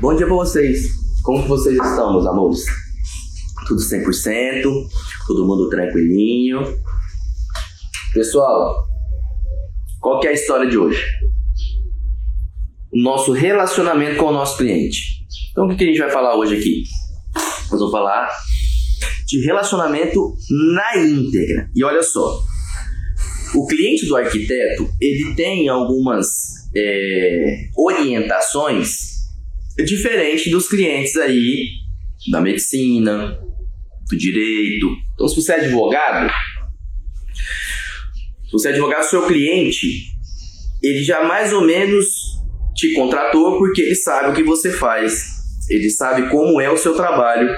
Bom 0.00 0.16
dia 0.16 0.26
pra 0.26 0.34
vocês. 0.34 0.94
Como 1.22 1.42
que 1.42 1.48
vocês 1.50 1.74
estão, 1.74 2.14
meus 2.14 2.26
amores? 2.26 2.64
Tudo 3.68 3.82
100%? 3.82 4.62
Todo 5.26 5.46
mundo 5.46 5.68
tranquilinho? 5.68 6.62
Pessoal, 8.14 8.88
qual 10.00 10.18
que 10.18 10.26
é 10.26 10.30
a 10.30 10.32
história 10.32 10.70
de 10.70 10.78
hoje? 10.78 11.04
O 12.90 12.98
nosso 12.98 13.32
relacionamento 13.32 14.16
com 14.16 14.28
o 14.28 14.32
nosso 14.32 14.56
cliente. 14.56 15.26
Então, 15.50 15.66
o 15.66 15.76
que 15.76 15.84
a 15.84 15.86
gente 15.86 15.98
vai 15.98 16.10
falar 16.10 16.34
hoje 16.34 16.56
aqui? 16.56 16.84
Nós 17.70 17.78
vamos 17.78 17.92
falar 17.92 18.30
de 19.26 19.44
relacionamento 19.44 20.34
na 20.74 20.96
íntegra. 20.96 21.70
E 21.76 21.84
olha 21.84 22.02
só, 22.02 22.42
o 23.54 23.66
cliente 23.66 24.06
do 24.06 24.16
arquiteto 24.16 24.88
ele 24.98 25.34
tem 25.34 25.68
algumas 25.68 26.26
é, 26.74 27.68
orientações 27.76 29.09
diferentes 29.84 30.50
dos 30.50 30.68
clientes 30.68 31.16
aí 31.16 31.68
da 32.30 32.40
medicina, 32.40 33.38
do 34.08 34.16
direito. 34.16 34.86
Então, 35.14 35.28
se 35.28 35.36
você 35.36 35.52
é 35.52 35.56
advogado, 35.56 36.30
se 38.44 38.52
você 38.52 38.68
é 38.68 38.72
advogado, 38.72 39.04
seu 39.04 39.26
cliente 39.26 40.10
ele 40.82 41.02
já 41.04 41.22
mais 41.24 41.52
ou 41.52 41.62
menos 41.62 42.06
te 42.74 42.94
contratou 42.94 43.58
porque 43.58 43.82
ele 43.82 43.94
sabe 43.94 44.30
o 44.30 44.34
que 44.34 44.42
você 44.42 44.72
faz, 44.72 45.26
ele 45.68 45.90
sabe 45.90 46.30
como 46.30 46.60
é 46.60 46.70
o 46.70 46.76
seu 46.76 46.94
trabalho 46.94 47.48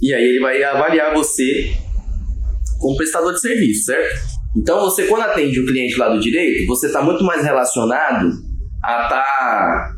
e 0.00 0.12
aí 0.12 0.22
ele 0.22 0.40
vai 0.40 0.62
avaliar 0.62 1.14
você 1.14 1.74
como 2.78 2.96
prestador 2.96 3.32
de 3.32 3.40
serviço, 3.40 3.84
certo? 3.84 4.36
Então, 4.54 4.80
você, 4.80 5.06
quando 5.06 5.22
atende 5.22 5.60
o 5.60 5.66
cliente 5.66 5.96
lá 5.96 6.08
do 6.08 6.20
direito, 6.20 6.66
você 6.66 6.86
está 6.86 7.02
muito 7.02 7.24
mais 7.24 7.42
relacionado 7.42 8.30
a 8.82 9.02
estar 9.02 9.08
tá 9.08 9.95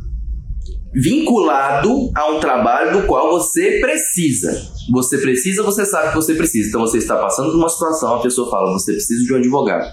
vinculado 0.93 2.11
a 2.15 2.31
um 2.31 2.41
trabalho 2.41 3.01
do 3.01 3.07
qual 3.07 3.31
você 3.31 3.79
precisa. 3.81 4.53
Você 4.93 5.19
precisa, 5.19 5.63
você 5.63 5.85
sabe 5.85 6.11
que 6.11 6.15
você 6.15 6.35
precisa. 6.35 6.69
Então, 6.69 6.81
você 6.81 6.99
está 6.99 7.17
passando 7.17 7.51
por 7.51 7.59
uma 7.59 7.69
situação, 7.69 8.15
a 8.15 8.23
pessoa 8.23 8.51
fala, 8.51 8.73
você 8.73 8.93
precisa 8.93 9.25
de 9.25 9.33
um 9.33 9.37
advogado. 9.37 9.87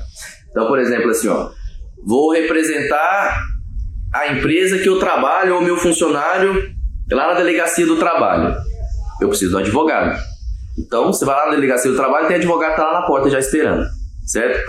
Então, 0.51 0.67
por 0.67 0.79
exemplo, 0.79 1.09
assim, 1.09 1.27
ó, 1.27 1.49
vou 2.05 2.31
representar 2.31 3.39
a 4.13 4.31
empresa 4.31 4.77
que 4.77 4.87
eu 4.87 4.99
trabalho 4.99 5.55
ou 5.55 5.61
meu 5.61 5.75
funcionário 5.75 6.73
lá 7.11 7.27
na 7.27 7.33
delegacia 7.33 7.85
do 7.85 7.97
trabalho. 7.97 8.55
Eu 9.21 9.27
preciso 9.27 9.51
de 9.51 9.57
um 9.57 9.59
advogado. 9.59 10.17
Então, 10.77 11.07
você 11.07 11.25
vai 11.25 11.35
lá 11.35 11.45
na 11.47 11.55
delegacia 11.55 11.91
do 11.91 11.97
trabalho, 11.97 12.27
tem 12.27 12.37
advogado 12.37 12.75
tá 12.75 12.83
lá 12.85 13.01
na 13.01 13.05
porta 13.05 13.29
já 13.29 13.39
esperando 13.39 13.85
certo? 14.25 14.59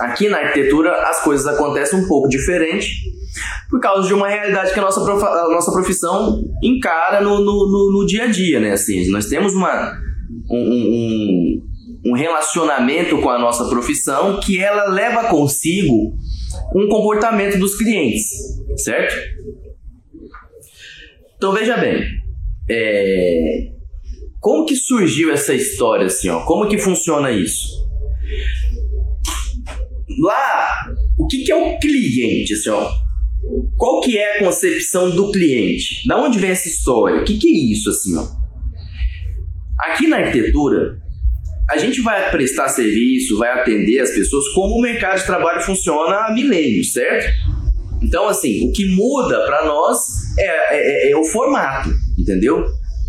Aqui 0.00 0.28
na 0.28 0.38
arquitetura 0.38 0.92
as 1.08 1.22
coisas 1.22 1.46
acontecem 1.46 1.98
um 1.98 2.08
pouco 2.08 2.28
diferente 2.28 2.90
por 3.68 3.80
causa 3.80 4.06
de 4.06 4.14
uma 4.14 4.28
realidade 4.28 4.72
que 4.72 4.78
a 4.78 4.82
nossa, 4.82 5.00
a 5.00 5.48
nossa 5.50 5.72
profissão 5.72 6.42
encara 6.62 7.20
no, 7.20 7.38
no, 7.38 7.70
no, 7.70 7.92
no, 7.92 8.06
dia 8.06 8.24
a 8.24 8.26
dia, 8.26 8.60
né? 8.60 8.72
Assim, 8.72 9.08
nós 9.10 9.26
temos 9.26 9.54
uma, 9.54 9.98
um, 10.50 10.58
um, 10.58 11.62
um 12.06 12.14
relacionamento 12.14 13.18
com 13.18 13.30
a 13.30 13.38
nossa 13.38 13.68
profissão 13.68 14.40
que 14.40 14.58
ela 14.58 14.88
leva 14.88 15.28
consigo 15.28 16.14
um 16.74 16.88
comportamento 16.88 17.58
dos 17.58 17.76
clientes, 17.76 18.28
certo? 18.76 19.14
Então 21.36 21.52
veja 21.52 21.76
bem, 21.76 22.04
é, 22.70 23.72
como 24.40 24.66
que 24.66 24.76
surgiu 24.76 25.32
essa 25.32 25.54
história 25.54 26.06
assim, 26.06 26.28
ó? 26.28 26.44
Como 26.44 26.68
que 26.68 26.78
funciona 26.78 27.30
isso? 27.30 27.82
Lá, 30.20 30.68
o 31.18 31.26
que, 31.26 31.44
que 31.44 31.52
é 31.52 31.56
o 31.56 31.78
cliente, 31.78 32.52
assim, 32.52 32.70
ó? 32.70 32.90
Qual 33.76 34.00
que 34.00 34.16
é 34.16 34.36
a 34.36 34.38
concepção 34.44 35.10
do 35.10 35.32
cliente? 35.32 36.06
Da 36.06 36.22
onde 36.22 36.38
vem 36.38 36.50
essa 36.50 36.68
história? 36.68 37.20
O 37.20 37.24
que, 37.24 37.38
que 37.38 37.48
é 37.48 37.72
isso, 37.72 37.90
assim, 37.90 38.16
ó? 38.16 38.26
Aqui 39.80 40.06
na 40.06 40.18
arquitetura, 40.18 40.98
a 41.68 41.76
gente 41.76 42.00
vai 42.00 42.30
prestar 42.30 42.68
serviço, 42.68 43.38
vai 43.38 43.50
atender 43.50 43.98
as 43.98 44.10
pessoas 44.10 44.48
como 44.48 44.76
o 44.76 44.80
mercado 44.82 45.18
de 45.18 45.26
trabalho 45.26 45.60
funciona 45.62 46.26
há 46.26 46.32
milênios, 46.32 46.92
certo? 46.92 47.26
Então, 48.02 48.28
assim, 48.28 48.68
o 48.68 48.72
que 48.72 48.86
muda 48.94 49.44
para 49.46 49.64
nós 49.64 49.98
é, 50.38 51.08
é, 51.08 51.10
é, 51.10 51.16
o 51.16 51.24
formato, 51.24 51.90
entendeu? 52.18 52.64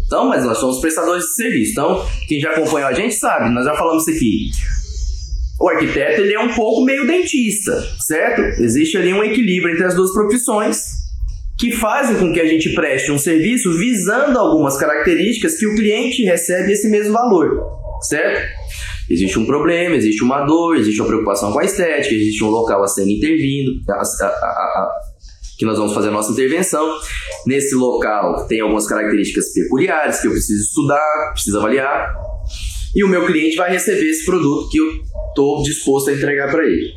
Então, 0.06 0.28
mas 0.28 0.46
nós 0.46 0.58
somos 0.60 0.80
prestadores 0.80 1.24
de 1.24 1.36
serviço. 1.36 1.72
Então, 1.72 2.06
quem 2.28 2.40
já 2.40 2.52
acompanhou 2.52 2.88
a 2.88 2.94
gente 2.94 3.16
sabe, 3.16 3.50
nós 3.50 3.66
já 3.66 3.74
falamos 3.76 4.08
isso 4.08 4.16
aqui. 4.16 4.50
O 5.64 5.70
arquiteto 5.70 6.20
ele 6.20 6.34
é 6.34 6.40
um 6.42 6.54
pouco 6.54 6.84
meio 6.84 7.08
dentista, 7.08 7.72
certo? 8.06 8.62
Existe 8.62 8.98
ali 8.98 9.14
um 9.14 9.24
equilíbrio 9.24 9.74
entre 9.74 9.86
as 9.86 9.96
duas 9.96 10.12
profissões 10.12 10.84
que 11.58 11.72
fazem 11.72 12.18
com 12.18 12.34
que 12.34 12.42
a 12.42 12.46
gente 12.46 12.74
preste 12.74 13.14
um 13.14 13.18
serviço 13.18 13.72
visando 13.78 14.38
algumas 14.38 14.78
características 14.78 15.58
que 15.58 15.66
o 15.66 15.74
cliente 15.74 16.22
recebe 16.26 16.74
esse 16.74 16.90
mesmo 16.90 17.14
valor, 17.14 17.64
certo? 18.02 18.46
Existe 19.10 19.40
um 19.40 19.46
problema, 19.46 19.96
existe 19.96 20.22
uma 20.22 20.42
dor, 20.46 20.76
existe 20.76 21.00
uma 21.00 21.08
preocupação 21.08 21.54
com 21.54 21.60
a 21.60 21.64
estética, 21.64 22.14
existe 22.14 22.44
um 22.44 22.50
local 22.50 22.84
a 22.84 22.88
ser 22.90 23.08
intervindo, 23.08 23.72
a, 23.90 24.02
a, 24.02 24.28
a, 24.28 24.92
que 25.58 25.64
nós 25.64 25.78
vamos 25.78 25.94
fazer 25.94 26.10
a 26.10 26.12
nossa 26.12 26.34
intervenção. 26.34 26.94
Nesse 27.48 27.74
local 27.74 28.48
tem 28.50 28.60
algumas 28.60 28.86
características 28.86 29.54
peculiares 29.54 30.20
que 30.20 30.28
eu 30.28 30.32
preciso 30.32 30.62
estudar, 30.62 31.32
preciso 31.32 31.58
avaliar. 31.58 32.33
E 32.96 33.04
o 33.04 33.08
meu 33.08 33.26
cliente 33.26 33.56
vai 33.56 33.72
receber 33.72 34.10
esse 34.10 34.26
produto 34.26 34.70
que 34.70 34.78
eu 34.78 35.02
estou 35.30 35.64
disposto 35.64 36.10
a 36.10 36.14
entregar 36.14 36.52
para 36.52 36.64
ele. 36.64 36.92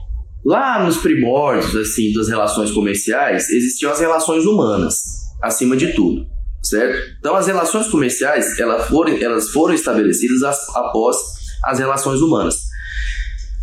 Lá 0.45 0.85
nos 0.85 0.99
primórdios 0.99 1.75
assim 1.75 2.13
das 2.13 2.29
relações 2.29 2.71
comerciais 2.71 3.51
existiam 3.51 3.91
as 3.91 3.99
relações 3.99 4.45
humanas 4.45 5.01
acima 5.43 5.77
de 5.77 5.93
tudo, 5.93 6.27
certo? 6.63 7.17
Então 7.19 7.35
as 7.35 7.47
relações 7.47 7.89
comerciais 7.89 8.59
elas 8.59 8.87
foram, 8.89 9.17
elas 9.17 9.51
foram 9.51 9.75
estabelecidas 9.75 10.43
após 10.75 11.17
as 11.65 11.79
relações 11.79 12.21
humanas. 12.21 12.55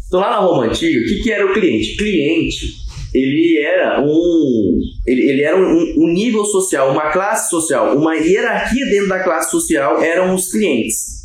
Então 0.07 0.19
lá 0.19 0.31
na 0.31 0.39
Roma 0.39 0.65
antiga, 0.65 0.99
o 0.99 1.05
que, 1.05 1.23
que 1.23 1.31
era 1.31 1.45
o 1.45 1.53
cliente? 1.53 1.95
Cliente 1.95 2.83
ele 3.13 3.59
era 3.59 4.01
um 4.03 4.79
ele, 5.05 5.21
ele 5.29 5.41
era 5.43 5.57
um, 5.57 6.03
um, 6.03 6.07
nível 6.11 6.43
social, 6.45 6.91
uma 6.91 7.11
classe 7.11 7.49
social, 7.49 7.95
uma 7.95 8.15
hierarquia 8.15 8.85
dentro 8.85 9.07
da 9.07 9.23
classe 9.23 9.51
social 9.51 10.01
eram 10.01 10.33
os 10.33 10.51
clientes. 10.51 11.22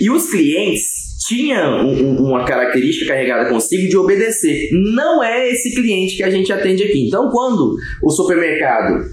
E 0.00 0.10
os 0.10 0.30
clientes 0.30 1.18
tinham 1.26 1.86
um, 1.86 2.16
uma 2.28 2.44
característica 2.44 3.12
carregada 3.12 3.48
consigo 3.48 3.88
de 3.88 3.96
obedecer. 3.96 4.70
Não 4.72 5.22
é 5.22 5.48
esse 5.48 5.74
cliente 5.74 6.16
que 6.16 6.22
a 6.22 6.30
gente 6.30 6.52
atende 6.52 6.82
aqui. 6.82 7.06
Então, 7.06 7.30
quando 7.30 7.76
o 8.02 8.10
supermercado 8.10 9.04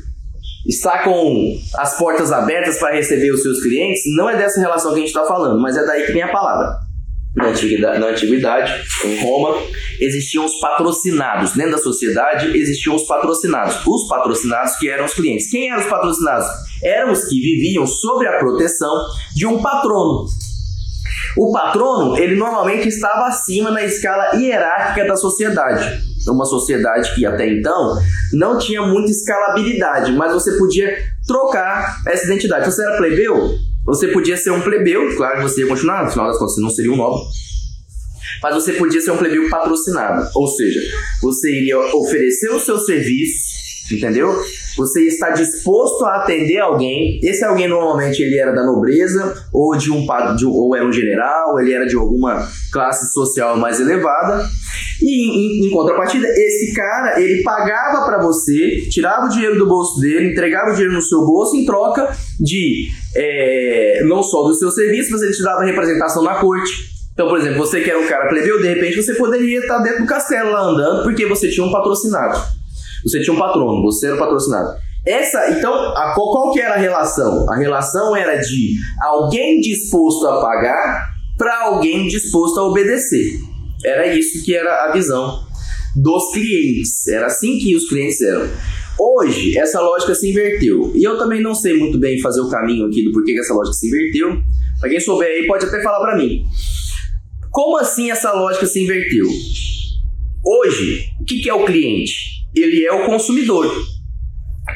está 0.67 1.03
com 1.03 1.57
as 1.75 1.97
portas 1.97 2.31
abertas 2.31 2.77
para 2.77 2.95
receber 2.95 3.31
os 3.31 3.41
seus 3.41 3.61
clientes, 3.61 4.01
não 4.16 4.29
é 4.29 4.38
dessa 4.38 4.59
relação 4.59 4.91
que 4.91 4.97
a 4.97 5.00
gente 5.00 5.09
está 5.09 5.25
falando, 5.25 5.61
mas 5.61 5.77
é 5.77 5.85
daí 5.85 6.06
que 6.06 6.11
vem 6.11 6.22
a 6.22 6.31
palavra 6.31 6.88
na 7.38 7.50
antiguidade, 7.50 8.00
na 8.00 8.07
antiguidade, 8.07 8.73
em 9.06 9.22
Roma, 9.22 9.61
existiam 10.01 10.44
os 10.44 10.59
patrocinados. 10.59 11.53
Dentro 11.53 11.73
da 11.73 11.77
sociedade 11.77 12.57
existiam 12.57 12.95
os 12.95 13.03
patrocinados. 13.03 13.85
Os 13.85 14.07
patrocinados 14.07 14.75
que 14.77 14.89
eram 14.89 15.06
os 15.06 15.13
clientes. 15.13 15.50
Quem 15.51 15.69
eram 15.69 15.83
os 15.83 15.88
patrocinados? 15.88 16.47
Eram 16.83 17.11
os 17.11 17.25
que 17.25 17.39
viviam 17.39 17.85
sob 17.85 18.25
a 18.25 18.39
proteção 18.39 18.91
de 19.35 19.45
um 19.45 19.61
patrono. 19.61 20.25
O 21.37 21.51
patrono, 21.51 22.17
ele 22.17 22.35
normalmente 22.35 22.87
estava 22.87 23.27
acima 23.27 23.69
na 23.69 23.83
escala 23.83 24.35
hierárquica 24.35 25.07
da 25.07 25.15
sociedade. 25.15 26.01
Uma 26.27 26.45
sociedade 26.45 27.15
que 27.15 27.25
até 27.25 27.47
então 27.47 27.95
não 28.33 28.57
tinha 28.57 28.81
muita 28.81 29.11
escalabilidade, 29.11 30.11
mas 30.13 30.33
você 30.33 30.57
podia 30.57 30.97
trocar 31.25 32.01
essa 32.05 32.25
identidade. 32.25 32.65
Você 32.65 32.83
era 32.83 32.97
plebeu, 32.97 33.55
você 33.85 34.09
podia 34.09 34.35
ser 34.35 34.51
um 34.51 34.59
plebeu, 34.59 35.15
claro 35.15 35.37
que 35.37 35.43
você 35.43 35.61
ia 35.61 35.67
continuar, 35.67 36.03
no 36.03 36.11
final 36.11 36.27
das 36.27 36.37
contas 36.37 36.55
você 36.55 36.61
não 36.61 36.69
seria 36.69 36.91
um 36.91 36.97
nobre. 36.97 37.21
Mas 38.43 38.55
você 38.55 38.73
podia 38.73 38.99
ser 38.99 39.11
um 39.11 39.17
plebeu 39.17 39.49
patrocinado. 39.49 40.27
Ou 40.35 40.47
seja, 40.47 40.81
você 41.21 41.50
iria 41.50 41.79
oferecer 41.95 42.50
os 42.51 42.65
seus 42.65 42.85
serviços 42.85 43.57
entendeu? 43.95 44.35
Você 44.77 45.07
está 45.07 45.31
disposto 45.31 46.06
a 46.06 46.18
atender 46.18 46.59
alguém. 46.59 47.19
Esse 47.24 47.44
alguém 47.44 47.68
normalmente 47.68 48.21
ele 48.21 48.38
era 48.38 48.53
da 48.53 48.63
nobreza 48.63 49.35
ou 49.51 49.75
de 49.75 49.91
um 49.91 50.06
de, 50.38 50.45
ou 50.45 50.75
era 50.75 50.85
um 50.85 50.94
general, 50.94 51.59
ele 51.59 51.74
era 51.74 51.85
de 51.85 51.95
alguma 51.95 52.47
classe 52.71 53.12
social 53.12 53.57
mais 53.57 53.79
elevada. 53.79 54.47
E 55.01 55.65
em, 55.65 55.68
em 55.68 55.71
contrapartida, 55.71 56.27
esse 56.27 56.74
cara 56.74 57.19
ele 57.19 57.41
pagava 57.41 58.06
para 58.06 58.19
você, 58.19 58.88
tirava 58.91 59.25
o 59.25 59.29
dinheiro 59.29 59.57
do 59.57 59.68
bolso 59.68 60.00
dele, 60.00 60.31
entregava 60.31 60.69
o 60.69 60.74
dinheiro 60.74 60.94
no 60.94 61.01
seu 61.01 61.25
bolso 61.25 61.56
em 61.56 61.65
troca 61.65 62.15
de 62.39 62.88
é, 63.15 64.03
não 64.06 64.21
só 64.21 64.44
do 64.44 64.53
seu 64.53 64.69
serviço, 64.69 65.12
mas 65.12 65.24
ele 65.24 65.33
te 65.33 65.44
dava 65.44 65.65
representação 65.65 66.24
na 66.24 66.35
corte. 66.35 66.97
Então, 67.13 67.27
por 67.27 67.39
exemplo, 67.39 67.57
você 67.57 67.81
que 67.81 67.89
era 67.89 68.00
um 68.00 68.06
cara 68.06 68.29
plebeu, 68.29 68.62
de 68.62 68.68
repente 68.68 69.01
você 69.01 69.15
poderia 69.15 69.59
estar 69.59 69.79
dentro 69.79 70.03
do 70.03 70.07
castelo 70.07 70.51
lá 70.51 70.62
andando 70.62 71.03
porque 71.03 71.25
você 71.25 71.50
tinha 71.50 71.65
um 71.65 71.71
patrocinado. 71.71 72.56
Você 73.07 73.21
tinha 73.21 73.33
um 73.33 73.39
patrono, 73.39 73.81
você 73.81 74.07
era 74.07 74.15
o 74.15 74.19
patrocinado. 74.19 74.77
Essa, 75.06 75.51
então, 75.51 75.74
a, 75.74 76.13
qual, 76.13 76.51
que 76.51 76.59
era 76.59 76.75
a 76.75 76.77
relação? 76.77 77.50
A 77.50 77.56
relação 77.56 78.13
era 78.13 78.36
de 78.36 78.74
alguém 79.01 79.62
disposto 79.62 80.27
a 80.27 80.42
pagar 80.42 81.07
para 81.38 81.65
alguém 81.65 82.07
disposto 82.07 82.59
a 82.59 82.68
obedecer. 82.68 83.39
Era 83.86 84.13
isso 84.13 84.44
que 84.44 84.54
era 84.54 84.86
a 84.86 84.92
visão 84.92 85.45
dos 85.95 86.33
clientes. 86.33 87.07
Era 87.07 87.27
assim 87.27 87.57
que 87.57 87.74
os 87.75 87.88
clientes 87.88 88.19
eram. 88.21 88.50
Hoje, 89.00 89.57
essa 89.57 89.80
lógica 89.80 90.13
se 90.13 90.30
inverteu. 90.30 90.92
E 90.94 91.03
eu 91.03 91.18
também 91.18 91.42
não 91.42 91.56
sei 91.56 91.77
muito 91.77 91.98
bem 92.00 92.19
fazer 92.19 92.42
o 92.42 92.50
caminho 92.50 92.88
aqui 92.88 93.03
do 93.03 93.12
porquê 93.13 93.33
que 93.33 93.39
essa 93.39 93.53
lógica 93.53 93.75
se 93.75 93.88
inverteu. 93.88 94.42
Pra 94.81 94.89
quem 94.89 95.00
souber 95.00 95.27
aí, 95.27 95.48
pode 95.48 95.65
até 95.65 95.81
falar 95.81 96.00
para 96.00 96.18
mim. 96.18 96.44
Como 97.51 97.77
assim 97.77 98.12
essa 98.12 98.33
lógica 98.33 98.65
se 98.65 98.83
inverteu? 98.83 99.25
Hoje, 100.45 101.06
o 101.21 101.25
que 101.25 101.50
é 101.50 101.53
o 101.53 101.65
cliente? 101.65 102.37
Ele 102.62 102.86
é 102.86 102.94
o 102.94 103.06
consumidor. 103.06 103.71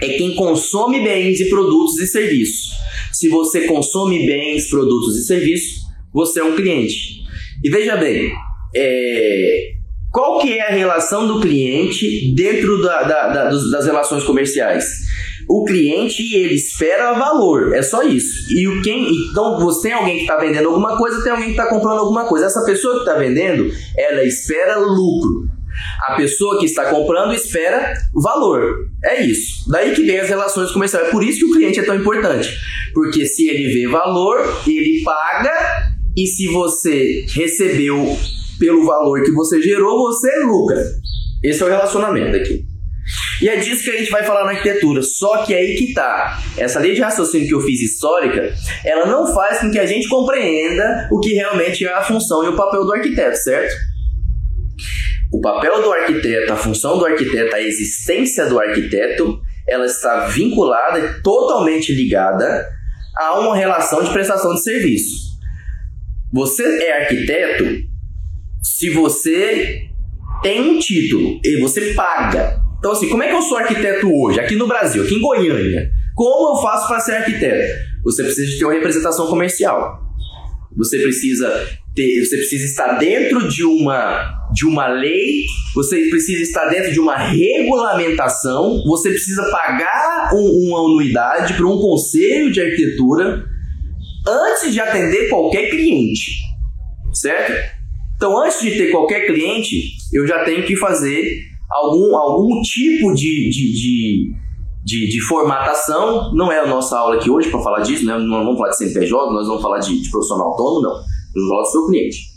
É 0.02 0.10
quem 0.10 0.36
consome 0.36 1.02
bens 1.02 1.40
e 1.40 1.50
produtos 1.50 2.00
e 2.00 2.08
serviços. 2.08 2.72
Se 3.12 3.28
você 3.28 3.68
consome 3.68 4.26
bens, 4.26 4.70
produtos 4.70 5.18
e 5.18 5.26
serviços, 5.26 5.82
você 6.14 6.40
é 6.40 6.44
um 6.44 6.56
cliente. 6.56 7.22
E 7.64 7.70
veja 7.70 7.98
bem, 7.98 8.32
é, 8.76 9.74
qual 10.12 10.40
que 10.40 10.52
é 10.54 10.62
a 10.68 10.72
relação 10.72 11.28
do 11.28 11.40
cliente 11.40 12.34
dentro 12.36 12.82
da, 12.82 13.04
da, 13.04 13.28
da, 13.28 13.50
das 13.50 13.86
relações 13.86 14.24
comerciais? 14.24 14.86
O 15.50 15.66
cliente 15.66 16.34
ele 16.36 16.56
espera 16.56 17.14
valor, 17.14 17.74
é 17.74 17.82
só 17.82 18.04
isso. 18.04 18.52
E 18.54 18.68
o 18.68 18.82
quem, 18.82 19.10
então 19.30 19.60
você 19.60 19.90
tem 19.90 19.94
alguém 19.94 20.16
que 20.16 20.22
está 20.22 20.38
vendendo 20.38 20.68
alguma 20.68 20.98
coisa, 20.98 21.22
tem 21.24 21.32
alguém 21.32 21.48
que 21.48 21.60
está 21.60 21.68
comprando 21.68 22.00
alguma 22.00 22.26
coisa. 22.26 22.46
Essa 22.46 22.64
pessoa 22.66 22.96
que 22.96 23.00
está 23.02 23.16
vendendo, 23.16 23.70
ela 23.98 24.24
espera 24.24 24.78
lucro. 24.78 25.51
A 26.08 26.16
pessoa 26.16 26.60
que 26.60 26.66
está 26.66 26.86
comprando 26.86 27.34
espera 27.34 27.94
valor. 28.14 28.90
É 29.04 29.22
isso. 29.22 29.70
Daí 29.70 29.94
que 29.94 30.04
vem 30.04 30.20
as 30.20 30.30
relações 30.30 30.72
comerciais. 30.72 31.08
É 31.08 31.12
por 31.12 31.24
isso 31.24 31.40
que 31.40 31.46
o 31.46 31.52
cliente 31.54 31.80
é 31.80 31.84
tão 31.84 31.96
importante. 31.96 32.50
Porque 32.94 33.26
se 33.26 33.48
ele 33.48 33.72
vê 33.74 33.88
valor, 33.88 34.62
ele 34.68 35.02
paga 35.04 35.92
e 36.16 36.28
se 36.28 36.48
você 36.48 37.26
recebeu 37.34 38.18
pelo 38.60 38.86
valor 38.86 39.24
que 39.24 39.32
você 39.32 39.62
gerou, 39.62 40.08
você 40.08 40.30
lucra. 40.44 40.84
Esse 41.44 41.64
é 41.64 41.66
o 41.66 41.70
relacionamento 41.70 42.36
aqui. 42.36 42.72
E 43.42 43.50
é 43.50 43.56
disso 43.56 43.84
que 43.84 43.90
a 43.90 43.98
gente 43.98 44.12
vai 44.12 44.24
falar 44.24 44.44
na 44.44 44.52
arquitetura. 44.52 45.02
Só 45.02 45.44
que 45.44 45.54
aí 45.54 45.76
que 45.76 45.94
tá. 45.94 46.40
Essa 46.56 46.80
lei 46.80 46.94
de 46.94 47.02
raciocínio 47.02 47.48
que 47.48 47.54
eu 47.56 47.62
fiz 47.62 47.82
histórica, 47.82 48.54
ela 48.86 49.08
não 49.08 49.34
faz 49.34 49.60
com 49.60 49.72
que 49.72 49.80
a 49.80 49.86
gente 49.86 50.08
compreenda 50.08 51.10
o 51.12 51.20
que 51.20 51.34
realmente 51.34 51.84
é 51.86 51.92
a 51.92 52.04
função 52.04 52.44
e 52.44 52.50
o 52.50 52.56
papel 52.56 52.86
do 52.86 52.94
arquiteto, 52.94 53.38
certo? 53.38 53.76
O 55.32 55.40
papel 55.40 55.82
do 55.82 55.92
arquiteto, 55.92 56.52
a 56.52 56.58
função 56.58 56.98
do 56.98 57.06
arquiteto, 57.06 57.56
a 57.56 57.62
existência 57.62 58.48
do 58.48 58.60
arquiteto, 58.60 59.40
ela 59.68 59.86
está 59.86 60.28
vinculada 60.28 61.00
e 61.00 61.22
totalmente 61.22 61.94
ligada 61.94 62.68
a 63.18 63.40
uma 63.40 63.56
relação 63.56 64.04
de 64.04 64.12
prestação 64.12 64.54
de 64.54 64.64
serviço. 64.64 65.32
Você 66.34 66.64
é 66.64 67.04
arquiteto 67.04 67.66
se 68.62 68.90
você 68.90 69.90
tem 70.42 70.62
um 70.62 70.80
título 70.80 71.40
e 71.44 71.60
você 71.62 71.94
paga. 71.94 72.60
Então, 72.80 72.92
assim, 72.92 73.10
como 73.10 73.24
é 73.24 73.28
que 73.28 73.36
eu 73.36 73.42
sou 73.42 73.58
arquiteto 73.58 74.12
hoje, 74.12 74.40
aqui 74.40 74.56
no 74.56 74.68
Brasil, 74.68 75.04
aqui 75.04 75.16
em 75.16 75.22
Goiânia? 75.22 75.92
Como 76.16 76.58
eu 76.58 76.62
faço 76.62 76.88
para 76.88 77.00
ser 77.00 77.14
arquiteto? 77.14 77.80
Você 78.04 78.24
precisa 78.24 78.58
ter 78.58 78.66
uma 78.66 78.74
representação 78.74 79.28
comercial. 79.28 80.00
Você 80.76 81.00
precisa 81.00 81.68
ter, 81.96 82.26
você 82.26 82.38
precisa 82.38 82.66
estar 82.66 82.98
dentro 82.98 83.48
de 83.48 83.64
uma 83.64 84.40
de 84.54 84.66
uma 84.66 84.88
lei, 84.88 85.46
você 85.74 86.10
precisa 86.10 86.42
estar 86.42 86.66
dentro 86.66 86.92
de 86.92 87.00
uma 87.00 87.16
regulamentação, 87.16 88.84
você 88.86 89.10
precisa 89.10 89.50
pagar 89.50 90.32
um, 90.34 90.68
uma 90.68 90.80
anuidade 90.80 91.54
para 91.54 91.66
um 91.66 91.80
conselho 91.80 92.52
de 92.52 92.60
arquitetura 92.60 93.46
antes 94.28 94.74
de 94.74 94.80
atender 94.80 95.30
qualquer 95.30 95.70
cliente, 95.70 96.32
certo? 97.14 97.54
Então, 98.16 98.38
antes 98.38 98.62
de 98.62 98.72
ter 98.72 98.92
qualquer 98.92 99.26
cliente, 99.26 99.94
eu 100.14 100.28
já 100.28 100.44
tenho 100.44 100.66
que 100.66 100.76
fazer 100.76 101.44
algum, 101.70 102.16
algum 102.16 102.62
tipo 102.62 103.14
de, 103.14 103.50
de, 103.50 103.74
de, 103.74 104.32
de, 104.84 105.10
de 105.10 105.22
formatação. 105.22 106.32
Não 106.36 106.52
é 106.52 106.60
a 106.60 106.68
nossa 106.68 106.98
aula 106.98 107.16
aqui 107.16 107.32
hoje 107.32 107.50
para 107.50 107.62
falar 107.62 107.80
disso, 107.80 108.06
né? 108.06 108.18
não 108.20 108.44
vamos 108.44 108.58
falar 108.58 108.70
de 108.70 108.78
CNPJ, 108.78 109.34
nós 109.34 109.48
vamos 109.48 109.62
falar 109.62 109.80
de, 109.80 110.00
de 110.00 110.10
profissional 110.10 110.50
autônomo, 110.50 110.82
não. 110.82 111.21
Do 111.34 111.66
seu 111.66 111.88
cliente. 111.88 112.32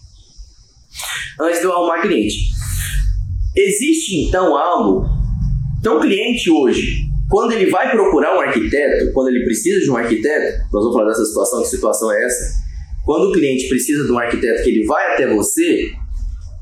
Antes 1.40 1.60
de 1.60 1.64
eu 1.64 1.72
arrumar 1.72 2.00
cliente. 2.02 2.36
Existe 3.56 4.26
então 4.26 4.56
algo. 4.56 5.06
Então, 5.78 6.00
cliente 6.00 6.50
hoje, 6.50 7.04
quando 7.28 7.52
ele 7.52 7.70
vai 7.70 7.90
procurar 7.90 8.36
um 8.36 8.40
arquiteto, 8.40 9.12
quando 9.12 9.28
ele 9.28 9.44
precisa 9.44 9.80
de 9.80 9.90
um 9.90 9.96
arquiteto, 9.96 10.62
nós 10.72 10.82
vamos 10.82 10.94
falar 10.94 11.08
dessa 11.08 11.24
situação, 11.24 11.62
que 11.62 11.68
situação 11.68 12.12
é 12.12 12.24
essa? 12.24 12.64
Quando 13.04 13.28
o 13.28 13.32
cliente 13.32 13.68
precisa 13.68 14.04
de 14.04 14.12
um 14.12 14.18
arquiteto 14.18 14.62
que 14.62 14.70
ele 14.70 14.86
vai 14.86 15.12
até 15.12 15.32
você, 15.34 15.92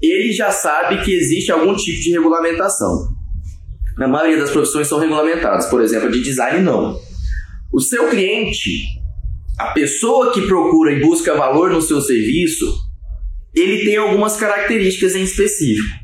ele 0.03 0.33
já 0.33 0.51
sabe 0.51 1.05
que 1.05 1.15
existe 1.15 1.53
algum 1.53 1.77
tipo 1.77 2.01
de 2.01 2.11
regulamentação. 2.13 3.09
Na 3.97 4.09
maioria 4.09 4.39
das 4.39 4.51
profissões 4.51 4.89
são 4.89 4.99
regulamentadas, 4.99 5.67
por 5.67 5.81
exemplo, 5.81 6.11
de 6.11 6.23
design 6.23 6.63
não. 6.63 6.99
O 7.73 7.81
seu 7.81 8.09
cliente, 8.09 8.87
a 9.59 9.67
pessoa 9.69 10.33
que 10.33 10.43
procura 10.43 10.93
e 10.93 11.01
busca 11.01 11.35
valor 11.35 11.71
no 11.71 11.81
seu 11.81 12.01
serviço, 12.01 12.73
ele 13.55 13.85
tem 13.85 13.97
algumas 13.97 14.37
características 14.37 15.15
em 15.15 15.23
específico. 15.23 16.03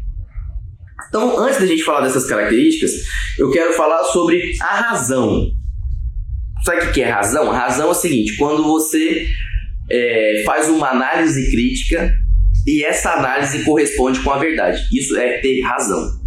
Então, 1.09 1.39
antes 1.39 1.59
da 1.59 1.67
gente 1.67 1.83
falar 1.83 2.03
dessas 2.03 2.27
características, 2.27 2.93
eu 3.39 3.51
quero 3.51 3.73
falar 3.73 4.05
sobre 4.05 4.53
a 4.61 4.81
razão. 4.81 5.51
Sabe 6.65 6.87
o 6.87 6.93
que 6.93 7.01
é 7.01 7.09
razão? 7.09 7.51
razão 7.51 7.89
é 7.89 7.91
o 7.91 7.95
seguinte: 7.95 8.37
quando 8.37 8.63
você 8.65 9.27
é, 9.91 10.43
faz 10.45 10.69
uma 10.69 10.91
análise 10.91 11.51
crítica 11.51 12.13
e 12.67 12.85
essa 12.85 13.13
análise 13.13 13.65
corresponde 13.65 14.21
com 14.21 14.31
a 14.31 14.39
verdade. 14.39 14.83
Isso 14.93 15.17
é 15.17 15.39
ter 15.39 15.63
razão. 15.63 16.19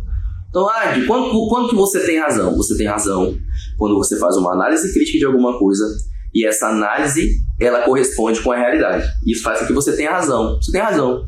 Então, 0.49 0.67
ah, 0.67 0.93
quando, 1.05 1.47
quando 1.47 1.75
você 1.75 2.05
tem 2.05 2.19
razão? 2.19 2.55
Você 2.57 2.75
tem 2.75 2.87
razão 2.87 3.37
quando 3.77 3.95
você 3.95 4.17
faz 4.17 4.35
uma 4.35 4.53
análise 4.53 4.91
crítica 4.93 5.19
de 5.19 5.25
alguma 5.25 5.57
coisa 5.57 5.85
e 6.33 6.45
essa 6.45 6.67
análise 6.67 7.39
ela 7.59 7.81
corresponde 7.81 8.41
com 8.41 8.51
a 8.51 8.57
realidade. 8.57 9.07
Isso 9.25 9.43
faz 9.43 9.59
com 9.59 9.67
que 9.67 9.73
você 9.73 9.95
tenha 9.95 10.11
razão. 10.11 10.55
Você 10.61 10.71
tem 10.71 10.81
razão. 10.81 11.25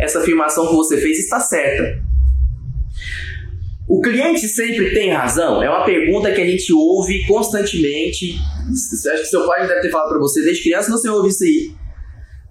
Essa 0.00 0.20
afirmação 0.20 0.66
que 0.68 0.74
você 0.74 0.96
fez 0.96 1.18
está 1.18 1.38
certa. 1.40 2.02
O 3.88 4.00
cliente 4.00 4.48
sempre 4.48 4.90
tem 4.92 5.12
razão? 5.12 5.62
É 5.62 5.70
uma 5.70 5.84
pergunta 5.84 6.32
que 6.32 6.40
a 6.40 6.46
gente 6.46 6.72
ouve 6.72 7.24
constantemente. 7.26 8.36
Acho 8.68 9.22
que 9.22 9.28
seu 9.28 9.46
pai 9.46 9.66
deve 9.68 9.80
ter 9.80 9.90
falado 9.90 10.08
para 10.08 10.18
você 10.18 10.42
desde 10.42 10.64
criança, 10.64 10.90
você 10.90 11.08
ouve 11.08 11.28
isso 11.28 11.44
aí. 11.44 11.70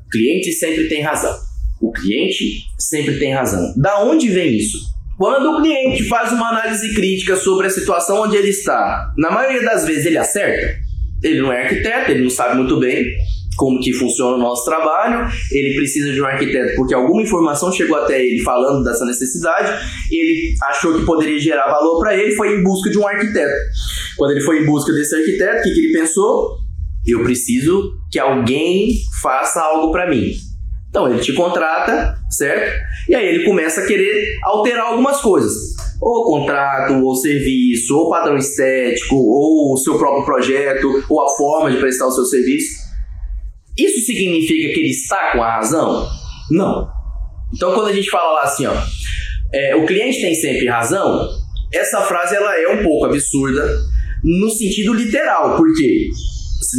O 0.06 0.10
cliente 0.10 0.52
sempre 0.54 0.88
tem 0.88 1.02
razão. 1.02 1.36
O 1.82 1.92
cliente 1.92 2.64
sempre 2.80 3.20
tem 3.20 3.34
razão. 3.34 3.74
Da 3.76 4.02
onde 4.02 4.30
vem 4.30 4.56
isso? 4.56 4.78
Quando 5.18 5.52
o 5.52 5.62
cliente 5.62 6.08
faz 6.08 6.32
uma 6.32 6.50
análise 6.50 6.94
crítica 6.94 7.36
sobre 7.36 7.68
a 7.68 7.70
situação 7.70 8.22
onde 8.22 8.38
ele 8.38 8.50
está, 8.50 9.14
na 9.18 9.32
maioria 9.32 9.64
das 9.64 9.86
vezes 9.86 10.06
ele 10.06 10.18
acerta. 10.18 10.85
Ele 11.28 11.42
não 11.42 11.52
é 11.52 11.64
arquiteto, 11.64 12.12
ele 12.12 12.24
não 12.24 12.30
sabe 12.30 12.58
muito 12.58 12.80
bem 12.80 13.04
como 13.56 13.80
que 13.80 13.94
funciona 13.94 14.36
o 14.36 14.40
nosso 14.40 14.66
trabalho, 14.66 15.32
ele 15.52 15.76
precisa 15.76 16.12
de 16.12 16.22
um 16.22 16.26
arquiteto 16.26 16.76
porque 16.76 16.94
alguma 16.94 17.22
informação 17.22 17.72
chegou 17.72 17.98
até 17.98 18.24
ele 18.24 18.42
falando 18.42 18.84
dessa 18.84 19.06
necessidade, 19.06 19.72
ele 20.12 20.56
achou 20.64 20.98
que 20.98 21.06
poderia 21.06 21.40
gerar 21.40 21.68
valor 21.68 22.00
para 22.00 22.16
ele, 22.16 22.36
foi 22.36 22.54
em 22.54 22.64
busca 22.64 22.90
de 22.90 22.98
um 22.98 23.08
arquiteto. 23.08 23.56
Quando 24.18 24.32
ele 24.32 24.42
foi 24.42 24.62
em 24.62 24.66
busca 24.66 24.92
desse 24.94 25.16
arquiteto, 25.16 25.60
o 25.60 25.64
que, 25.64 25.74
que 25.74 25.80
ele 25.80 25.94
pensou? 25.94 26.58
Eu 27.06 27.24
preciso 27.24 27.94
que 28.12 28.20
alguém 28.20 28.90
faça 29.22 29.62
algo 29.62 29.92
para 29.92 30.10
mim. 30.10 30.32
Então 30.90 31.10
ele 31.10 31.20
te 31.20 31.34
contrata, 31.34 32.16
certo? 32.30 32.72
E 33.10 33.16
aí 33.16 33.28
ele 33.28 33.44
começa 33.44 33.82
a 33.82 33.86
querer 33.86 34.38
alterar 34.44 34.88
algumas 34.88 35.20
coisas. 35.22 35.75
Ou 36.02 36.26
contrato, 36.26 36.94
ou 37.04 37.16
serviço, 37.16 37.96
ou 37.96 38.10
padrão 38.10 38.38
estético, 38.38 39.16
ou 39.16 39.74
o 39.74 39.78
seu 39.78 39.98
próprio 39.98 40.26
projeto, 40.26 41.04
ou 41.10 41.22
a 41.22 41.30
forma 41.36 41.72
de 41.72 41.78
prestar 41.78 42.08
o 42.08 42.12
seu 42.12 42.26
serviço. 42.26 42.86
Isso 43.78 44.06
significa 44.06 44.74
que 44.74 44.80
ele 44.80 44.90
está 44.90 45.32
com 45.32 45.42
a 45.42 45.56
razão? 45.56 46.08
Não. 46.52 46.88
Então, 47.54 47.74
quando 47.74 47.88
a 47.88 47.94
gente 47.94 48.10
fala 48.10 48.34
lá 48.34 48.42
assim, 48.44 48.66
ó, 48.66 48.74
é, 49.54 49.76
o 49.76 49.86
cliente 49.86 50.22
tem 50.22 50.36
sempre 50.36 50.68
razão, 50.68 51.30
essa 51.74 52.02
frase 52.02 52.36
ela 52.36 52.58
é 52.60 52.68
um 52.70 52.84
pouco 52.84 53.06
absurda 53.06 53.64
no 54.24 54.50
sentido 54.50 54.94
literal, 54.94 55.56
porque 55.56 56.10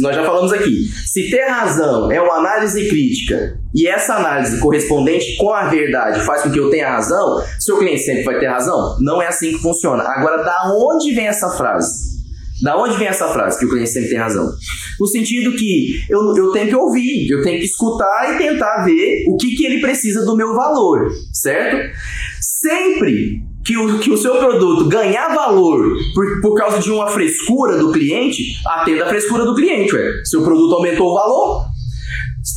nós 0.01 0.15
já 0.15 0.25
falamos 0.25 0.51
aqui, 0.53 0.87
se 1.05 1.29
ter 1.29 1.45
razão 1.45 2.11
é 2.11 2.21
uma 2.21 2.35
análise 2.35 2.87
crítica 2.87 3.59
e 3.73 3.87
essa 3.87 4.15
análise 4.15 4.59
correspondente 4.59 5.37
com 5.37 5.51
a 5.51 5.67
verdade 5.69 6.21
faz 6.21 6.43
com 6.43 6.51
que 6.51 6.59
eu 6.59 6.69
tenha 6.69 6.89
razão, 6.89 7.41
seu 7.59 7.77
cliente 7.77 8.01
sempre 8.01 8.23
vai 8.23 8.39
ter 8.39 8.47
razão? 8.47 8.97
Não 8.99 9.21
é 9.21 9.27
assim 9.27 9.51
que 9.51 9.61
funciona. 9.61 10.03
Agora, 10.03 10.43
da 10.43 10.73
onde 10.73 11.13
vem 11.13 11.27
essa 11.27 11.49
frase? 11.49 12.17
Da 12.61 12.75
onde 12.75 12.97
vem 12.97 13.07
essa 13.07 13.27
frase 13.27 13.59
que 13.59 13.65
o 13.65 13.69
cliente 13.69 13.89
sempre 13.89 14.09
tem 14.09 14.17
razão? 14.17 14.51
No 14.99 15.07
sentido 15.07 15.55
que 15.55 16.03
eu, 16.09 16.35
eu 16.35 16.51
tenho 16.51 16.67
que 16.67 16.75
ouvir, 16.75 17.29
eu 17.29 17.43
tenho 17.43 17.59
que 17.59 17.65
escutar 17.65 18.33
e 18.33 18.37
tentar 18.37 18.83
ver 18.83 19.25
o 19.27 19.37
que, 19.37 19.55
que 19.55 19.65
ele 19.65 19.79
precisa 19.79 20.25
do 20.25 20.35
meu 20.35 20.55
valor, 20.55 21.07
certo? 21.31 21.95
Sempre 22.41 23.43
que 23.67 23.77
o, 23.77 23.99
que 23.99 24.09
o 24.09 24.17
seu 24.17 24.37
produto 24.37 24.87
ganhar 24.87 25.35
valor 25.35 25.97
por, 26.15 26.41
por 26.41 26.55
causa 26.55 26.79
de 26.79 26.89
uma 26.89 27.07
frescura 27.07 27.77
do 27.77 27.91
cliente, 27.91 28.41
atenda 28.65 29.03
a 29.03 29.09
frescura 29.09 29.43
do 29.43 29.53
cliente, 29.53 29.93
ué. 29.93 30.23
Seu 30.23 30.41
produto 30.41 30.75
aumentou 30.75 31.11
o 31.11 31.13
valor, 31.13 31.65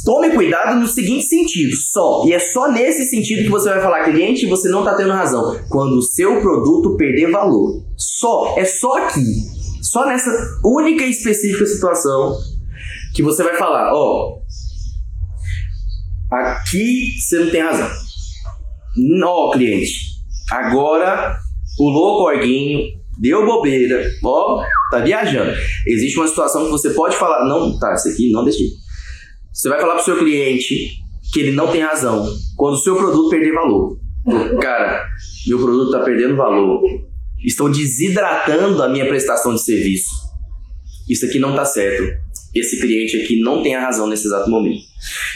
Tome 0.04 0.30
cuidado 0.30 0.78
no 0.78 0.86
seguinte 0.86 1.24
sentido, 1.24 1.74
só. 1.74 2.24
E 2.24 2.32
é 2.32 2.38
só 2.38 2.70
nesse 2.70 3.06
sentido 3.06 3.42
que 3.42 3.50
você 3.50 3.68
vai 3.68 3.82
falar, 3.82 4.04
cliente, 4.04 4.46
você 4.46 4.68
não 4.68 4.78
está 4.78 4.94
tendo 4.94 5.10
razão. 5.10 5.60
Quando 5.68 5.94
o 5.94 6.02
seu 6.02 6.40
produto 6.40 6.96
perder 6.96 7.32
valor. 7.32 7.82
Só. 7.96 8.54
É 8.56 8.64
só 8.64 8.96
aqui. 8.98 9.20
Só 9.82 10.06
nessa 10.06 10.30
única 10.64 11.04
e 11.04 11.10
específica 11.10 11.66
situação 11.66 12.38
que 13.14 13.22
você 13.22 13.42
vai 13.42 13.56
falar, 13.56 13.90
ó. 13.92 14.38
Aqui 16.30 17.16
você 17.18 17.40
não 17.40 17.50
tem 17.50 17.60
razão. 17.60 17.90
Não, 18.96 19.50
cliente. 19.50 20.09
Agora 20.50 21.36
o 21.78 22.18
corguinho, 22.18 22.80
deu 23.18 23.46
bobeira, 23.46 24.04
ó, 24.24 24.62
tá 24.90 24.98
viajando. 24.98 25.52
Existe 25.86 26.18
uma 26.18 26.28
situação 26.28 26.64
que 26.64 26.70
você 26.70 26.90
pode 26.90 27.16
falar, 27.16 27.46
não, 27.46 27.78
tá, 27.78 27.94
isso 27.94 28.08
aqui 28.08 28.30
não 28.30 28.44
deixei. 28.44 28.68
Você 29.52 29.68
vai 29.68 29.80
falar 29.80 29.94
pro 29.94 30.04
seu 30.04 30.18
cliente 30.18 31.00
que 31.32 31.40
ele 31.40 31.52
não 31.52 31.70
tem 31.70 31.82
razão 31.82 32.26
quando 32.56 32.74
o 32.74 32.78
seu 32.78 32.96
produto 32.96 33.30
perder 33.30 33.52
valor. 33.52 33.98
Cara, 34.60 35.06
meu 35.46 35.58
produto 35.58 35.86
está 35.86 36.00
perdendo 36.00 36.36
valor. 36.36 36.82
Estão 37.44 37.70
desidratando 37.70 38.82
a 38.82 38.88
minha 38.88 39.06
prestação 39.06 39.54
de 39.54 39.62
serviço. 39.62 40.10
Isso 41.08 41.24
aqui 41.24 41.38
não 41.38 41.50
está 41.50 41.64
certo. 41.64 42.04
Esse 42.54 42.80
cliente 42.80 43.16
aqui 43.16 43.40
não 43.40 43.62
tem 43.62 43.74
a 43.74 43.80
razão 43.80 44.06
nesse 44.06 44.26
exato 44.26 44.50
momento. 44.50 44.82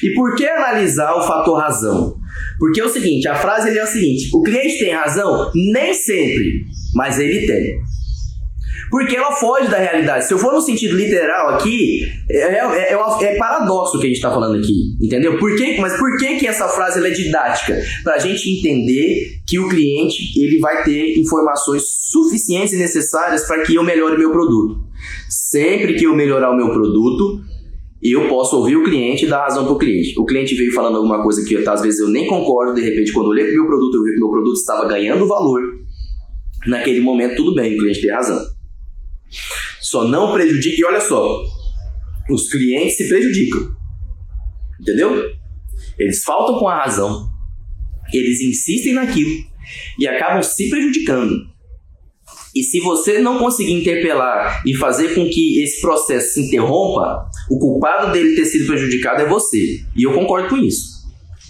E 0.04 0.12
por 0.12 0.34
que 0.36 0.46
analisar 0.46 1.14
o 1.14 1.22
fator 1.22 1.58
razão? 1.58 2.14
Porque 2.58 2.78
é 2.78 2.84
o 2.84 2.90
seguinte, 2.90 3.26
a 3.26 3.34
frase 3.34 3.76
é 3.76 3.82
o 3.82 3.86
seguinte: 3.86 4.28
o 4.34 4.42
cliente 4.42 4.78
tem 4.78 4.92
razão? 4.92 5.50
Nem 5.54 5.94
sempre, 5.94 6.66
mas 6.94 7.18
ele 7.18 7.46
tem. 7.46 7.78
Porque 8.90 9.16
ela 9.16 9.32
foge 9.32 9.68
da 9.68 9.78
realidade. 9.78 10.26
Se 10.26 10.34
eu 10.34 10.38
for 10.38 10.52
no 10.52 10.60
sentido 10.60 10.94
literal 10.94 11.54
aqui, 11.54 12.06
é, 12.30 12.36
é, 12.36 12.92
é, 12.92 13.24
é 13.24 13.36
paradoxo 13.36 13.96
o 13.96 14.00
que 14.00 14.06
a 14.06 14.08
gente 14.08 14.18
está 14.18 14.30
falando 14.30 14.58
aqui. 14.58 14.96
Entendeu? 15.00 15.38
Por 15.38 15.56
que, 15.56 15.80
mas 15.80 15.96
por 15.96 16.16
que, 16.18 16.36
que 16.36 16.46
essa 16.46 16.68
frase 16.68 17.04
é 17.04 17.10
didática? 17.10 17.80
Para 18.04 18.16
a 18.16 18.18
gente 18.18 18.48
entender 18.50 19.40
que 19.46 19.58
o 19.58 19.68
cliente 19.68 20.38
ele 20.38 20.58
vai 20.60 20.84
ter 20.84 21.18
informações 21.18 21.82
suficientes 22.10 22.74
e 22.74 22.76
necessárias 22.76 23.46
para 23.46 23.62
que 23.62 23.74
eu 23.74 23.82
melhore 23.82 24.18
meu 24.18 24.30
produto. 24.30 24.76
Sempre 25.28 25.94
que 25.94 26.04
eu 26.04 26.14
melhorar 26.14 26.50
o 26.50 26.56
meu 26.56 26.70
produto, 26.70 27.40
eu 28.12 28.28
posso 28.28 28.56
ouvir 28.58 28.76
o 28.76 28.84
cliente 28.84 29.24
e 29.24 29.28
dar 29.28 29.44
razão 29.44 29.64
para 29.64 29.72
o 29.72 29.78
cliente. 29.78 30.18
O 30.18 30.26
cliente 30.26 30.54
veio 30.54 30.72
falando 30.74 30.96
alguma 30.96 31.22
coisa 31.22 31.42
que 31.42 31.56
às 31.56 31.80
vezes 31.80 32.00
eu 32.00 32.08
nem 32.08 32.26
concordo, 32.26 32.74
de 32.74 32.82
repente, 32.82 33.12
quando 33.12 33.26
eu 33.26 33.30
olhei 33.30 33.44
para 33.44 33.52
o 33.52 33.56
meu 33.56 33.66
produto, 33.66 33.94
eu 33.96 34.04
vi 34.04 34.10
que 34.12 34.20
meu 34.20 34.30
produto 34.30 34.56
estava 34.56 34.86
ganhando 34.86 35.26
valor. 35.26 35.62
Naquele 36.66 37.00
momento, 37.00 37.36
tudo 37.36 37.54
bem, 37.54 37.74
o 37.74 37.78
cliente 37.78 38.02
tem 38.02 38.10
razão. 38.10 38.38
Só 39.80 40.06
não 40.06 40.32
prejudique, 40.32 40.80
e 40.80 40.84
olha 40.84 41.00
só, 41.00 41.42
os 42.30 42.50
clientes 42.50 42.96
se 42.96 43.08
prejudicam. 43.08 43.74
Entendeu? 44.80 45.30
Eles 45.98 46.22
faltam 46.22 46.58
com 46.58 46.68
a 46.68 46.84
razão, 46.84 47.28
eles 48.12 48.40
insistem 48.40 48.92
naquilo 48.92 49.30
e 49.98 50.06
acabam 50.06 50.42
se 50.42 50.68
prejudicando. 50.68 51.53
E 52.54 52.62
se 52.62 52.80
você 52.80 53.18
não 53.18 53.38
conseguir 53.38 53.72
interpelar 53.72 54.62
e 54.64 54.74
fazer 54.74 55.14
com 55.14 55.28
que 55.28 55.62
esse 55.62 55.80
processo 55.80 56.34
se 56.34 56.40
interrompa, 56.42 57.28
o 57.50 57.58
culpado 57.58 58.12
dele 58.12 58.36
ter 58.36 58.44
sido 58.44 58.66
prejudicado 58.66 59.22
é 59.22 59.26
você. 59.26 59.80
E 59.96 60.04
eu 60.04 60.12
concordo 60.12 60.48
com 60.48 60.56
isso. 60.56 60.94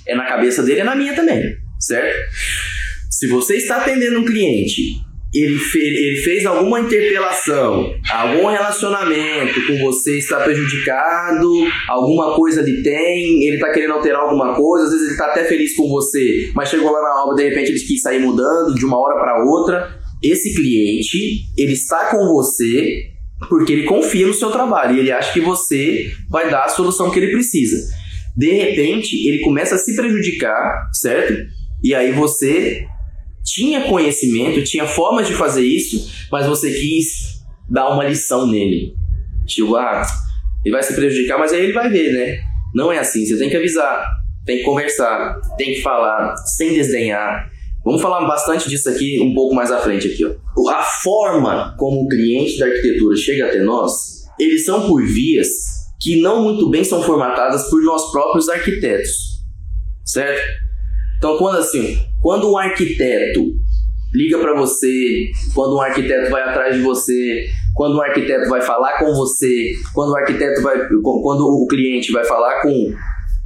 É 0.06 0.14
na 0.14 0.24
cabeça 0.24 0.62
dele 0.62 0.78
e 0.78 0.80
é 0.80 0.84
na 0.84 0.94
minha 0.94 1.14
também, 1.14 1.42
certo? 1.78 2.16
Se 3.10 3.26
você 3.28 3.56
está 3.56 3.76
atendendo 3.76 4.20
um 4.20 4.24
cliente 4.24 5.04
ele, 5.34 5.58
fe 5.58 5.78
ele 5.80 6.16
fez 6.18 6.46
alguma 6.46 6.80
interpelação, 6.80 7.92
algum 8.12 8.46
relacionamento 8.46 9.66
com 9.66 9.76
você 9.78 10.18
está 10.18 10.38
prejudicado, 10.40 11.50
alguma 11.88 12.36
coisa 12.36 12.60
ele 12.60 12.82
tem, 12.82 13.44
ele 13.44 13.56
está 13.56 13.72
querendo 13.72 13.94
alterar 13.94 14.22
alguma 14.22 14.54
coisa, 14.54 14.84
às 14.84 14.90
vezes 14.92 15.06
ele 15.06 15.14
está 15.14 15.26
até 15.26 15.44
feliz 15.44 15.74
com 15.74 15.88
você, 15.88 16.52
mas 16.54 16.68
chegou 16.68 16.90
lá 16.90 17.02
na 17.02 17.24
obra, 17.24 17.34
de 17.34 17.48
repente 17.48 17.72
ele 17.72 17.80
quis 17.80 18.00
sair 18.00 18.20
mudando 18.20 18.74
de 18.74 18.86
uma 18.86 18.96
hora 18.96 19.18
para 19.18 19.44
outra. 19.44 20.03
Esse 20.24 20.54
cliente, 20.54 21.44
ele 21.56 21.72
está 21.72 22.10
com 22.10 22.32
você 22.32 23.10
porque 23.48 23.72
ele 23.72 23.84
confia 23.84 24.26
no 24.26 24.34
seu 24.34 24.50
trabalho 24.50 24.96
e 24.96 25.00
ele 25.00 25.12
acha 25.12 25.32
que 25.32 25.40
você 25.40 26.10
vai 26.30 26.50
dar 26.50 26.64
a 26.64 26.68
solução 26.68 27.10
que 27.10 27.18
ele 27.18 27.32
precisa. 27.32 27.92
De 28.36 28.52
repente, 28.52 29.28
ele 29.28 29.40
começa 29.40 29.74
a 29.74 29.78
se 29.78 29.94
prejudicar, 29.94 30.88
certo? 30.92 31.34
E 31.82 31.94
aí 31.94 32.12
você 32.12 32.86
tinha 33.44 33.82
conhecimento, 33.82 34.64
tinha 34.64 34.86
formas 34.86 35.26
de 35.26 35.34
fazer 35.34 35.64
isso, 35.64 36.10
mas 36.32 36.46
você 36.46 36.72
quis 36.72 37.34
dar 37.70 37.90
uma 37.90 38.04
lição 38.04 38.46
nele. 38.46 38.94
Tipo, 39.46 39.76
ah, 39.76 40.02
ele 40.64 40.74
vai 40.74 40.82
se 40.82 40.94
prejudicar, 40.94 41.38
mas 41.38 41.52
aí 41.52 41.64
ele 41.64 41.72
vai 41.72 41.90
ver, 41.90 42.12
né? 42.12 42.40
Não 42.74 42.90
é 42.90 42.98
assim, 42.98 43.24
você 43.24 43.36
tem 43.38 43.50
que 43.50 43.56
avisar, 43.56 44.08
tem 44.44 44.58
que 44.58 44.64
conversar, 44.64 45.38
tem 45.56 45.74
que 45.74 45.82
falar, 45.82 46.34
sem 46.38 46.72
desdenhar. 46.72 47.50
Vamos 47.84 48.00
falar 48.00 48.26
bastante 48.26 48.68
disso 48.68 48.88
aqui 48.88 49.20
um 49.20 49.34
pouco 49.34 49.54
mais 49.54 49.70
à 49.70 49.78
frente 49.78 50.08
aqui, 50.08 50.24
ó. 50.24 50.70
A 50.70 50.82
forma 50.82 51.74
como 51.78 52.04
o 52.04 52.08
cliente 52.08 52.58
da 52.58 52.66
arquitetura 52.66 53.16
chega 53.16 53.46
até 53.46 53.62
nós, 53.62 54.24
eles 54.38 54.64
são 54.64 54.88
por 54.88 55.04
vias 55.04 55.48
que 56.00 56.20
não 56.20 56.42
muito 56.42 56.70
bem 56.70 56.82
são 56.82 57.02
formatadas 57.02 57.68
por 57.68 57.82
nós 57.82 58.10
próprios 58.10 58.48
arquitetos. 58.48 59.42
Certo? 60.04 60.40
Então, 61.18 61.36
quando 61.38 61.58
assim, 61.58 61.98
quando 62.20 62.50
um 62.50 62.58
arquiteto 62.58 63.54
liga 64.14 64.38
para 64.38 64.54
você, 64.54 65.30
quando 65.54 65.76
um 65.76 65.80
arquiteto 65.80 66.30
vai 66.30 66.42
atrás 66.42 66.76
de 66.76 66.82
você, 66.82 67.48
quando 67.74 67.96
um 67.96 68.02
arquiteto 68.02 68.48
vai 68.48 68.62
falar 68.62 68.98
com 68.98 69.12
você, 69.14 69.72
quando 69.92 70.10
o 70.10 70.16
arquiteto 70.16 70.62
vai, 70.62 70.76
quando 71.02 71.46
o 71.46 71.66
cliente 71.66 72.12
vai 72.12 72.24
falar 72.24 72.62
com, 72.62 72.94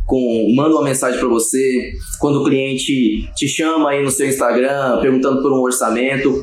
com 0.08 0.52
manda 0.56 0.74
uma 0.74 0.84
mensagem 0.84 1.20
para 1.20 1.28
você, 1.28 1.92
quando 2.18 2.40
o 2.40 2.44
cliente 2.44 3.28
te 3.36 3.46
chama 3.46 3.90
aí 3.90 4.02
no 4.02 4.10
seu 4.10 4.26
Instagram 4.26 5.00
perguntando 5.00 5.42
por 5.42 5.52
um 5.52 5.60
orçamento, 5.60 6.42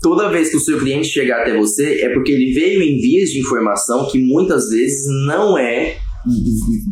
toda 0.00 0.30
vez 0.30 0.48
que 0.48 0.56
o 0.56 0.60
seu 0.60 0.78
cliente 0.78 1.08
chegar 1.08 1.42
até 1.42 1.54
você 1.54 2.02
é 2.02 2.08
porque 2.14 2.32
ele 2.32 2.54
veio 2.54 2.82
em 2.82 2.96
vias 2.98 3.30
de 3.30 3.40
informação 3.40 4.08
que 4.10 4.18
muitas 4.18 4.70
vezes 4.70 5.04
não 5.26 5.58
é 5.58 5.96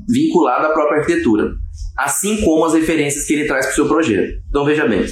vinculada 0.09 0.67
à 0.67 0.73
própria 0.73 1.01
arquitetura 1.01 1.55
assim 1.97 2.41
como 2.41 2.65
as 2.65 2.75
referências 2.75 3.25
que 3.25 3.33
ele 3.35 3.47
traz 3.47 3.67
para 3.67 3.73
o 3.73 3.77
seu 3.77 3.89
projeto. 3.89 4.43
Então 4.49 4.65
veja 4.65 4.87
bem, 4.87 5.05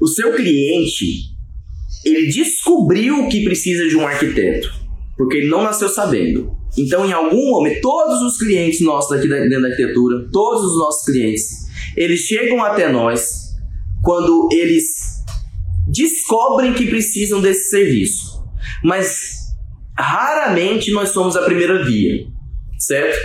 o 0.00 0.06
seu 0.06 0.34
cliente 0.34 1.04
ele 2.04 2.26
descobriu 2.28 3.28
que 3.28 3.44
precisa 3.44 3.88
de 3.88 3.96
um 3.96 4.06
arquiteto, 4.06 4.72
porque 5.16 5.38
ele 5.38 5.48
não 5.48 5.62
nasceu 5.62 5.88
sabendo. 5.88 6.57
Então, 6.76 7.06
em 7.06 7.12
algum 7.12 7.50
momento, 7.50 7.80
todos 7.80 8.20
os 8.22 8.38
clientes 8.38 8.80
nossos 8.80 9.16
aqui 9.16 9.28
dentro 9.28 9.62
da 9.62 9.68
arquitetura, 9.68 10.28
todos 10.32 10.64
os 10.64 10.78
nossos 10.78 11.04
clientes, 11.04 11.44
eles 11.96 12.20
chegam 12.20 12.62
até 12.62 12.88
nós 12.88 13.48
quando 14.02 14.48
eles 14.52 15.18
descobrem 15.90 16.74
que 16.74 16.86
precisam 16.86 17.40
desse 17.40 17.70
serviço. 17.70 18.44
Mas 18.84 19.38
raramente 19.98 20.92
nós 20.92 21.10
somos 21.10 21.36
a 21.36 21.42
primeira 21.42 21.84
via, 21.84 22.26
certo? 22.78 23.18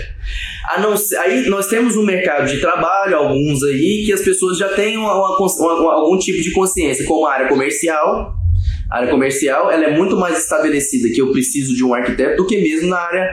Não, 0.80 0.96
aí 1.22 1.48
nós 1.50 1.68
temos 1.68 1.96
um 1.96 2.04
mercado 2.04 2.48
de 2.48 2.60
trabalho, 2.60 3.18
alguns 3.18 3.62
aí, 3.64 4.04
que 4.06 4.14
as 4.14 4.22
pessoas 4.22 4.58
já 4.58 4.70
têm 4.70 4.98
uma, 4.98 5.14
uma, 5.14 5.38
uma, 5.38 5.94
algum 5.94 6.18
tipo 6.18 6.42
de 6.42 6.52
consciência, 6.52 7.06
como 7.06 7.28
a 7.28 7.34
área 7.34 7.48
comercial. 7.48 8.34
Área 8.94 9.10
comercial 9.10 9.72
ela 9.72 9.86
é 9.86 9.98
muito 9.98 10.16
mais 10.16 10.38
estabelecida 10.38 11.10
que 11.12 11.20
eu 11.20 11.32
preciso 11.32 11.76
de 11.76 11.84
um 11.84 11.96
arquiteto 11.96 12.38
do 12.38 12.46
que 12.46 12.62
mesmo 12.62 12.90
na 12.90 13.00
área 13.00 13.28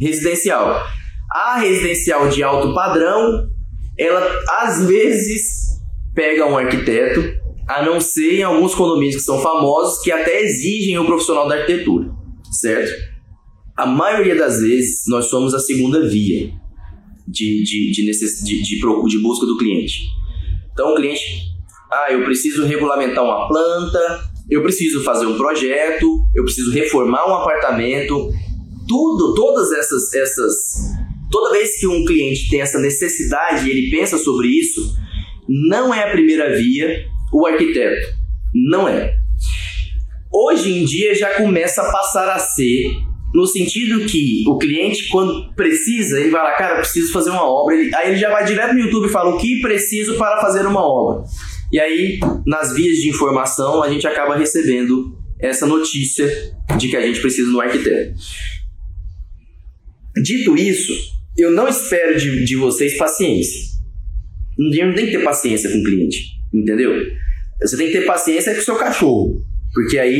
residencial. 0.00 0.84
A 1.30 1.60
residencial 1.60 2.28
de 2.28 2.42
alto 2.42 2.74
padrão, 2.74 3.48
ela 3.96 4.28
às 4.58 4.84
vezes 4.84 5.78
pega 6.12 6.44
um 6.46 6.58
arquiteto, 6.58 7.32
a 7.68 7.84
não 7.84 8.00
ser 8.00 8.40
em 8.40 8.42
alguns 8.42 8.74
condomínios 8.74 9.16
que 9.16 9.22
são 9.22 9.40
famosos, 9.40 10.02
que 10.02 10.10
até 10.10 10.42
exigem 10.42 10.98
o 10.98 11.06
profissional 11.06 11.48
da 11.48 11.54
arquitetura, 11.54 12.10
certo? 12.50 12.92
A 13.76 13.86
maioria 13.86 14.34
das 14.34 14.60
vezes 14.60 15.04
nós 15.06 15.26
somos 15.26 15.54
a 15.54 15.60
segunda 15.60 16.08
via 16.08 16.50
de, 17.26 17.62
de, 17.62 17.92
de, 17.92 18.04
necess, 18.04 18.44
de, 18.44 18.62
de, 18.62 18.80
de 18.80 19.18
busca 19.20 19.46
do 19.46 19.56
cliente. 19.58 20.08
Então, 20.72 20.90
o 20.90 20.96
cliente, 20.96 21.22
ah, 21.92 22.12
eu 22.12 22.24
preciso 22.24 22.66
regulamentar 22.66 23.22
uma 23.22 23.46
planta, 23.46 24.33
eu 24.50 24.62
preciso 24.62 25.02
fazer 25.02 25.26
um 25.26 25.36
projeto, 25.36 26.20
eu 26.34 26.44
preciso 26.44 26.72
reformar 26.72 27.28
um 27.28 27.34
apartamento, 27.34 28.30
tudo, 28.86 29.34
todas 29.34 29.72
essas, 29.72 30.12
essas, 30.12 30.54
toda 31.30 31.52
vez 31.52 31.78
que 31.78 31.86
um 31.86 32.04
cliente 32.04 32.48
tem 32.50 32.60
essa 32.60 32.78
necessidade 32.78 33.66
e 33.66 33.70
ele 33.70 33.90
pensa 33.90 34.18
sobre 34.18 34.48
isso, 34.48 34.94
não 35.48 35.94
é 35.94 36.04
a 36.04 36.10
primeira 36.10 36.56
via 36.56 37.06
o 37.32 37.46
arquiteto, 37.46 38.08
não 38.54 38.88
é. 38.88 39.14
Hoje 40.32 40.72
em 40.72 40.84
dia 40.84 41.14
já 41.14 41.34
começa 41.34 41.82
a 41.82 41.92
passar 41.92 42.28
a 42.34 42.38
ser 42.38 42.96
no 43.34 43.46
sentido 43.46 44.06
que 44.06 44.44
o 44.46 44.56
cliente, 44.58 45.08
quando 45.08 45.52
precisa, 45.54 46.20
ele 46.20 46.30
vai 46.30 46.42
lá, 46.42 46.52
cara, 46.52 46.76
preciso 46.76 47.12
fazer 47.12 47.30
uma 47.30 47.44
obra. 47.44 47.74
Ele, 47.74 47.92
aí 47.94 48.10
ele 48.10 48.16
já 48.16 48.30
vai 48.30 48.44
direto 48.44 48.74
no 48.74 48.80
YouTube 48.80 49.08
e 49.08 49.12
fala 49.12 49.34
o 49.34 49.38
que 49.38 49.60
preciso 49.60 50.16
para 50.16 50.40
fazer 50.40 50.64
uma 50.64 50.80
obra. 50.80 51.24
E 51.74 51.80
aí, 51.80 52.20
nas 52.46 52.72
vias 52.72 52.98
de 52.98 53.08
informação, 53.08 53.82
a 53.82 53.90
gente 53.90 54.06
acaba 54.06 54.36
recebendo 54.36 55.18
essa 55.40 55.66
notícia 55.66 56.24
de 56.78 56.88
que 56.88 56.96
a 56.96 57.04
gente 57.04 57.20
precisa 57.20 57.50
do 57.50 57.60
arquiteto. 57.60 58.14
Dito 60.22 60.56
isso, 60.56 60.92
eu 61.36 61.50
não 61.50 61.66
espero 61.66 62.16
de, 62.16 62.44
de 62.44 62.54
vocês 62.54 62.96
paciência. 62.96 63.60
Um 64.56 64.70
não 64.86 64.94
tem 64.94 65.06
que 65.06 65.18
ter 65.18 65.24
paciência 65.24 65.68
com 65.68 65.78
o 65.78 65.82
cliente, 65.82 66.36
entendeu? 66.54 66.92
Você 67.60 67.76
tem 67.76 67.88
que 67.88 67.94
ter 67.94 68.06
paciência 68.06 68.54
com 68.54 68.60
o 68.60 68.64
seu 68.64 68.76
cachorro. 68.76 69.44
Porque 69.72 69.98
aí 69.98 70.14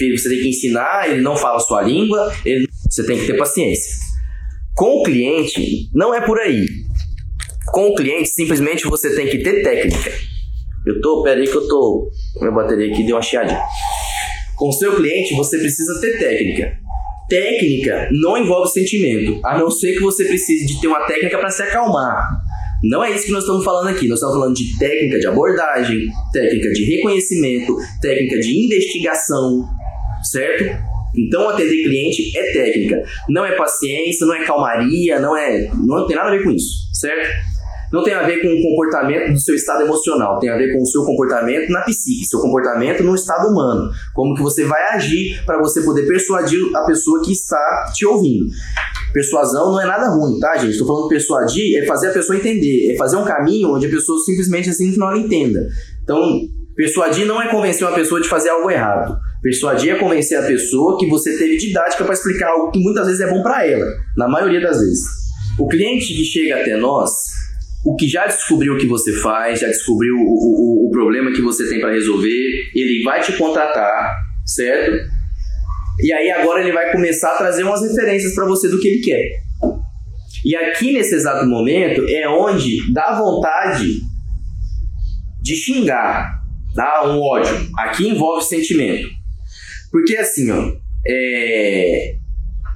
ele, 0.00 0.18
você 0.18 0.28
tem 0.28 0.40
que 0.40 0.48
ensinar, 0.48 1.10
ele 1.10 1.22
não 1.22 1.34
fala 1.34 1.56
a 1.56 1.60
sua 1.60 1.80
língua, 1.80 2.30
ele, 2.44 2.66
você 2.90 3.06
tem 3.06 3.18
que 3.18 3.26
ter 3.26 3.38
paciência. 3.38 3.94
Com 4.74 4.98
o 4.98 5.02
cliente, 5.02 5.88
não 5.94 6.14
é 6.14 6.20
por 6.20 6.38
aí. 6.38 6.66
Com 7.72 7.88
o 7.88 7.94
cliente, 7.94 8.28
simplesmente 8.28 8.84
você 8.84 9.16
tem 9.16 9.28
que 9.28 9.38
ter 9.38 9.62
técnica. 9.62 10.29
Eu 10.86 11.00
tô, 11.00 11.22
peraí 11.22 11.46
que 11.46 11.56
eu 11.56 11.68
tô. 11.68 12.10
Minha 12.40 12.52
bateria 12.52 12.92
aqui 12.92 13.04
deu 13.04 13.16
uma 13.16 13.22
chiadinha. 13.22 13.60
Com 14.56 14.72
seu 14.72 14.96
cliente, 14.96 15.34
você 15.34 15.58
precisa 15.58 16.00
ter 16.00 16.18
técnica. 16.18 16.78
Técnica 17.28 18.08
não 18.12 18.36
envolve 18.36 18.70
sentimento, 18.70 19.40
a 19.44 19.58
não 19.58 19.70
ser 19.70 19.92
que 19.92 20.00
você 20.00 20.24
precise 20.24 20.66
de 20.66 20.80
ter 20.80 20.88
uma 20.88 21.06
técnica 21.06 21.38
para 21.38 21.50
se 21.50 21.62
acalmar. 21.62 22.28
Não 22.82 23.04
é 23.04 23.10
isso 23.10 23.26
que 23.26 23.32
nós 23.32 23.42
estamos 23.42 23.64
falando 23.64 23.88
aqui. 23.88 24.08
Nós 24.08 24.18
estamos 24.18 24.36
falando 24.36 24.54
de 24.54 24.78
técnica 24.78 25.18
de 25.18 25.26
abordagem, 25.26 25.98
técnica 26.32 26.70
de 26.72 26.96
reconhecimento, 26.96 27.76
técnica 28.00 28.40
de 28.40 28.64
investigação, 28.64 29.68
certo? 30.22 30.64
Então, 31.16 31.48
atender 31.48 31.82
cliente 31.82 32.36
é 32.38 32.52
técnica, 32.52 33.02
não 33.28 33.44
é 33.44 33.56
paciência, 33.56 34.26
não 34.26 34.34
é 34.34 34.44
calmaria, 34.44 35.18
não 35.18 35.36
é, 35.36 35.70
não 35.74 36.06
tem 36.06 36.16
nada 36.16 36.28
a 36.28 36.32
ver 36.32 36.44
com 36.44 36.50
isso, 36.50 36.88
certo? 36.92 37.28
Não 37.92 38.04
tem 38.04 38.14
a 38.14 38.22
ver 38.22 38.40
com 38.40 38.48
o 38.48 38.62
comportamento 38.62 39.32
do 39.32 39.40
seu 39.40 39.54
estado 39.54 39.82
emocional, 39.82 40.38
tem 40.38 40.48
a 40.48 40.56
ver 40.56 40.72
com 40.72 40.82
o 40.82 40.86
seu 40.86 41.04
comportamento 41.04 41.70
na 41.70 41.82
psique, 41.82 42.24
seu 42.24 42.40
comportamento 42.40 43.02
no 43.02 43.14
estado 43.14 43.48
humano. 43.48 43.90
Como 44.14 44.34
que 44.34 44.42
você 44.42 44.64
vai 44.64 44.94
agir 44.94 45.42
para 45.44 45.58
você 45.58 45.82
poder 45.82 46.06
persuadir 46.06 46.60
a 46.74 46.84
pessoa 46.84 47.22
que 47.24 47.32
está 47.32 47.92
te 47.94 48.06
ouvindo. 48.06 48.46
Persuasão 49.12 49.72
não 49.72 49.80
é 49.80 49.86
nada 49.86 50.08
ruim, 50.08 50.38
tá, 50.38 50.56
gente? 50.56 50.72
Estou 50.72 50.86
falando 50.86 51.08
persuadir 51.08 51.82
é 51.82 51.86
fazer 51.86 52.10
a 52.10 52.12
pessoa 52.12 52.38
entender, 52.38 52.92
é 52.92 52.96
fazer 52.96 53.16
um 53.16 53.24
caminho 53.24 53.74
onde 53.74 53.86
a 53.86 53.90
pessoa 53.90 54.18
simplesmente 54.20 54.70
assim 54.70 54.94
ela 54.94 55.18
entenda. 55.18 55.66
Então, 56.04 56.22
persuadir 56.76 57.26
não 57.26 57.42
é 57.42 57.48
convencer 57.48 57.86
uma 57.86 57.94
pessoa 57.94 58.20
de 58.20 58.28
fazer 58.28 58.50
algo 58.50 58.70
errado. 58.70 59.16
Persuadir 59.42 59.94
é 59.94 59.98
convencer 59.98 60.38
a 60.38 60.42
pessoa 60.42 60.98
que 60.98 61.08
você 61.08 61.36
teve 61.36 61.56
didática 61.56 62.04
para 62.04 62.14
explicar 62.14 62.50
algo 62.50 62.70
que 62.70 62.78
muitas 62.78 63.06
vezes 63.06 63.20
é 63.20 63.30
bom 63.30 63.42
para 63.42 63.66
ela, 63.66 63.86
na 64.16 64.28
maioria 64.28 64.60
das 64.60 64.78
vezes. 64.78 65.00
O 65.58 65.66
cliente 65.66 66.14
que 66.14 66.24
chega 66.24 66.60
até 66.60 66.76
nós, 66.76 67.10
o 67.84 67.96
que 67.96 68.08
já 68.08 68.26
descobriu 68.26 68.74
o 68.74 68.78
que 68.78 68.86
você 68.86 69.12
faz, 69.20 69.60
já 69.60 69.68
descobriu 69.68 70.14
o, 70.14 70.18
o, 70.18 70.88
o 70.88 70.90
problema 70.90 71.32
que 71.32 71.40
você 71.40 71.68
tem 71.68 71.80
para 71.80 71.92
resolver, 71.92 72.70
ele 72.74 73.02
vai 73.02 73.20
te 73.20 73.32
contratar, 73.32 74.16
certo? 74.44 74.98
E 76.02 76.12
aí 76.12 76.30
agora 76.30 76.60
ele 76.60 76.72
vai 76.72 76.92
começar 76.92 77.34
a 77.34 77.38
trazer 77.38 77.62
umas 77.62 77.82
referências 77.82 78.34
para 78.34 78.46
você 78.46 78.68
do 78.68 78.78
que 78.80 78.88
ele 78.88 79.00
quer. 79.00 79.24
E 80.44 80.56
aqui 80.56 80.92
nesse 80.92 81.14
exato 81.14 81.46
momento 81.46 82.02
é 82.08 82.28
onde 82.28 82.92
dá 82.92 83.18
vontade 83.18 83.86
de 85.42 85.54
xingar, 85.54 86.40
dá 86.74 87.06
um 87.06 87.20
ódio. 87.20 87.54
Aqui 87.78 88.08
envolve 88.08 88.44
sentimento. 88.44 89.08
Porque 89.90 90.16
assim, 90.16 90.50
ó, 90.50 90.72
é, 91.06 92.14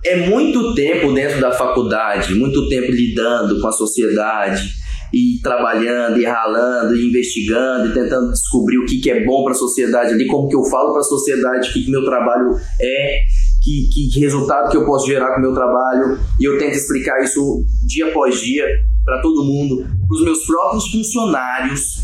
é 0.05 0.17
muito 0.29 0.75
tempo 0.75 1.13
dentro 1.13 1.41
da 1.41 1.53
faculdade, 1.53 2.35
muito 2.35 2.69
tempo 2.69 2.91
lidando 2.91 3.61
com 3.61 3.69
a 3.69 3.73
sociedade, 3.73 4.84
e 5.15 5.41
trabalhando, 5.41 6.21
e 6.21 6.25
ralando, 6.25 6.97
e 6.97 7.09
investigando, 7.09 7.89
e 7.89 7.95
tentando 7.95 8.33
descobrir 8.33 8.79
o 8.79 8.85
que, 8.85 8.99
que 8.99 9.09
é 9.09 9.25
bom 9.25 9.45
para 9.45 9.53
a 9.53 9.57
sociedade 9.57 10.13
ali, 10.13 10.27
como 10.27 10.49
que 10.49 10.57
eu 10.57 10.65
falo 10.65 10.91
para 10.91 11.03
a 11.03 11.05
sociedade 11.05 11.71
o 11.71 11.73
que, 11.73 11.85
que 11.85 11.91
meu 11.91 12.05
trabalho 12.05 12.57
é, 12.81 13.21
que, 13.63 14.11
que 14.13 14.19
resultado 14.19 14.71
que 14.71 14.77
eu 14.77 14.85
posso 14.85 15.07
gerar 15.07 15.35
com 15.35 15.39
o 15.39 15.43
meu 15.43 15.55
trabalho, 15.55 16.19
e 16.41 16.45
eu 16.45 16.59
tento 16.59 16.75
explicar 16.75 17.23
isso 17.23 17.65
dia 17.87 18.09
após 18.09 18.41
dia 18.41 18.67
para 19.05 19.23
todo 19.23 19.45
mundo, 19.45 19.87
para 19.87 20.17
os 20.17 20.25
meus 20.25 20.45
próprios 20.45 20.91
funcionários. 20.91 22.03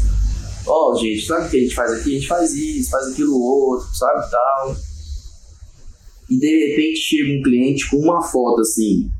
Ó, 0.64 0.92
oh, 0.92 0.96
gente, 0.96 1.26
sabe 1.26 1.48
o 1.48 1.50
que 1.50 1.56
a 1.56 1.60
gente 1.60 1.74
faz 1.74 1.92
aqui? 1.92 2.10
A 2.10 2.14
gente 2.14 2.28
faz 2.28 2.54
isso, 2.54 2.90
faz 2.90 3.08
aquilo 3.08 3.40
outro, 3.40 3.88
sabe 3.92 4.30
tal. 4.30 4.76
E 6.30 6.38
de 6.38 6.68
repente 6.68 7.00
chega 7.00 7.32
um 7.32 7.42
cliente 7.42 7.90
com 7.90 7.96
uma 7.96 8.22
foto 8.22 8.60
assim, 8.60 9.10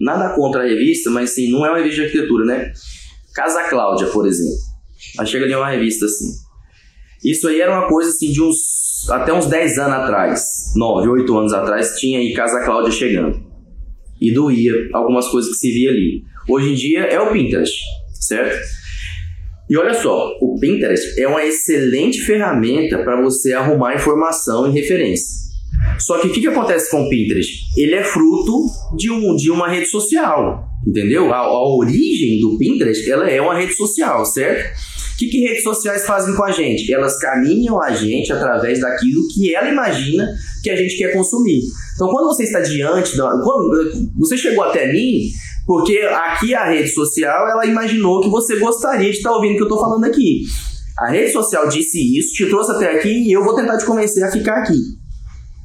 Nada 0.00 0.34
contra 0.34 0.62
a 0.62 0.66
revista, 0.66 1.10
mas 1.10 1.30
sim, 1.30 1.50
não 1.50 1.64
é 1.64 1.68
uma 1.68 1.76
revista 1.76 2.00
de 2.00 2.06
arquitetura, 2.06 2.46
né? 2.46 2.72
Casa 3.34 3.64
Cláudia, 3.64 4.08
por 4.08 4.26
exemplo. 4.26 4.58
Aí 5.18 5.26
chega 5.26 5.44
ali 5.44 5.54
uma 5.54 5.70
revista 5.70 6.04
assim. 6.04 6.32
Isso 7.24 7.48
aí 7.48 7.60
era 7.60 7.72
uma 7.72 7.88
coisa 7.88 8.10
assim 8.10 8.30
de 8.30 8.42
uns. 8.42 9.08
Até 9.10 9.32
uns 9.32 9.46
10 9.46 9.78
anos 9.78 9.94
atrás, 9.94 10.42
9, 10.76 11.08
8 11.08 11.38
anos 11.38 11.52
atrás, 11.54 11.98
tinha 11.98 12.18
aí 12.18 12.34
Casa 12.34 12.62
Cláudia 12.64 12.90
chegando. 12.90 13.40
E 14.20 14.32
doía 14.32 14.74
algumas 14.92 15.26
coisas 15.28 15.52
que 15.52 15.56
se 15.56 15.72
via 15.72 15.90
ali. 15.90 16.22
Hoje 16.46 16.72
em 16.72 16.74
dia 16.74 17.00
é 17.04 17.18
o 17.18 17.32
Pinterest, 17.32 17.80
certo? 18.20 18.58
E 19.70 19.76
olha 19.76 19.94
só, 19.94 20.36
o 20.40 20.58
Pinterest 20.60 21.18
é 21.18 21.26
uma 21.26 21.44
excelente 21.44 22.20
ferramenta 22.20 22.98
para 22.98 23.22
você 23.22 23.52
arrumar 23.52 23.94
informação 23.94 24.68
e 24.68 24.72
referência. 24.72 25.40
Só 25.98 26.18
que 26.18 26.26
o 26.26 26.32
que, 26.32 26.40
que 26.40 26.48
acontece 26.48 26.90
com 26.90 27.02
o 27.02 27.08
Pinterest? 27.08 27.52
Ele 27.76 27.94
é 27.94 28.02
fruto 28.02 28.66
de, 28.96 29.10
um, 29.10 29.36
de 29.36 29.50
uma 29.50 29.68
rede 29.68 29.86
social, 29.86 30.69
entendeu? 30.86 31.32
A, 31.32 31.38
a 31.38 31.76
origem 31.76 32.40
do 32.40 32.56
Pinterest 32.58 33.10
ela 33.10 33.28
é 33.28 33.40
uma 33.40 33.58
rede 33.58 33.74
social, 33.74 34.24
certo? 34.24 34.78
O 35.14 35.18
que, 35.18 35.28
que 35.28 35.40
redes 35.40 35.62
sociais 35.62 36.06
fazem 36.06 36.34
com 36.34 36.44
a 36.44 36.50
gente? 36.50 36.92
Elas 36.92 37.18
caminham 37.18 37.82
a 37.82 37.90
gente 37.90 38.32
através 38.32 38.80
daquilo 38.80 39.22
que 39.34 39.54
ela 39.54 39.68
imagina 39.68 40.26
que 40.62 40.70
a 40.70 40.76
gente 40.76 40.96
quer 40.96 41.12
consumir. 41.12 41.60
Então, 41.94 42.08
quando 42.08 42.26
você 42.26 42.44
está 42.44 42.60
diante, 42.60 43.16
da, 43.16 43.28
quando 43.28 44.10
você 44.16 44.36
chegou 44.38 44.64
até 44.64 44.90
mim, 44.90 45.28
porque 45.66 45.98
aqui 45.98 46.54
a 46.54 46.70
rede 46.70 46.88
social 46.88 47.46
ela 47.48 47.66
imaginou 47.66 48.22
que 48.22 48.30
você 48.30 48.58
gostaria 48.58 49.10
de 49.10 49.18
estar 49.18 49.32
ouvindo 49.32 49.52
o 49.52 49.56
que 49.56 49.62
eu 49.62 49.66
estou 49.66 49.80
falando 49.80 50.04
aqui. 50.04 50.42
A 50.98 51.10
rede 51.10 51.32
social 51.32 51.68
disse 51.68 52.18
isso, 52.18 52.34
te 52.34 52.46
trouxe 52.46 52.72
até 52.72 52.96
aqui 52.96 53.28
e 53.28 53.32
eu 53.32 53.44
vou 53.44 53.54
tentar 53.54 53.76
te 53.76 53.84
convencer 53.84 54.24
a 54.24 54.32
ficar 54.32 54.62
aqui. 54.62 54.78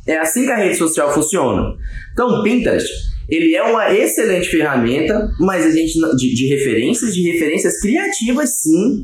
É 0.05 0.17
assim 0.17 0.45
que 0.45 0.51
a 0.51 0.57
rede 0.57 0.75
social 0.75 1.13
funciona. 1.13 1.75
Então, 2.13 2.43
Pinterest, 2.43 2.89
ele 3.29 3.55
é 3.55 3.63
uma 3.63 3.93
excelente 3.93 4.49
ferramenta, 4.49 5.29
mas 5.39 5.65
a 5.65 5.71
gente 5.71 5.93
de, 6.15 6.35
de 6.35 6.47
referências, 6.47 7.13
de 7.13 7.31
referências 7.31 7.79
criativas, 7.79 8.61
sim, 8.61 9.01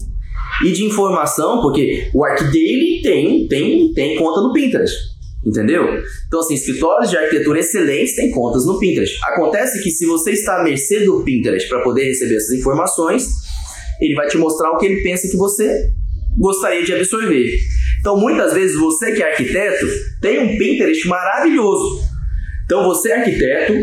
e 0.65 0.71
de 0.71 0.85
informação, 0.85 1.61
porque 1.61 2.09
o 2.13 2.23
ArcDaily 2.23 3.01
tem, 3.01 3.47
tem, 3.47 3.93
tem 3.93 4.15
conta 4.17 4.41
no 4.41 4.53
Pinterest. 4.53 5.11
Entendeu? 5.43 5.83
Então, 6.27 6.39
assim, 6.39 6.53
escritórios 6.53 7.09
de 7.09 7.17
arquitetura 7.17 7.59
excelentes 7.59 8.15
têm 8.15 8.29
contas 8.29 8.63
no 8.65 8.77
Pinterest. 8.77 9.17
Acontece 9.23 9.81
que 9.81 9.89
se 9.89 10.05
você 10.05 10.31
está 10.31 10.59
à 10.59 10.63
mercê 10.63 10.99
do 10.99 11.23
Pinterest 11.23 11.67
para 11.67 11.81
poder 11.81 12.05
receber 12.05 12.35
essas 12.35 12.59
informações, 12.59 13.27
ele 13.99 14.13
vai 14.13 14.27
te 14.27 14.37
mostrar 14.37 14.69
o 14.71 14.77
que 14.77 14.85
ele 14.85 15.01
pensa 15.01 15.27
que 15.27 15.37
você 15.37 15.91
gostaria 16.37 16.83
de 16.83 16.93
absorver. 16.93 17.57
Então, 17.99 18.17
muitas 18.17 18.53
vezes, 18.53 18.77
você 18.77 19.13
que 19.13 19.23
é 19.23 19.31
arquiteto 19.31 19.85
tem 20.21 20.39
um 20.39 20.57
Pinterest 20.57 21.07
maravilhoso. 21.07 22.03
Então, 22.65 22.83
você 22.83 23.09
é 23.09 23.17
arquiteto, 23.17 23.73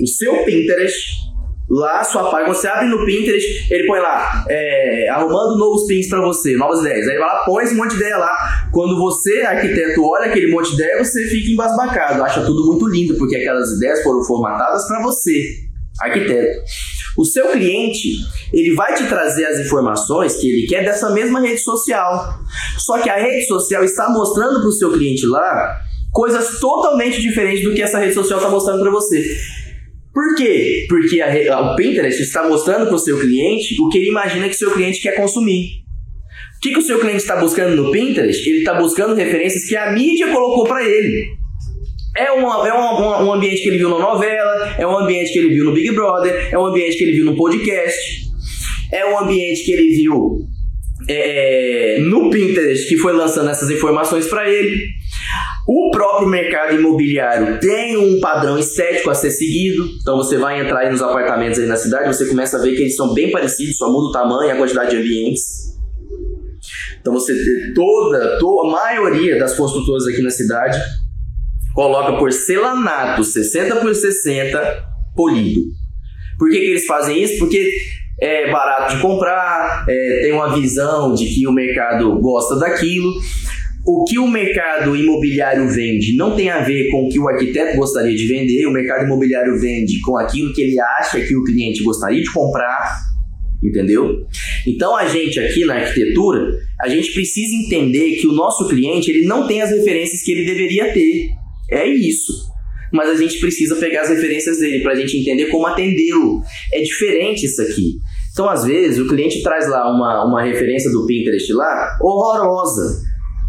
o 0.00 0.06
seu 0.06 0.44
Pinterest, 0.44 1.22
lá, 1.68 2.04
sua 2.04 2.30
página, 2.30 2.54
você 2.54 2.68
abre 2.68 2.88
no 2.88 3.04
Pinterest, 3.04 3.72
ele 3.72 3.86
põe 3.86 4.00
lá, 4.00 4.44
é, 4.48 5.08
arrumando 5.08 5.58
novos 5.58 5.86
pins 5.86 6.08
para 6.08 6.20
você, 6.20 6.56
novas 6.56 6.80
ideias. 6.80 7.08
Aí 7.08 7.18
vai 7.18 7.26
lá, 7.26 7.42
põe 7.44 7.64
esse 7.64 7.74
monte 7.74 7.90
de 7.90 7.96
ideia 7.96 8.18
lá. 8.18 8.68
Quando 8.72 8.98
você, 8.98 9.40
arquiteto, 9.40 10.04
olha 10.04 10.26
aquele 10.26 10.50
monte 10.50 10.68
de 10.70 10.74
ideia, 10.74 11.02
você 11.02 11.24
fica 11.28 11.50
embasbacado, 11.50 12.22
acha 12.22 12.42
tudo 12.44 12.66
muito 12.66 12.86
lindo, 12.86 13.14
porque 13.16 13.36
aquelas 13.36 13.70
ideias 13.72 14.02
foram 14.02 14.22
formatadas 14.24 14.86
para 14.86 15.02
você, 15.02 15.54
arquiteto. 16.00 16.60
O 17.16 17.24
seu 17.24 17.48
cliente, 17.48 18.08
ele 18.52 18.74
vai 18.74 18.94
te 18.94 19.06
trazer 19.06 19.44
as 19.44 19.60
informações 19.60 20.36
que 20.36 20.50
ele 20.50 20.66
quer 20.66 20.84
dessa 20.84 21.10
mesma 21.10 21.40
rede 21.40 21.60
social. 21.60 22.38
Só 22.78 22.98
que 22.98 23.10
a 23.10 23.16
rede 23.16 23.46
social 23.46 23.84
está 23.84 24.08
mostrando 24.08 24.60
para 24.60 24.68
o 24.68 24.72
seu 24.72 24.92
cliente 24.92 25.26
lá 25.26 25.78
coisas 26.10 26.58
totalmente 26.58 27.20
diferentes 27.20 27.64
do 27.64 27.74
que 27.74 27.82
essa 27.82 27.98
rede 27.98 28.14
social 28.14 28.38
está 28.38 28.50
mostrando 28.50 28.80
para 28.80 28.90
você. 28.90 29.22
Por 30.12 30.34
quê? 30.36 30.86
Porque 30.88 31.20
a, 31.20 31.60
o 31.60 31.76
Pinterest 31.76 32.22
está 32.22 32.46
mostrando 32.46 32.86
para 32.86 32.94
o 32.94 32.98
seu 32.98 33.18
cliente 33.18 33.80
o 33.80 33.88
que 33.88 33.98
ele 33.98 34.08
imagina 34.08 34.48
que 34.48 34.54
o 34.54 34.58
seu 34.58 34.70
cliente 34.70 35.00
quer 35.00 35.16
consumir. 35.16 35.82
O 36.56 36.60
que, 36.60 36.72
que 36.72 36.78
o 36.78 36.82
seu 36.82 37.00
cliente 37.00 37.18
está 37.18 37.36
buscando 37.36 37.74
no 37.74 37.90
Pinterest? 37.90 38.48
Ele 38.48 38.58
está 38.58 38.74
buscando 38.74 39.14
referências 39.14 39.64
que 39.64 39.74
a 39.74 39.90
mídia 39.92 40.30
colocou 40.30 40.64
para 40.64 40.86
ele. 40.86 41.26
É, 42.16 42.30
uma, 42.30 42.68
é 42.68 42.72
uma, 42.72 43.24
um 43.24 43.32
ambiente 43.32 43.62
que 43.62 43.68
ele 43.70 43.78
viu 43.78 43.88
na 43.88 43.98
novela, 43.98 44.74
é 44.78 44.86
um 44.86 44.96
ambiente 44.96 45.32
que 45.32 45.38
ele 45.38 45.54
viu 45.54 45.64
no 45.64 45.72
Big 45.72 45.90
Brother, 45.92 46.48
é 46.52 46.58
um 46.58 46.66
ambiente 46.66 46.98
que 46.98 47.04
ele 47.04 47.12
viu 47.12 47.24
no 47.24 47.34
podcast, 47.34 47.98
é 48.92 49.06
um 49.06 49.18
ambiente 49.18 49.64
que 49.64 49.72
ele 49.72 49.96
viu 49.96 50.46
é, 51.08 51.98
no 52.00 52.28
Pinterest 52.30 52.86
que 52.86 52.96
foi 52.98 53.14
lançando 53.14 53.48
essas 53.48 53.70
informações 53.70 54.26
para 54.26 54.48
ele. 54.48 54.88
Próprio 56.02 56.28
mercado 56.28 56.74
imobiliário 56.74 57.60
tem 57.60 57.96
um 57.96 58.18
padrão 58.18 58.58
estético 58.58 59.08
a 59.08 59.14
ser 59.14 59.30
seguido. 59.30 59.88
Então 60.00 60.16
você 60.16 60.36
vai 60.36 60.60
entrar 60.60 60.80
aí 60.80 60.90
nos 60.90 61.00
apartamentos 61.00 61.60
aí 61.60 61.66
na 61.66 61.76
cidade, 61.76 62.08
você 62.08 62.26
começa 62.26 62.58
a 62.58 62.60
ver 62.60 62.74
que 62.74 62.80
eles 62.82 62.96
são 62.96 63.14
bem 63.14 63.30
parecidos, 63.30 63.76
só 63.76 63.88
muda 63.88 64.08
o 64.08 64.10
tamanho 64.10 64.48
e 64.48 64.50
a 64.50 64.56
quantidade 64.56 64.90
de 64.90 64.96
ambientes. 64.96 65.78
Então 67.00 67.12
você 67.12 67.32
toda, 67.72 68.36
toda 68.40 68.68
a 68.68 68.72
maioria 68.72 69.38
das 69.38 69.56
construtoras 69.56 70.04
aqui 70.08 70.20
na 70.22 70.30
cidade 70.30 70.76
coloca 71.72 72.18
porcelanato 72.18 73.22
60 73.22 73.76
por 73.76 73.94
60 73.94 74.84
polido. 75.14 75.60
Por 76.36 76.50
que, 76.50 76.58
que 76.58 76.66
eles 76.66 76.84
fazem 76.84 77.22
isso? 77.22 77.38
Porque 77.38 77.72
é 78.20 78.50
barato 78.50 78.96
de 78.96 79.02
comprar, 79.02 79.84
é, 79.88 80.20
tem 80.22 80.32
uma 80.32 80.52
visão 80.52 81.14
de 81.14 81.26
que 81.26 81.46
o 81.46 81.52
mercado 81.52 82.18
gosta 82.18 82.56
daquilo. 82.56 83.12
O 83.84 84.04
que 84.04 84.18
o 84.18 84.28
mercado 84.28 84.96
imobiliário 84.96 85.68
vende 85.68 86.16
não 86.16 86.36
tem 86.36 86.50
a 86.50 86.60
ver 86.60 86.88
com 86.90 87.06
o 87.06 87.08
que 87.08 87.18
o 87.18 87.28
arquiteto 87.28 87.76
gostaria 87.76 88.14
de 88.14 88.26
vender, 88.26 88.66
o 88.66 88.72
mercado 88.72 89.04
imobiliário 89.04 89.58
vende 89.58 90.00
com 90.00 90.16
aquilo 90.16 90.52
que 90.52 90.62
ele 90.62 90.78
acha 90.78 91.20
que 91.20 91.34
o 91.34 91.42
cliente 91.42 91.82
gostaria 91.82 92.22
de 92.22 92.32
comprar, 92.32 92.94
entendeu? 93.62 94.24
Então 94.66 94.94
a 94.94 95.06
gente 95.08 95.40
aqui 95.40 95.64
na 95.64 95.74
arquitetura, 95.74 96.52
a 96.80 96.88
gente 96.88 97.12
precisa 97.12 97.54
entender 97.56 98.16
que 98.16 98.26
o 98.28 98.32
nosso 98.32 98.68
cliente 98.68 99.10
ele 99.10 99.26
não 99.26 99.48
tem 99.48 99.60
as 99.60 99.70
referências 99.70 100.22
que 100.22 100.30
ele 100.30 100.46
deveria 100.46 100.92
ter. 100.92 101.30
É 101.70 101.86
isso 101.86 102.52
mas 102.92 103.08
a 103.08 103.16
gente 103.16 103.40
precisa 103.40 103.76
pegar 103.76 104.02
as 104.02 104.10
referências 104.10 104.58
dele 104.58 104.82
para 104.82 104.92
a 104.92 104.94
gente 104.94 105.16
entender 105.16 105.46
como 105.46 105.66
atendê-lo. 105.66 106.42
É 106.72 106.82
diferente 106.82 107.46
isso 107.46 107.62
aqui. 107.62 107.94
Então, 108.32 108.48
às 108.48 108.64
vezes, 108.64 108.98
o 108.98 109.08
cliente 109.08 109.42
traz 109.42 109.68
lá 109.68 109.90
uma, 109.90 110.26
uma 110.26 110.42
referência 110.42 110.90
do 110.90 111.06
Pinterest 111.06 111.52
lá, 111.54 111.98
horrorosa. 112.00 113.02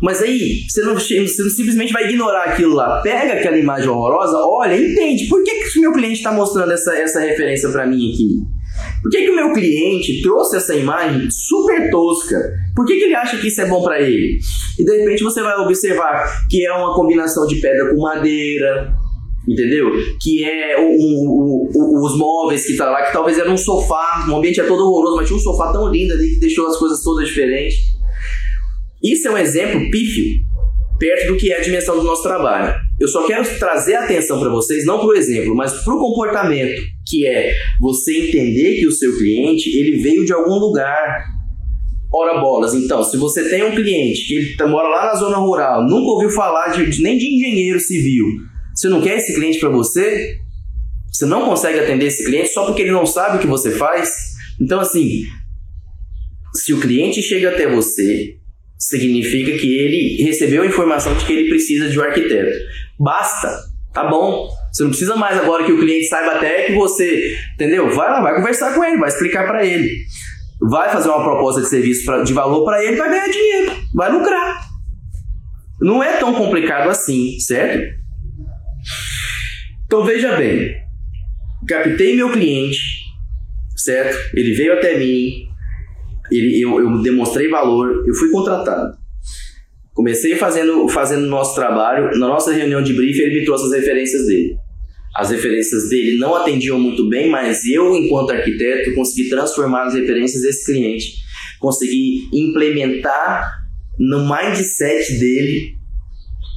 Mas 0.03 0.21
aí, 0.21 0.65
você 0.67 0.81
não, 0.81 0.95
você 0.95 1.17
não 1.17 1.49
simplesmente 1.49 1.93
vai 1.93 2.03
ignorar 2.03 2.43
aquilo 2.43 2.75
lá. 2.75 2.99
Pega 3.01 3.35
aquela 3.35 3.57
imagem 3.57 3.87
horrorosa, 3.87 4.35
olha, 4.37 4.75
entende. 4.75 5.29
Por 5.29 5.41
que, 5.45 5.63
que 5.63 5.79
o 5.79 5.81
meu 5.81 5.93
cliente 5.93 6.17
está 6.17 6.29
mostrando 6.29 6.73
essa, 6.73 6.93
essa 6.93 7.21
referência 7.21 7.69
para 7.69 7.87
mim 7.87 8.11
aqui? 8.11 8.27
Por 9.01 9.09
que, 9.09 9.23
que 9.23 9.29
o 9.29 9.35
meu 9.35 9.53
cliente 9.53 10.21
trouxe 10.21 10.57
essa 10.57 10.75
imagem 10.75 11.29
super 11.31 11.89
tosca? 11.89 12.37
Por 12.75 12.85
que, 12.85 12.97
que 12.97 13.05
ele 13.05 13.15
acha 13.15 13.37
que 13.37 13.47
isso 13.47 13.61
é 13.61 13.69
bom 13.69 13.81
para 13.81 14.01
ele? 14.01 14.39
E 14.77 14.83
de 14.83 14.97
repente 14.97 15.23
você 15.23 15.41
vai 15.41 15.55
observar 15.55 16.45
que 16.49 16.65
é 16.65 16.73
uma 16.73 16.93
combinação 16.93 17.47
de 17.47 17.61
pedra 17.61 17.95
com 17.95 18.01
madeira, 18.01 18.93
entendeu? 19.47 19.89
Que 20.21 20.43
é 20.43 20.81
o, 20.81 20.85
o, 20.85 21.69
o, 21.73 22.05
os 22.05 22.17
móveis 22.17 22.65
que 22.65 22.75
tá 22.75 22.89
lá, 22.89 23.03
que 23.03 23.13
talvez 23.13 23.37
era 23.37 23.49
um 23.49 23.55
sofá, 23.55 24.25
o 24.29 24.35
ambiente 24.35 24.59
é 24.59 24.65
todo 24.65 24.83
horroroso, 24.83 25.15
mas 25.15 25.27
tinha 25.27 25.37
um 25.37 25.41
sofá 25.41 25.71
tão 25.71 25.89
lindo 25.89 26.13
ali 26.13 26.33
que 26.33 26.39
deixou 26.41 26.67
as 26.67 26.77
coisas 26.77 27.01
todas 27.01 27.29
diferentes. 27.29 27.92
Isso 29.03 29.27
é 29.27 29.31
um 29.31 29.37
exemplo 29.37 29.91
pífio, 29.91 30.23
perto 30.97 31.33
do 31.33 31.37
que 31.37 31.51
é 31.51 31.57
a 31.57 31.61
dimensão 31.61 31.97
do 31.97 32.03
nosso 32.03 32.23
trabalho. 32.23 32.73
Eu 32.97 33.07
só 33.09 33.27
quero 33.27 33.43
trazer 33.59 33.95
atenção 33.95 34.39
para 34.39 34.49
vocês, 34.49 34.85
não 34.85 35.05
para 35.05 35.17
exemplo, 35.17 35.53
mas 35.53 35.83
para 35.83 35.93
o 35.93 35.99
comportamento, 35.99 36.81
que 37.05 37.27
é 37.27 37.53
você 37.81 38.29
entender 38.29 38.79
que 38.79 38.87
o 38.87 38.91
seu 38.91 39.17
cliente 39.17 39.69
ele 39.77 40.01
veio 40.01 40.23
de 40.23 40.31
algum 40.31 40.55
lugar. 40.55 41.25
Ora 42.13 42.39
bolas, 42.39 42.73
então, 42.73 43.03
se 43.03 43.17
você 43.17 43.49
tem 43.49 43.63
um 43.63 43.75
cliente 43.75 44.25
que 44.25 44.35
ele 44.35 44.69
mora 44.69 44.87
lá 44.87 45.07
na 45.07 45.15
zona 45.15 45.37
rural, 45.37 45.83
nunca 45.83 46.11
ouviu 46.11 46.29
falar 46.29 46.67
de, 46.67 47.01
nem 47.01 47.17
de 47.17 47.25
engenheiro 47.25 47.79
civil, 47.79 48.25
você 48.73 48.87
não 48.87 49.01
quer 49.01 49.17
esse 49.17 49.33
cliente 49.33 49.59
para 49.59 49.69
você? 49.69 50.37
Você 51.11 51.25
não 51.25 51.43
consegue 51.45 51.79
atender 51.79 52.05
esse 52.05 52.23
cliente 52.23 52.49
só 52.49 52.65
porque 52.65 52.83
ele 52.83 52.91
não 52.91 53.05
sabe 53.05 53.37
o 53.37 53.39
que 53.41 53.47
você 53.47 53.71
faz? 53.71 54.33
Então, 54.61 54.79
assim, 54.79 55.23
se 56.55 56.71
o 56.71 56.79
cliente 56.79 57.21
chega 57.21 57.49
até 57.49 57.67
você, 57.67 58.37
significa 58.83 59.57
que 59.57 59.77
ele 59.77 60.23
recebeu 60.23 60.63
a 60.63 60.65
informação 60.65 61.15
de 61.15 61.25
que 61.25 61.33
ele 61.33 61.49
precisa 61.49 61.89
de 61.89 61.97
um 61.97 62.03
arquiteto. 62.03 62.51
Basta, 62.99 63.49
tá 63.93 64.03
bom. 64.09 64.49
Você 64.71 64.83
não 64.83 64.89
precisa 64.89 65.15
mais 65.15 65.37
agora 65.37 65.63
que 65.63 65.71
o 65.71 65.79
cliente 65.79 66.07
saiba 66.07 66.33
até 66.33 66.63
que 66.63 66.73
você, 66.73 67.35
entendeu? 67.53 67.89
Vai 67.95 68.09
lá, 68.09 68.21
vai 68.21 68.35
conversar 68.35 68.73
com 68.73 68.83
ele, 68.83 68.97
vai 68.97 69.09
explicar 69.09 69.47
para 69.47 69.65
ele. 69.65 69.89
Vai 70.69 70.91
fazer 70.91 71.09
uma 71.09 71.23
proposta 71.23 71.61
de 71.61 71.67
serviço 71.67 72.05
pra, 72.05 72.23
de 72.23 72.33
valor 72.33 72.65
para 72.65 72.83
ele, 72.83 72.97
vai 72.97 73.09
ganhar 73.09 73.27
dinheiro, 73.27 73.71
vai 73.93 74.11
lucrar. 74.11 74.61
Não 75.81 76.03
é 76.03 76.17
tão 76.17 76.33
complicado 76.33 76.89
assim, 76.89 77.39
certo? 77.39 77.83
Então 79.85 80.03
veja 80.03 80.35
bem, 80.35 80.75
captei 81.67 82.15
meu 82.15 82.31
cliente, 82.31 82.79
certo? 83.75 84.17
Ele 84.35 84.53
veio 84.53 84.73
até 84.73 84.97
mim, 84.97 85.52
ele, 86.37 86.61
eu, 86.61 86.79
eu 86.79 87.01
demonstrei 87.01 87.47
valor, 87.49 88.03
eu 88.07 88.13
fui 88.15 88.29
contratado. 88.31 88.97
Comecei 89.93 90.35
fazendo 90.35 90.87
fazendo 90.89 91.27
nosso 91.27 91.53
trabalho, 91.53 92.17
na 92.17 92.27
nossa 92.27 92.51
reunião 92.51 92.81
de 92.81 92.93
briefing 92.93 93.21
ele 93.23 93.39
me 93.39 93.45
trouxe 93.45 93.65
as 93.65 93.73
referências 93.73 94.25
dele. 94.25 94.55
As 95.15 95.29
referências 95.29 95.89
dele 95.89 96.17
não 96.17 96.33
atendiam 96.33 96.79
muito 96.79 97.07
bem, 97.07 97.29
mas 97.29 97.63
eu, 97.65 97.95
enquanto 97.95 98.31
arquiteto, 98.31 98.95
consegui 98.95 99.29
transformar 99.29 99.83
as 99.83 99.93
referências 99.93 100.41
desse 100.41 100.65
cliente, 100.65 101.13
consegui 101.59 102.27
implementar 102.33 103.47
no 103.99 104.27
mindset 104.27 105.19
dele 105.19 105.75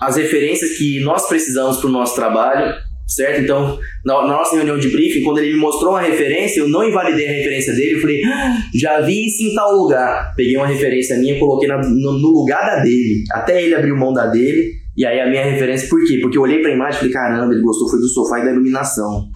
as 0.00 0.16
referências 0.16 0.78
que 0.78 1.00
nós 1.00 1.28
precisamos 1.28 1.78
para 1.78 1.88
o 1.88 1.92
nosso 1.92 2.14
trabalho, 2.14 2.74
certo? 3.06 3.42
Então, 3.42 3.78
na, 4.04 4.26
nossa 4.26 4.56
reunião 4.56 4.78
de 4.78 4.88
briefing, 4.88 5.22
quando 5.22 5.38
ele 5.38 5.52
me 5.54 5.60
mostrou 5.60 5.92
uma 5.92 6.00
referência, 6.00 6.60
eu 6.60 6.68
não 6.68 6.86
invalidei 6.86 7.28
a 7.28 7.32
referência 7.32 7.74
dele, 7.74 7.94
eu 7.94 8.00
falei, 8.00 8.22
ah, 8.24 8.58
já 8.74 9.00
vi 9.00 9.26
isso 9.26 9.44
em 9.44 9.54
tal 9.54 9.76
lugar. 9.76 10.34
Peguei 10.36 10.56
uma 10.56 10.66
referência 10.66 11.16
minha, 11.18 11.38
coloquei 11.38 11.68
na, 11.68 11.78
no, 11.78 12.12
no, 12.18 12.28
lugar 12.28 12.66
da 12.66 12.82
dele, 12.82 13.22
até 13.30 13.62
ele 13.62 13.74
abriu 13.74 13.96
mão 13.96 14.12
da 14.12 14.26
dele, 14.26 14.72
e 14.96 15.04
aí 15.06 15.20
a 15.20 15.28
minha 15.28 15.44
referência, 15.44 15.88
por 15.88 16.04
quê? 16.04 16.18
Porque 16.20 16.36
eu 16.36 16.42
olhei 16.42 16.60
para 16.60 16.70
a 16.70 16.74
imagem 16.74 16.94
e 16.94 16.98
falei, 16.98 17.12
caramba, 17.12 17.52
ele 17.52 17.62
gostou 17.62 17.88
foi 17.88 18.00
do 18.00 18.08
sofá 18.08 18.40
e 18.40 18.44
da 18.44 18.50
iluminação. 18.50 19.28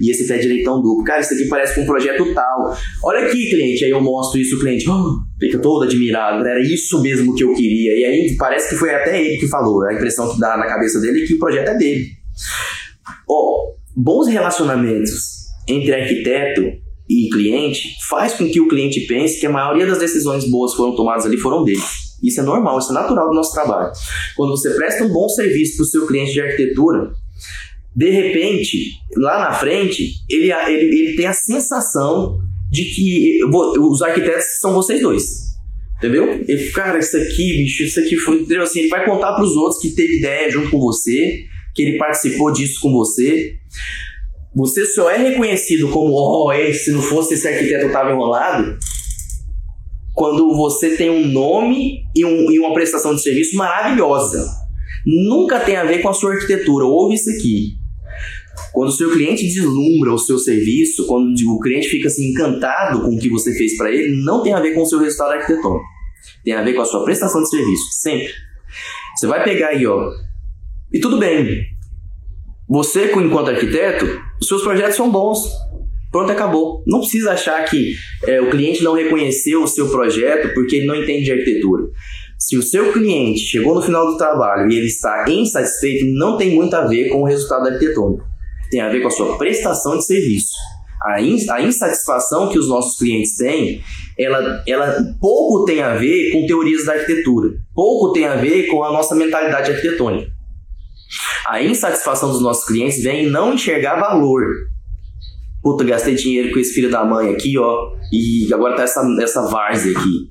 E 0.00 0.10
esse 0.10 0.26
pé 0.26 0.38
direitão 0.38 0.80
duplo. 0.82 1.04
Cara, 1.04 1.20
isso 1.20 1.34
aqui 1.34 1.46
parece 1.48 1.74
com 1.74 1.82
um 1.82 1.86
projeto 1.86 2.34
tal. 2.34 2.76
Olha 3.04 3.26
aqui, 3.26 3.48
cliente. 3.48 3.84
Aí 3.84 3.90
eu 3.90 4.00
mostro 4.00 4.40
isso, 4.40 4.56
o 4.56 4.60
cliente 4.60 4.88
oh, 4.88 5.18
fica 5.38 5.58
todo 5.58 5.84
admirado. 5.84 6.46
Era 6.46 6.60
isso 6.60 7.00
mesmo 7.02 7.34
que 7.34 7.44
eu 7.44 7.54
queria. 7.54 7.92
E 7.98 8.04
aí 8.04 8.36
parece 8.38 8.70
que 8.70 8.74
foi 8.74 8.94
até 8.94 9.22
ele 9.22 9.38
que 9.38 9.46
falou. 9.48 9.82
A 9.84 9.94
impressão 9.94 10.32
que 10.32 10.40
dá 10.40 10.56
na 10.56 10.66
cabeça 10.66 11.00
dele 11.00 11.24
é 11.24 11.26
que 11.26 11.34
o 11.34 11.38
projeto 11.38 11.68
é 11.68 11.74
dele. 11.76 12.06
Ó, 13.28 13.74
bons 13.96 14.28
relacionamentos 14.28 15.46
entre 15.68 15.94
arquiteto 15.94 16.62
e 17.08 17.28
cliente 17.30 17.96
faz 18.08 18.34
com 18.34 18.48
que 18.48 18.60
o 18.60 18.68
cliente 18.68 19.00
pense 19.06 19.38
que 19.38 19.46
a 19.46 19.50
maioria 19.50 19.86
das 19.86 19.98
decisões 19.98 20.48
boas 20.50 20.74
foram 20.74 20.94
tomadas 20.94 21.24
ali 21.24 21.36
foram 21.36 21.64
dele. 21.64 21.82
Isso 22.22 22.40
é 22.40 22.42
normal, 22.42 22.78
isso 22.78 22.90
é 22.90 22.94
natural 22.94 23.28
do 23.28 23.34
nosso 23.34 23.52
trabalho. 23.52 23.92
Quando 24.36 24.50
você 24.50 24.70
presta 24.74 25.04
um 25.04 25.12
bom 25.12 25.28
serviço 25.28 25.76
para 25.76 25.82
o 25.82 25.86
seu 25.86 26.06
cliente 26.06 26.32
de 26.32 26.40
arquitetura, 26.40 27.12
de 27.94 28.10
repente, 28.10 28.92
lá 29.16 29.38
na 29.38 29.52
frente, 29.54 30.12
ele, 30.28 30.52
ele, 30.52 30.98
ele 30.98 31.16
tem 31.16 31.26
a 31.26 31.32
sensação 31.32 32.38
de 32.70 32.84
que 32.84 33.40
os 33.44 34.02
arquitetos 34.02 34.58
são 34.60 34.74
vocês 34.74 35.00
dois. 35.00 35.46
Entendeu? 35.98 36.44
Ele, 36.46 36.70
cara, 36.72 36.98
isso 36.98 37.16
aqui, 37.16 37.56
bicho, 37.56 37.82
isso 37.82 37.98
aqui 38.00 38.16
foi. 38.16 38.40
Entendeu? 38.40 38.62
Assim, 38.62 38.80
ele 38.80 38.88
vai 38.88 39.04
contar 39.06 39.32
para 39.32 39.44
os 39.44 39.56
outros 39.56 39.80
que 39.80 39.94
teve 39.94 40.18
ideia 40.18 40.50
junto 40.50 40.70
com 40.70 40.78
você, 40.78 41.44
que 41.76 41.82
ele 41.82 41.98
participou 41.98 42.50
disso 42.50 42.80
com 42.80 42.90
você. 42.90 43.54
Você 44.54 44.86
só 44.86 45.10
é 45.10 45.18
reconhecido 45.18 45.90
como, 45.90 46.14
oh, 46.14 46.50
se 46.72 46.90
não 46.90 47.02
fosse 47.02 47.34
esse 47.34 47.46
arquiteto 47.46 47.84
eu 47.84 47.92
tava 47.92 48.10
enrolado, 48.10 48.78
quando 50.14 50.56
você 50.56 50.96
tem 50.96 51.10
um 51.10 51.28
nome 51.28 52.04
e, 52.16 52.24
um, 52.24 52.50
e 52.50 52.58
uma 52.58 52.72
prestação 52.72 53.14
de 53.14 53.22
serviço 53.22 53.54
maravilhosa. 53.54 54.48
Nunca 55.04 55.60
tem 55.60 55.76
a 55.76 55.84
ver 55.84 56.00
com 56.00 56.08
a 56.08 56.14
sua 56.14 56.32
arquitetura. 56.32 56.86
Ouve 56.86 57.14
isso 57.14 57.28
aqui. 57.28 57.74
Quando 58.72 58.88
o 58.88 58.92
seu 58.92 59.12
cliente 59.12 59.42
deslumbra 59.42 60.14
o 60.14 60.18
seu 60.18 60.38
serviço, 60.38 61.06
quando 61.06 61.34
o 61.48 61.60
cliente 61.60 61.88
fica 61.88 62.08
assim 62.08 62.30
encantado 62.30 63.02
com 63.02 63.14
o 63.14 63.18
que 63.18 63.28
você 63.28 63.52
fez 63.54 63.76
para 63.76 63.92
ele, 63.92 64.24
não 64.24 64.42
tem 64.42 64.54
a 64.54 64.60
ver 64.60 64.74
com 64.74 64.82
o 64.82 64.86
seu 64.86 64.98
resultado 64.98 65.32
arquitetônico. 65.32 65.84
Tem 66.42 66.54
a 66.54 66.62
ver 66.62 66.72
com 66.72 66.80
a 66.80 66.84
sua 66.86 67.04
prestação 67.04 67.42
de 67.42 67.50
serviço, 67.50 67.84
sempre. 67.92 68.32
Você 69.16 69.26
vai 69.26 69.44
pegar 69.44 69.68
aí, 69.68 69.86
ó. 69.86 70.10
E 70.96 70.98
tudo 70.98 71.18
bem. 71.18 71.62
Você, 72.66 73.12
enquanto 73.12 73.50
arquiteto, 73.50 74.06
os 74.40 74.48
seus 74.48 74.62
projetos 74.62 74.96
são 74.96 75.10
bons. 75.10 75.46
Pronto, 76.10 76.32
acabou. 76.32 76.82
Não 76.86 77.00
precisa 77.00 77.32
achar 77.32 77.62
que 77.66 77.94
é, 78.24 78.40
o 78.40 78.48
cliente 78.48 78.82
não 78.82 78.94
reconheceu 78.94 79.62
o 79.62 79.68
seu 79.68 79.90
projeto 79.90 80.54
porque 80.54 80.76
ele 80.76 80.86
não 80.86 80.96
entende 80.96 81.26
de 81.26 81.32
arquitetura. 81.32 81.82
Se 82.38 82.56
o 82.56 82.62
seu 82.62 82.94
cliente 82.94 83.40
chegou 83.40 83.74
no 83.74 83.82
final 83.82 84.10
do 84.10 84.16
trabalho 84.16 84.72
e 84.72 84.76
ele 84.76 84.86
está 84.86 85.26
insatisfeito, 85.28 86.06
não 86.14 86.38
tem 86.38 86.54
muito 86.54 86.72
a 86.72 86.86
ver 86.86 87.10
com 87.10 87.20
o 87.20 87.26
resultado 87.26 87.66
arquitetônico. 87.68 88.24
Tem 88.70 88.80
a 88.80 88.88
ver 88.88 89.02
com 89.02 89.08
a 89.08 89.10
sua 89.10 89.36
prestação 89.36 89.98
de 89.98 90.06
serviço. 90.06 90.54
A, 91.02 91.20
in, 91.20 91.36
a 91.50 91.60
insatisfação 91.60 92.48
que 92.48 92.58
os 92.58 92.70
nossos 92.70 92.98
clientes 92.98 93.36
têm, 93.36 93.82
ela, 94.18 94.64
ela 94.66 94.96
pouco 95.20 95.66
tem 95.66 95.82
a 95.82 95.94
ver 95.94 96.32
com 96.32 96.46
teorias 96.46 96.86
da 96.86 96.94
arquitetura, 96.94 97.50
pouco 97.74 98.14
tem 98.14 98.24
a 98.24 98.36
ver 98.36 98.68
com 98.68 98.82
a 98.82 98.90
nossa 98.90 99.14
mentalidade 99.14 99.72
arquitetônica. 99.72 100.35
A 101.48 101.62
insatisfação 101.62 102.30
dos 102.30 102.42
nossos 102.42 102.64
clientes 102.64 103.02
vem 103.02 103.26
em 103.26 103.30
não 103.30 103.54
enxergar 103.54 104.00
valor. 104.00 104.42
Puta, 105.62 105.84
gastei 105.84 106.14
dinheiro 106.14 106.52
com 106.52 106.58
esse 106.58 106.74
filho 106.74 106.90
da 106.90 107.04
mãe 107.04 107.30
aqui, 107.30 107.58
ó, 107.58 107.92
e 108.12 108.52
agora 108.52 108.76
tá 108.76 108.82
essa, 108.82 109.02
essa 109.20 109.42
várzea 109.42 109.92
aqui. 109.92 110.30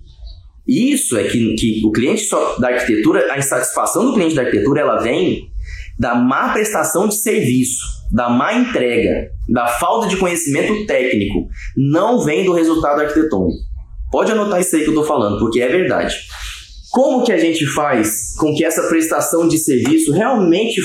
Isso 0.67 1.17
é 1.17 1.23
que, 1.25 1.55
que 1.55 1.81
o 1.85 1.91
cliente 1.91 2.23
só, 2.23 2.57
da 2.57 2.69
arquitetura, 2.69 3.31
a 3.31 3.37
insatisfação 3.37 4.05
do 4.05 4.13
cliente 4.13 4.35
da 4.35 4.41
arquitetura, 4.41 4.81
ela 4.81 5.01
vem 5.01 5.49
da 5.97 6.15
má 6.15 6.49
prestação 6.49 7.07
de 7.07 7.15
serviço, 7.15 7.83
da 8.11 8.29
má 8.29 8.53
entrega, 8.53 9.29
da 9.47 9.67
falta 9.67 10.07
de 10.07 10.17
conhecimento 10.17 10.85
técnico. 10.85 11.47
Não 11.77 12.19
vem 12.19 12.43
do 12.43 12.53
resultado 12.53 13.01
arquitetônico. 13.01 13.59
Pode 14.11 14.31
anotar 14.31 14.59
isso 14.59 14.75
aí 14.75 14.83
que 14.83 14.89
eu 14.89 14.93
estou 14.93 15.05
falando, 15.05 15.39
porque 15.39 15.61
é 15.61 15.67
verdade. 15.67 16.15
Como 16.95 17.25
que 17.25 17.33
a 17.33 17.37
gente 17.37 17.65
faz 17.67 18.33
com 18.39 18.55
que 18.55 18.63
essa 18.63 18.87
prestação 18.87 19.49
de 19.49 19.57
serviço 19.57 20.13
realmente 20.13 20.79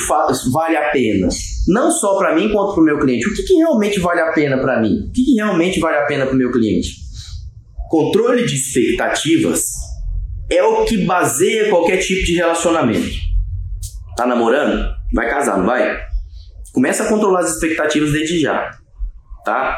vale 0.52 0.76
a 0.76 0.90
pena? 0.90 1.28
não 1.68 1.90
só 1.90 2.16
para 2.18 2.34
mim 2.34 2.50
quanto 2.52 2.74
para 2.74 2.82
o 2.82 2.84
meu 2.84 2.98
cliente. 2.98 3.28
O 3.28 3.34
que, 3.34 3.42
que 3.42 3.54
realmente 3.54 4.00
vale 4.00 4.20
a 4.20 4.32
pena 4.32 4.58
para 4.58 4.80
mim? 4.80 5.08
O 5.08 5.12
que, 5.12 5.24
que 5.24 5.34
realmente 5.34 5.78
vale 5.78 5.98
a 5.98 6.06
pena 6.06 6.26
para 6.26 6.34
o 6.34 6.38
meu 6.38 6.50
cliente? 6.50 6.96
Controle 7.88 8.44
de 8.44 8.54
expectativas 8.54 9.66
é 10.50 10.62
o 10.62 10.84
que 10.84 11.04
baseia 11.04 11.68
qualquer 11.68 11.98
tipo 11.98 12.24
de 12.24 12.34
relacionamento. 12.34 13.16
Tá 14.16 14.26
namorando? 14.26 14.92
Vai 15.14 15.30
casar, 15.30 15.58
não 15.58 15.66
vai? 15.66 15.96
Começa 16.72 17.04
a 17.04 17.08
controlar 17.08 17.40
as 17.40 17.54
expectativas 17.54 18.12
desde 18.12 18.40
já, 18.40 18.70
tá? 19.44 19.76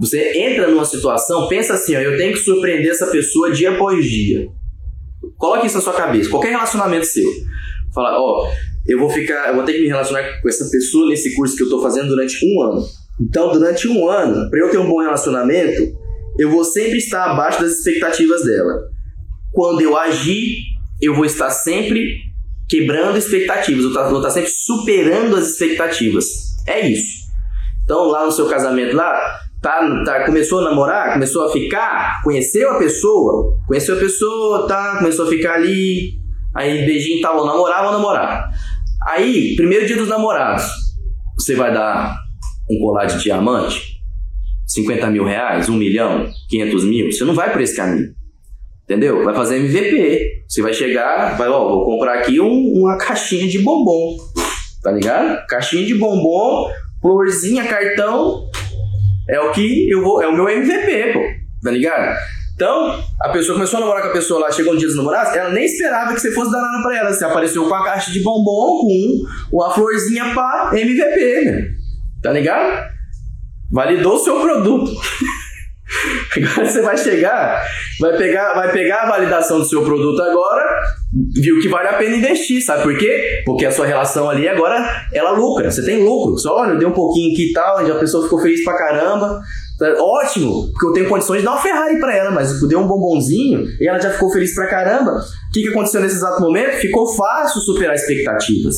Você 0.00 0.38
entra 0.38 0.68
numa 0.68 0.84
situação, 0.84 1.48
pensa 1.48 1.74
assim, 1.74 1.96
ó, 1.96 2.00
eu 2.00 2.16
tenho 2.16 2.32
que 2.32 2.38
surpreender 2.38 2.90
essa 2.90 3.06
pessoa 3.08 3.50
dia 3.50 3.70
após 3.70 4.04
dia. 4.04 4.48
Coloque 5.38 5.66
isso 5.66 5.76
na 5.76 5.82
sua 5.82 5.94
cabeça, 5.94 6.28
qualquer 6.28 6.50
relacionamento 6.50 7.06
seu. 7.06 7.30
Fala, 7.94 8.18
ó, 8.18 8.50
eu 8.86 8.98
vou 8.98 9.08
ficar, 9.08 9.48
eu 9.48 9.54
vou 9.54 9.64
ter 9.64 9.74
que 9.74 9.82
me 9.82 9.88
relacionar 9.88 10.40
com 10.42 10.48
essa 10.48 10.68
pessoa 10.68 11.08
nesse 11.08 11.34
curso 11.34 11.56
que 11.56 11.62
eu 11.62 11.66
estou 11.66 11.80
fazendo 11.80 12.08
durante 12.08 12.44
um 12.44 12.62
ano. 12.62 12.84
Então, 13.20 13.52
durante 13.52 13.88
um 13.88 14.08
ano, 14.08 14.50
para 14.50 14.60
eu 14.60 14.70
ter 14.70 14.78
um 14.78 14.88
bom 14.88 15.00
relacionamento, 15.00 15.96
eu 16.38 16.50
vou 16.50 16.64
sempre 16.64 16.98
estar 16.98 17.32
abaixo 17.32 17.60
das 17.60 17.72
expectativas 17.72 18.44
dela. 18.44 18.88
Quando 19.52 19.80
eu 19.80 19.96
agir, 19.96 20.62
eu 21.00 21.14
vou 21.14 21.24
estar 21.24 21.50
sempre 21.50 22.16
quebrando 22.68 23.16
expectativas, 23.16 23.84
eu 23.84 23.92
vou 23.92 24.18
estar 24.18 24.30
sempre 24.30 24.50
superando 24.50 25.36
as 25.36 25.50
expectativas. 25.50 26.26
É 26.66 26.86
isso. 26.86 27.28
Então, 27.84 28.04
lá 28.06 28.24
no 28.24 28.32
seu 28.32 28.46
casamento, 28.46 28.94
lá, 28.94 29.40
tá, 29.62 30.02
tá, 30.04 30.24
começou 30.24 30.60
a 30.60 30.70
namorar, 30.70 31.14
começou 31.14 31.46
a 31.46 31.52
ficar, 31.52 32.22
conheceu 32.22 32.70
a 32.72 32.78
pessoa, 32.78 33.58
conheceu 33.66 33.96
a 33.96 33.98
pessoa, 33.98 34.68
tá, 34.68 34.98
começou 34.98 35.26
a 35.26 35.28
ficar 35.28 35.54
ali, 35.54 36.18
aí 36.54 36.86
beijinho, 36.86 37.20
tá, 37.20 37.32
vou 37.32 37.46
namorar, 37.46 37.82
vou 37.82 37.92
namorar. 37.92 38.50
Aí, 39.06 39.54
primeiro 39.56 39.86
dia 39.86 39.96
dos 39.96 40.08
namorados, 40.08 40.64
você 41.38 41.54
vai 41.54 41.72
dar 41.72 42.16
um 42.70 42.78
colar 42.80 43.06
de 43.06 43.22
diamante, 43.22 43.98
50 44.66 45.06
mil 45.10 45.24
reais, 45.24 45.68
1 45.68 45.74
milhão, 45.74 46.30
500 46.48 46.84
mil, 46.84 47.12
você 47.12 47.24
não 47.24 47.34
vai 47.34 47.52
por 47.52 47.60
esse 47.60 47.76
caminho. 47.76 48.18
Entendeu? 48.88 49.22
Vai 49.22 49.34
fazer 49.34 49.58
MVP. 49.58 50.44
Você 50.48 50.62
vai 50.62 50.72
chegar, 50.72 51.36
vai, 51.36 51.46
ó, 51.46 51.68
vou 51.68 51.84
comprar 51.84 52.20
aqui 52.20 52.40
um, 52.40 52.72
uma 52.72 52.96
caixinha 52.96 53.46
de 53.46 53.58
bombom. 53.58 54.16
Tá 54.82 54.90
ligado? 54.90 55.46
Caixinha 55.46 55.84
de 55.84 55.94
bombom, 55.94 56.70
florzinha, 57.02 57.66
cartão, 57.66 58.48
é 59.28 59.40
o 59.40 59.52
que 59.52 59.90
eu 59.90 60.02
vou, 60.02 60.22
é 60.22 60.26
o 60.26 60.32
meu 60.32 60.48
MVP, 60.48 61.12
pô. 61.12 61.20
Tá 61.62 61.70
ligado? 61.70 62.16
Então, 62.54 63.04
a 63.20 63.28
pessoa 63.28 63.54
começou 63.54 63.76
a 63.76 63.80
namorar 63.80 64.02
com 64.02 64.08
a 64.08 64.12
pessoa 64.12 64.40
lá, 64.40 64.50
chegou 64.50 64.72
no 64.72 64.78
dia 64.78 64.88
dos 64.88 64.96
namorados, 64.96 65.36
ela 65.36 65.50
nem 65.50 65.64
esperava 65.64 66.12
que 66.12 66.20
você 66.20 66.32
fosse 66.32 66.50
dar 66.50 66.60
nada 66.60 66.82
pra 66.82 66.98
ela. 66.98 67.12
Você 67.12 67.24
apareceu 67.24 67.68
com 67.68 67.74
a 67.74 67.84
caixa 67.84 68.10
de 68.10 68.20
bombom, 68.20 68.80
com 68.80 69.22
uma 69.52 69.72
florzinha 69.72 70.34
pra 70.34 70.70
MVP, 70.72 71.40
né? 71.44 71.68
Tá 72.20 72.32
ligado? 72.32 72.90
Validou 73.70 74.16
o 74.16 74.18
seu 74.18 74.40
produto. 74.40 74.90
Agora 76.36 76.68
você 76.68 76.82
vai 76.82 76.98
chegar, 76.98 77.64
vai 78.00 78.16
pegar, 78.16 78.54
vai 78.54 78.72
pegar 78.72 79.02
a 79.02 79.08
validação 79.08 79.60
do 79.60 79.64
seu 79.64 79.82
produto 79.82 80.20
agora, 80.20 80.82
viu 81.12 81.58
que 81.60 81.68
vale 81.68 81.88
a 81.88 81.94
pena 81.94 82.16
investir, 82.16 82.62
sabe 82.62 82.82
por 82.82 82.96
quê? 82.98 83.42
Porque 83.44 83.64
a 83.64 83.72
sua 83.72 83.86
relação 83.86 84.28
ali 84.28 84.46
agora 84.46 85.06
ela 85.12 85.30
lucra, 85.32 85.70
você 85.70 85.84
tem 85.84 86.04
lucro. 86.04 86.38
Só 86.38 86.56
olha, 86.56 86.72
eu 86.72 86.78
dei 86.78 86.86
um 86.86 86.92
pouquinho 86.92 87.32
aqui 87.32 87.50
e 87.50 87.52
tal, 87.52 87.78
a 87.78 87.98
pessoa 87.98 88.24
ficou 88.24 88.40
feliz 88.40 88.62
pra 88.62 88.76
caramba. 88.76 89.40
Ótimo, 90.00 90.72
porque 90.72 90.86
eu 90.86 90.92
tenho 90.92 91.08
condições 91.08 91.38
de 91.38 91.44
dar 91.44 91.52
uma 91.52 91.60
Ferrari 91.60 92.00
pra 92.00 92.14
ela, 92.14 92.30
mas 92.32 92.60
eu 92.60 92.68
dei 92.68 92.76
um 92.76 92.86
bombonzinho 92.86 93.64
e 93.80 93.86
ela 93.86 93.98
já 93.98 94.10
ficou 94.10 94.30
feliz 94.30 94.54
pra 94.54 94.66
caramba. 94.66 95.12
O 95.12 95.52
que, 95.52 95.62
que 95.62 95.68
aconteceu 95.68 96.00
nesse 96.00 96.16
exato 96.16 96.40
momento? 96.42 96.78
Ficou 96.78 97.06
fácil 97.14 97.60
superar 97.60 97.94
expectativas, 97.94 98.74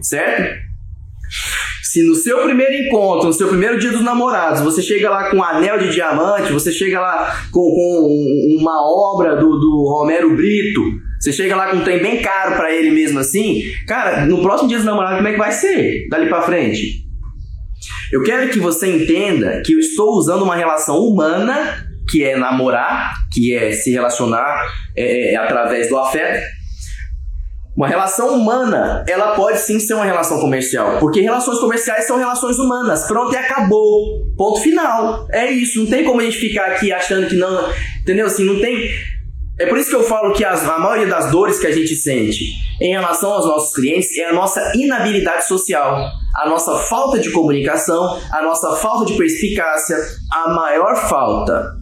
certo? 0.00 0.68
Se 1.82 2.06
no 2.06 2.14
seu 2.14 2.42
primeiro 2.44 2.72
encontro, 2.72 3.26
no 3.26 3.32
seu 3.32 3.48
primeiro 3.48 3.78
dia 3.78 3.90
dos 3.90 4.02
namorados, 4.02 4.60
você 4.60 4.80
chega 4.80 5.10
lá 5.10 5.30
com 5.30 5.38
um 5.38 5.42
anel 5.42 5.78
de 5.78 5.90
diamante, 5.90 6.52
você 6.52 6.70
chega 6.70 7.00
lá 7.00 7.34
com, 7.50 7.60
com 7.60 8.56
uma 8.60 8.80
obra 8.80 9.36
do, 9.36 9.58
do 9.58 9.88
Romero 9.88 10.36
Brito, 10.36 10.82
você 11.28 11.32
chega 11.42 11.54
lá 11.54 11.70
com 11.70 11.76
um 11.76 11.84
trem 11.84 12.00
bem 12.00 12.22
caro 12.22 12.56
para 12.56 12.72
ele 12.72 12.90
mesmo 12.90 13.18
assim, 13.18 13.62
cara, 13.86 14.24
no 14.24 14.40
próximo 14.40 14.68
dia 14.68 14.78
dos 14.78 14.86
namorados, 14.86 15.16
como 15.16 15.28
é 15.28 15.32
que 15.32 15.38
vai 15.38 15.52
ser 15.52 16.08
dali 16.08 16.28
para 16.28 16.42
frente? 16.42 17.06
Eu 18.10 18.22
quero 18.22 18.48
que 18.50 18.58
você 18.58 18.86
entenda 18.86 19.62
que 19.64 19.74
eu 19.74 19.78
estou 19.78 20.16
usando 20.16 20.42
uma 20.42 20.56
relação 20.56 20.98
humana, 20.98 21.86
que 22.08 22.24
é 22.24 22.36
namorar, 22.36 23.12
que 23.30 23.54
é 23.54 23.72
se 23.72 23.90
relacionar 23.90 24.66
é, 24.96 25.34
é, 25.34 25.36
através 25.36 25.90
do 25.90 25.98
afeto, 25.98 26.42
uma 27.78 27.86
relação 27.86 28.34
humana, 28.34 29.04
ela 29.06 29.36
pode 29.36 29.60
sim 29.60 29.78
ser 29.78 29.94
uma 29.94 30.04
relação 30.04 30.40
comercial, 30.40 30.98
porque 30.98 31.20
relações 31.20 31.60
comerciais 31.60 32.08
são 32.08 32.18
relações 32.18 32.58
humanas. 32.58 33.06
Pronto, 33.06 33.32
e 33.32 33.36
acabou. 33.36 34.26
Ponto 34.36 34.60
final. 34.60 35.28
É 35.30 35.48
isso. 35.48 35.78
Não 35.78 35.86
tem 35.86 36.02
como 36.02 36.20
a 36.20 36.24
gente 36.24 36.38
ficar 36.38 36.72
aqui 36.72 36.90
achando 36.90 37.28
que 37.28 37.36
não. 37.36 37.72
Entendeu? 38.00 38.26
Assim, 38.26 38.44
não 38.44 38.58
tem. 38.60 38.90
É 39.58 39.66
por 39.66 39.76
isso 39.76 39.90
que 39.90 39.96
eu 39.96 40.04
falo 40.04 40.32
que 40.32 40.44
as, 40.44 40.64
a 40.68 40.78
maioria 40.78 41.08
das 41.08 41.30
dores 41.32 41.58
que 41.58 41.66
a 41.66 41.72
gente 41.72 41.94
sente 41.96 42.44
em 42.80 42.92
relação 42.92 43.32
aos 43.32 43.44
nossos 43.44 43.74
clientes 43.74 44.16
é 44.16 44.26
a 44.26 44.32
nossa 44.32 44.72
inabilidade 44.76 45.48
social, 45.48 46.12
a 46.36 46.48
nossa 46.48 46.78
falta 46.78 47.18
de 47.18 47.30
comunicação, 47.32 48.20
a 48.32 48.40
nossa 48.42 48.76
falta 48.76 49.04
de 49.06 49.16
perspicácia, 49.16 49.96
a 50.32 50.54
maior 50.54 50.94
falta 51.08 51.72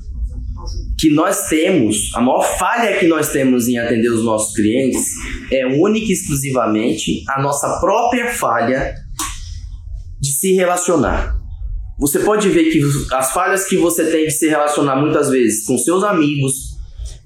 que 0.99 1.11
nós 1.11 1.49
temos, 1.49 2.15
a 2.15 2.21
maior 2.21 2.43
falha 2.43 2.99
que 2.99 3.07
nós 3.07 3.29
temos 3.29 3.69
em 3.69 3.79
atender 3.79 4.09
os 4.09 4.25
nossos 4.25 4.55
clientes 4.55 5.05
é 5.53 5.67
única 5.67 6.07
e 6.07 6.12
exclusivamente 6.12 7.23
a 7.29 7.43
nossa 7.43 7.79
própria 7.79 8.33
falha 8.33 8.95
de 10.19 10.31
se 10.31 10.55
relacionar. 10.55 11.37
Você 11.99 12.21
pode 12.21 12.49
ver 12.49 12.71
que 12.71 12.81
as 13.12 13.33
falhas 13.33 13.67
que 13.67 13.77
você 13.77 14.11
tem 14.11 14.25
de 14.25 14.33
se 14.33 14.49
relacionar 14.49 14.97
muitas 14.97 15.29
vezes 15.29 15.67
com 15.67 15.77
seus 15.77 16.03
amigos, 16.03 16.66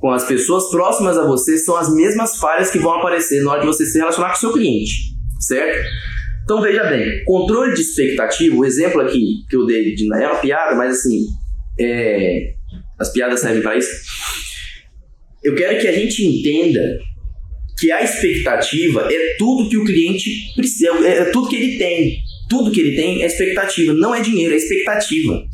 com 0.00 0.10
as 0.10 0.26
pessoas 0.26 0.70
próximas 0.70 1.18
a 1.18 1.26
você, 1.26 1.58
são 1.58 1.76
as 1.76 1.94
mesmas 1.94 2.36
falhas 2.38 2.70
que 2.70 2.78
vão 2.78 2.94
aparecer 2.94 3.42
na 3.42 3.52
hora 3.52 3.60
de 3.60 3.66
você 3.66 3.84
se 3.84 3.98
relacionar 3.98 4.30
com 4.30 4.36
seu 4.36 4.52
cliente, 4.52 4.94
certo? 5.38 5.78
Então 6.42 6.62
veja 6.62 6.84
bem, 6.84 7.22
controle 7.26 7.74
de 7.74 7.82
expectativa, 7.82 8.56
o 8.56 8.64
exemplo 8.64 9.02
aqui 9.02 9.44
que 9.48 9.54
eu 9.54 9.66
dei 9.66 9.94
de, 9.94 10.08
é 10.12 10.26
uma 10.26 10.40
piada, 10.40 10.74
mas 10.74 10.98
assim, 10.98 11.26
é, 11.78 12.54
as 12.98 13.12
piadas 13.12 13.40
servem 13.40 13.62
para 13.62 13.76
isso. 13.76 13.90
Eu 15.44 15.54
quero 15.54 15.78
que 15.80 15.86
a 15.86 15.92
gente 15.92 16.24
entenda 16.24 16.80
que 17.78 17.92
a 17.92 18.02
expectativa 18.02 19.06
é 19.10 19.36
tudo 19.38 19.68
que 19.68 19.76
o 19.76 19.84
cliente 19.84 20.30
precisa, 20.56 20.88
é, 21.06 21.18
é 21.18 21.24
tudo 21.26 21.48
que 21.48 21.56
ele 21.56 21.78
tem. 21.78 22.18
Tudo 22.48 22.72
que 22.72 22.80
ele 22.80 22.96
tem 22.96 23.22
é 23.22 23.26
expectativa, 23.26 23.92
não 23.92 24.14
é 24.14 24.20
dinheiro, 24.20 24.52
é 24.52 24.56
expectativa. 24.56 25.44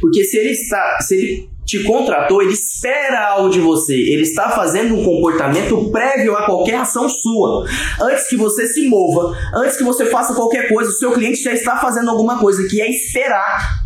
Porque 0.00 0.22
se 0.24 0.38
ele 0.38 0.50
está, 0.50 1.00
se 1.00 1.16
ele 1.16 1.48
te 1.64 1.82
contratou, 1.82 2.42
ele 2.42 2.52
espera 2.52 3.28
algo 3.28 3.48
de 3.48 3.60
você. 3.60 3.94
Ele 3.94 4.22
está 4.22 4.50
fazendo 4.50 4.94
um 4.94 5.04
comportamento 5.04 5.90
prévio 5.90 6.36
a 6.36 6.44
qualquer 6.44 6.76
ação 6.76 7.08
sua. 7.08 7.66
Antes 8.00 8.28
que 8.28 8.36
você 8.36 8.66
se 8.66 8.86
mova, 8.86 9.36
antes 9.54 9.76
que 9.76 9.84
você 9.84 10.06
faça 10.06 10.34
qualquer 10.34 10.68
coisa, 10.68 10.90
o 10.90 10.94
seu 10.94 11.12
cliente 11.12 11.42
já 11.42 11.52
está 11.52 11.76
fazendo 11.76 12.10
alguma 12.10 12.38
coisa, 12.38 12.66
que 12.68 12.80
é 12.80 12.90
esperar. 12.90 13.84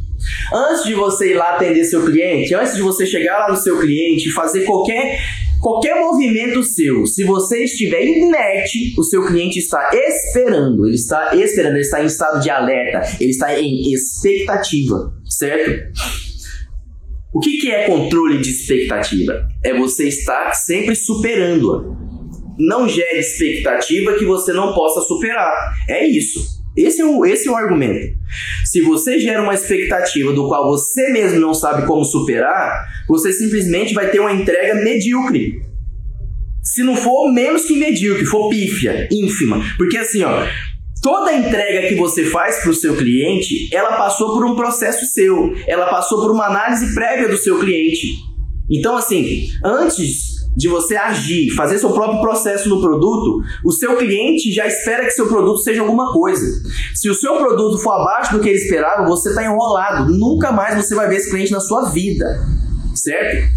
Antes 0.53 0.85
de 0.85 0.95
você 0.95 1.33
ir 1.33 1.35
lá 1.35 1.51
atender 1.51 1.85
seu 1.85 2.05
cliente, 2.05 2.55
antes 2.55 2.75
de 2.75 2.83
você 2.83 3.07
chegar 3.07 3.39
lá 3.39 3.51
no 3.51 3.57
seu 3.57 3.79
cliente 3.79 4.29
e 4.29 4.33
fazer 4.33 4.65
qualquer 4.65 5.19
qualquer 5.61 6.01
movimento 6.01 6.63
seu, 6.63 7.05
se 7.05 7.25
você 7.25 7.65
estiver 7.65 8.05
inerte, 8.05 8.95
o 8.97 9.03
seu 9.03 9.27
cliente 9.27 9.59
está 9.59 9.91
esperando, 9.93 10.87
ele 10.87 10.95
está 10.95 11.35
esperando, 11.35 11.73
ele 11.73 11.81
está 11.81 12.03
em 12.03 12.07
estado 12.07 12.41
de 12.41 12.49
alerta, 12.49 13.17
ele 13.21 13.31
está 13.31 13.59
em 13.59 13.93
expectativa, 13.93 15.13
certo? 15.29 15.99
O 17.39 17.41
que, 17.41 17.59
que 17.59 17.71
é 17.71 17.87
controle 17.87 18.39
de 18.39 18.51
expectativa? 18.51 19.47
É 19.65 19.73
você 19.73 20.09
estar 20.09 20.53
sempre 20.55 20.97
superando-a. 20.97 21.85
Não 22.59 22.89
gere 22.89 23.21
expectativa 23.21 24.15
que 24.15 24.25
você 24.25 24.53
não 24.53 24.75
possa 24.75 25.03
superar. 25.03 25.53
É 25.89 26.05
isso. 26.05 26.41
Esse 26.77 27.01
é, 27.01 27.05
o, 27.05 27.25
esse 27.25 27.47
é 27.47 27.51
o 27.53 27.55
argumento. 27.55 28.13
Se 28.65 28.81
você 28.81 29.21
gera 29.21 29.41
uma 29.41 29.55
expectativa 29.55 30.33
do 30.33 30.49
qual 30.49 30.69
você 30.69 31.13
mesmo 31.13 31.39
não 31.39 31.55
sabe 31.55 31.87
como 31.87 32.05
superar, 32.05 32.85
você 33.07 33.33
simplesmente 33.33 33.95
vai 33.95 34.11
ter 34.11 34.19
uma 34.19 34.33
entrega 34.33 34.75
medíocre. 34.75 35.63
Se 36.61 36.83
não 36.83 36.97
for 36.97 37.33
menos 37.33 37.67
que 37.67 37.79
medíocre, 37.79 38.27
for 38.27 38.49
pífia, 38.49 39.07
ínfima. 39.13 39.63
Porque 39.77 39.97
assim, 39.97 40.25
ó, 40.25 40.45
toda 41.03 41.33
entrega 41.33 41.89
que 41.89 41.95
você 41.95 42.25
faz 42.25 42.61
para 42.61 42.71
o 42.71 42.75
seu 42.75 42.97
cliente, 42.97 43.69
ela 43.73 43.97
passou 43.97 44.35
por 44.35 44.45
um 44.45 44.57
processo 44.57 45.05
seu, 45.07 45.55
ela 45.67 45.87
passou 45.87 46.21
por 46.21 46.31
uma 46.31 46.47
análise 46.47 46.95
prévia 46.95 47.29
do 47.29 47.37
seu 47.37 47.59
cliente. 47.59 48.07
Então, 48.71 48.97
assim, 48.97 49.49
antes 49.65 50.39
de 50.57 50.69
você 50.69 50.97
agir, 50.97 51.51
fazer 51.55 51.79
seu 51.79 51.91
próprio 51.93 52.21
processo 52.21 52.69
no 52.69 52.81
produto, 52.81 53.41
o 53.65 53.73
seu 53.73 53.97
cliente 53.97 54.53
já 54.53 54.67
espera 54.67 55.05
que 55.05 55.13
seu 55.13 55.29
produto 55.29 55.59
seja 55.59 55.83
alguma 55.83 56.13
coisa. 56.13 56.45
Se 56.95 57.09
o 57.09 57.15
seu 57.15 57.37
produto 57.37 57.79
for 57.79 57.93
abaixo 57.93 58.33
do 58.33 58.41
que 58.41 58.49
ele 58.49 58.59
esperava, 58.59 59.07
você 59.07 59.29
está 59.29 59.45
enrolado. 59.45 60.13
Nunca 60.13 60.51
mais 60.51 60.75
você 60.77 60.95
vai 60.95 61.09
ver 61.09 61.17
esse 61.17 61.31
cliente 61.31 61.53
na 61.53 61.61
sua 61.61 61.91
vida, 61.91 62.27
certo? 62.95 63.53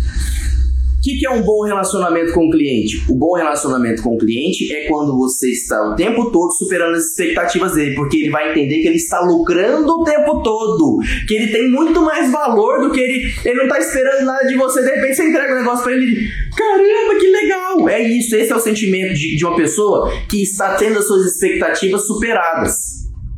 O 1.02 1.04
que, 1.04 1.18
que, 1.18 1.26
é 1.26 1.32
um 1.32 1.42
bom 1.42 1.64
relacionamento 1.64 2.32
com 2.32 2.46
o 2.46 2.52
cliente? 2.52 3.04
O 3.10 3.18
bom 3.18 3.34
relacionamento 3.34 4.04
com 4.04 4.14
o 4.14 4.18
cliente 4.20 4.72
é 4.72 4.88
quando 4.88 5.18
você 5.18 5.50
está 5.50 5.82
o 5.90 5.96
tempo 5.96 6.30
todo 6.30 6.52
superando 6.52 6.94
as 6.94 7.08
expectativas 7.08 7.74
dele, 7.74 7.96
porque 7.96 8.18
ele 8.18 8.30
vai 8.30 8.52
entender 8.52 8.84
que 8.84 8.88
ele 8.88 8.98
está 8.98 9.20
lucrando 9.22 9.92
o 9.92 10.04
tempo 10.04 10.44
todo, 10.44 11.00
que 11.28 11.34
ele 11.34 11.48
tem 11.48 11.72
muito 11.72 12.04
mais 12.04 12.32
valor 12.32 12.82
do 12.82 12.92
que 12.92 13.00
ele. 13.00 13.34
Ele 13.44 13.56
não 13.56 13.64
está 13.64 13.80
esperando 13.80 14.26
nada 14.26 14.48
de 14.48 14.56
você, 14.56 14.84
de 14.84 14.92
repente 14.92 15.16
você 15.16 15.28
entrega 15.28 15.54
um 15.56 15.58
negócio 15.58 15.84
para 15.84 15.94
ele. 15.94 16.30
Caramba, 16.56 17.20
que 17.20 17.28
legal! 17.32 17.90
É 17.90 18.00
isso, 18.00 18.36
esse 18.36 18.52
é 18.52 18.56
o 18.56 18.60
sentimento 18.60 19.16
de, 19.16 19.36
de 19.36 19.44
uma 19.44 19.56
pessoa 19.56 20.08
que 20.30 20.44
está 20.44 20.76
tendo 20.76 21.00
as 21.00 21.08
suas 21.08 21.26
expectativas 21.26 22.06
superadas. 22.06 22.76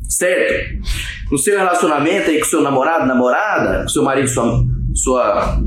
Certo? 0.10 0.84
No 1.32 1.38
seu 1.38 1.58
relacionamento 1.58 2.30
aí 2.30 2.40
com 2.40 2.46
seu 2.46 2.62
namorado, 2.62 3.08
namorada, 3.08 3.84
com 3.84 3.88
seu 3.88 4.04
marido, 4.04 4.28
sua, 4.28 4.66
sua 4.94 5.60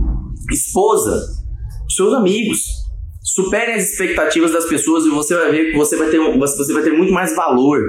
esposa, 0.52 1.35
seus 1.88 2.12
amigos. 2.14 2.60
Superem 3.22 3.74
as 3.74 3.90
expectativas 3.90 4.52
das 4.52 4.66
pessoas 4.66 5.04
e 5.04 5.10
você 5.10 5.34
vai 5.34 5.50
ver 5.50 5.72
que 5.72 5.76
você 5.76 5.96
vai 5.96 6.08
ter, 6.08 6.18
você 6.38 6.72
vai 6.72 6.82
ter 6.82 6.92
muito 6.92 7.12
mais 7.12 7.34
valor. 7.34 7.80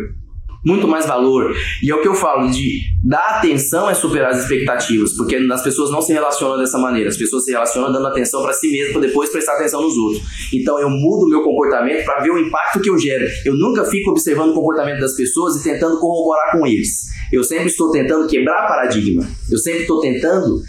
Muito 0.66 0.88
mais 0.88 1.06
valor. 1.06 1.56
E 1.82 1.90
é 1.90 1.96
o 1.96 2.02
que 2.02 2.08
eu 2.08 2.16
falo, 2.16 2.50
de 2.50 2.82
dar 3.06 3.38
atenção 3.38 3.90
é 3.90 3.94
superar 3.94 4.32
as 4.32 4.42
expectativas, 4.42 5.14
porque 5.14 5.36
as 5.36 5.64
pessoas 5.64 5.92
não 5.92 6.02
se 6.02 6.12
relacionam 6.12 6.58
dessa 6.58 6.78
maneira. 6.78 7.08
As 7.08 7.16
pessoas 7.16 7.46
se 7.46 7.52
relacionam 7.52 7.94
dando 7.94 8.08
atenção 8.08 8.42
para 8.42 8.52
si 8.52 8.70
mesmo, 8.70 8.94
para 8.94 9.04
depois 9.04 9.30
prestar 9.30 9.54
atenção 9.54 9.82
nos 9.82 9.96
outros. 9.96 10.24
Então 10.54 10.78
eu 10.80 10.90
mudo 10.90 11.26
o 11.26 11.30
meu 11.30 11.42
comportamento 11.42 12.04
para 12.04 12.22
ver 12.22 12.32
o 12.32 12.38
impacto 12.38 12.82
que 12.82 12.90
eu 12.90 12.98
gero. 12.98 13.26
Eu 13.46 13.56
nunca 13.56 13.86
fico 13.86 14.12
observando 14.12 14.50
o 14.50 14.54
comportamento 14.56 15.00
das 15.00 15.16
pessoas 15.16 15.56
e 15.56 15.64
tentando 15.64 16.00
corroborar 16.00 16.52
com 16.52 16.66
eles. 16.66 17.06
Eu 17.32 17.44
sempre 17.44 17.68
estou 17.68 17.92
tentando 17.92 18.28
quebrar 18.28 18.68
paradigma. 18.68 19.26
Eu 19.50 19.60
sempre 19.60 19.82
estou 19.82 20.02
tentando 20.02 20.60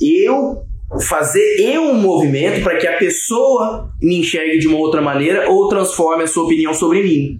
eu 0.00 0.67
fazer 1.06 1.56
eu 1.60 1.82
um 1.82 2.00
movimento 2.00 2.62
para 2.62 2.78
que 2.78 2.86
a 2.86 2.96
pessoa 2.96 3.90
me 4.00 4.20
enxergue 4.20 4.58
de 4.58 4.66
uma 4.66 4.78
outra 4.78 5.02
maneira 5.02 5.50
ou 5.50 5.68
transforme 5.68 6.24
a 6.24 6.26
sua 6.26 6.44
opinião 6.44 6.72
sobre 6.72 7.02
mim. 7.02 7.38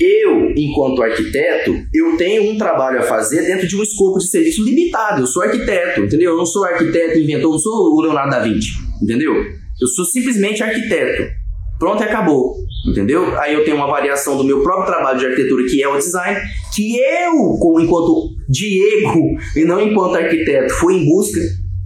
Eu, 0.00 0.50
enquanto 0.56 1.02
arquiteto, 1.02 1.72
eu 1.94 2.16
tenho 2.16 2.50
um 2.50 2.58
trabalho 2.58 2.98
a 2.98 3.02
fazer 3.02 3.42
dentro 3.42 3.68
de 3.68 3.76
um 3.76 3.82
escopo 3.82 4.18
de 4.18 4.28
serviço 4.28 4.64
limitado. 4.64 5.22
Eu 5.22 5.26
sou 5.26 5.42
arquiteto, 5.42 6.00
entendeu? 6.00 6.32
Eu 6.32 6.36
não 6.36 6.44
sou 6.44 6.64
arquiteto 6.64 7.18
inventor, 7.18 7.52
não 7.52 7.58
sou 7.58 7.94
o 7.94 8.00
Leonardo 8.02 8.30
da 8.30 8.40
Vinci, 8.40 8.72
entendeu? 9.00 9.34
Eu 9.80 9.86
sou 9.86 10.04
simplesmente 10.04 10.62
arquiteto. 10.62 11.30
Pronto 11.78 12.02
e 12.02 12.04
acabou, 12.04 12.56
entendeu? 12.90 13.38
Aí 13.38 13.54
eu 13.54 13.64
tenho 13.64 13.76
uma 13.76 13.86
variação 13.86 14.36
do 14.36 14.44
meu 14.44 14.62
próprio 14.62 14.86
trabalho 14.86 15.18
de 15.18 15.24
arquitetura, 15.24 15.64
que 15.64 15.82
é 15.82 15.88
o 15.88 15.96
design, 15.96 16.38
que 16.74 16.98
eu, 16.98 17.80
enquanto 17.80 18.34
Diego 18.50 19.38
e 19.56 19.64
não 19.64 19.80
enquanto 19.80 20.16
arquiteto, 20.16 20.74
fui 20.74 20.94
em 20.96 21.06
busca 21.06 21.40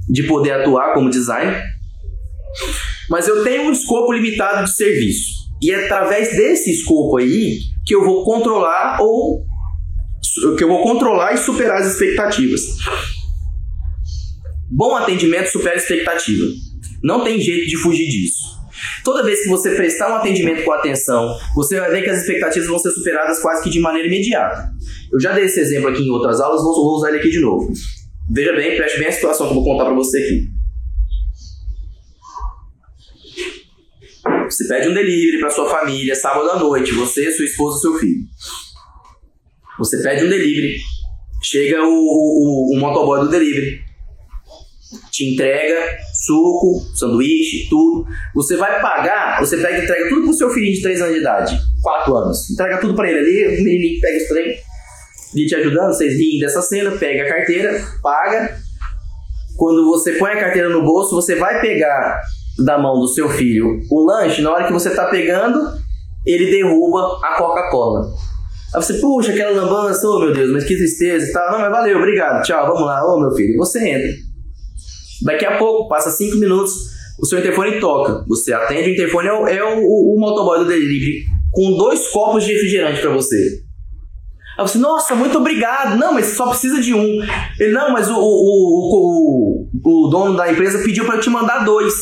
de 0.08 0.22
poder 0.24 0.52
atuar 0.52 0.92
como 0.94 1.10
designer, 1.10 1.62
mas 3.08 3.28
eu 3.28 3.42
tenho 3.42 3.64
um 3.64 3.72
escopo 3.72 4.12
limitado 4.12 4.64
de 4.64 4.74
serviço. 4.74 5.44
E 5.62 5.70
é 5.70 5.84
através 5.84 6.36
desse 6.36 6.70
escopo 6.70 7.16
aí 7.16 7.58
que 7.86 7.94
eu 7.94 8.04
vou 8.04 8.24
controlar 8.24 8.98
ou 9.00 9.44
que 10.56 10.64
eu 10.64 10.68
vou 10.68 10.82
controlar 10.82 11.32
e 11.32 11.38
superar 11.38 11.80
as 11.80 11.92
expectativas. 11.92 12.60
Bom 14.70 14.96
atendimento 14.96 15.50
supera 15.50 15.74
a 15.74 15.78
expectativa. 15.78 16.46
Não 17.02 17.22
tem 17.22 17.40
jeito 17.40 17.68
de 17.68 17.76
fugir 17.76 18.08
disso. 18.08 18.54
Toda 19.04 19.22
vez 19.22 19.42
que 19.42 19.48
você 19.48 19.74
prestar 19.74 20.10
um 20.10 20.16
atendimento 20.16 20.64
com 20.64 20.72
atenção, 20.72 21.28
você 21.54 21.78
vai 21.78 21.90
ver 21.90 22.02
que 22.02 22.10
as 22.10 22.20
expectativas 22.20 22.68
vão 22.68 22.78
ser 22.78 22.90
superadas 22.90 23.40
quase 23.40 23.62
que 23.62 23.70
de 23.70 23.78
maneira 23.78 24.08
imediata. 24.08 24.70
Eu 25.12 25.20
já 25.20 25.32
dei 25.32 25.44
esse 25.44 25.60
exemplo 25.60 25.88
aqui 25.88 26.02
em 26.02 26.10
outras 26.10 26.40
aulas, 26.40 26.62
vou 26.62 26.96
usar 26.96 27.10
ele 27.10 27.18
aqui 27.18 27.30
de 27.30 27.40
novo. 27.40 27.70
Veja 28.30 28.52
bem, 28.54 28.76
preste 28.76 28.98
bem 28.98 29.08
a 29.08 29.12
situação 29.12 29.46
que 29.46 29.52
eu 29.52 29.56
vou 29.56 29.64
contar 29.64 29.84
para 29.84 29.94
você 29.94 30.18
aqui. 30.18 30.54
Você 34.44 34.68
pede 34.68 34.88
um 34.88 34.94
delivery 34.94 35.40
para 35.40 35.50
sua 35.50 35.68
família 35.68 36.14
sábado 36.14 36.50
à 36.50 36.58
noite, 36.58 36.92
você, 36.92 37.30
sua 37.32 37.44
esposa, 37.44 37.80
seu 37.80 37.98
filho. 37.98 38.20
Você 39.78 40.02
pede 40.02 40.24
um 40.24 40.28
delivery, 40.28 40.78
chega 41.42 41.82
o, 41.82 41.90
o, 41.90 42.76
o 42.76 42.80
motoboy 42.80 43.20
do 43.20 43.30
delivery, 43.30 43.80
te 45.10 45.32
entrega 45.32 45.98
suco, 46.24 46.80
sanduíche, 46.94 47.68
tudo. 47.68 48.06
Você 48.34 48.56
vai 48.56 48.80
pagar, 48.80 49.40
você 49.40 49.56
pega 49.56 49.78
e 49.78 49.84
entrega 49.84 50.08
tudo 50.08 50.22
pro 50.22 50.32
seu 50.32 50.50
filhinho 50.50 50.74
de 50.74 50.82
3 50.82 51.00
anos 51.02 51.14
de 51.14 51.20
idade, 51.20 51.58
4 51.82 52.16
anos. 52.16 52.50
Entrega 52.50 52.80
tudo 52.80 52.94
para 52.94 53.10
ele 53.10 53.18
ali, 53.18 53.60
o 53.60 53.64
menininho 53.64 54.00
pega 54.00 54.22
os 54.22 54.28
trem, 54.28 54.56
de 55.34 55.46
te 55.46 55.54
ajudando, 55.54 55.92
vocês 55.92 56.14
riem 56.14 56.40
dessa 56.40 56.62
cena, 56.62 56.92
pega 56.92 57.24
a 57.24 57.28
carteira, 57.28 57.80
paga. 58.02 58.56
Quando 59.56 59.84
você 59.86 60.12
põe 60.12 60.32
a 60.32 60.40
carteira 60.40 60.68
no 60.68 60.82
bolso, 60.82 61.14
você 61.14 61.36
vai 61.36 61.60
pegar 61.60 62.20
da 62.64 62.78
mão 62.78 63.00
do 63.00 63.08
seu 63.08 63.28
filho 63.28 63.80
o 63.90 64.04
lanche, 64.06 64.42
na 64.42 64.52
hora 64.52 64.66
que 64.66 64.72
você 64.72 64.94
tá 64.94 65.06
pegando, 65.06 65.60
ele 66.24 66.50
derruba 66.50 67.18
a 67.22 67.36
Coca-Cola. 67.36 68.12
Aí 68.74 68.82
você, 68.82 68.94
puxa, 68.94 69.32
aquela 69.32 69.62
lambança, 69.62 70.06
oh 70.08 70.20
meu 70.20 70.32
Deus, 70.32 70.50
mas 70.50 70.64
que 70.64 70.76
tristeza 70.76 71.28
e 71.28 71.32
tal. 71.32 71.52
Não, 71.52 71.60
mas 71.60 71.70
valeu, 71.70 71.98
obrigado, 71.98 72.44
tchau, 72.44 72.66
vamos 72.66 72.86
lá, 72.86 73.04
ô 73.04 73.14
oh, 73.16 73.20
meu 73.20 73.30
filho. 73.32 73.56
Você 73.56 73.88
entra. 73.88 74.08
Daqui 75.24 75.44
a 75.44 75.58
pouco, 75.58 75.88
passa 75.88 76.10
cinco 76.10 76.36
minutos, 76.36 76.72
o 77.20 77.26
seu 77.26 77.38
interfone 77.38 77.78
toca. 77.78 78.24
Você 78.28 78.52
atende 78.52 78.90
o 78.90 78.92
interfone, 78.94 79.28
é 79.28 79.32
o, 79.32 79.46
é 79.46 79.64
o, 79.64 79.78
o 79.78 80.16
motoboy 80.18 80.58
do 80.58 80.66
delivery 80.66 81.24
com 81.52 81.76
dois 81.76 82.08
copos 82.08 82.44
de 82.44 82.52
refrigerante 82.52 83.00
para 83.00 83.10
você. 83.10 83.63
Aí 84.56 84.66
você, 84.66 84.78
nossa, 84.78 85.14
muito 85.14 85.38
obrigado. 85.38 85.96
Não, 85.96 86.12
mas 86.12 86.26
só 86.26 86.48
precisa 86.48 86.80
de 86.80 86.94
um. 86.94 87.20
Ele, 87.58 87.72
não, 87.72 87.92
mas 87.92 88.08
o, 88.08 88.14
o, 88.16 89.68
o, 89.82 90.04
o 90.06 90.08
dono 90.08 90.36
da 90.36 90.50
empresa 90.50 90.82
pediu 90.82 91.04
para 91.04 91.16
eu 91.16 91.20
te 91.20 91.30
mandar 91.30 91.64
dois. 91.64 91.92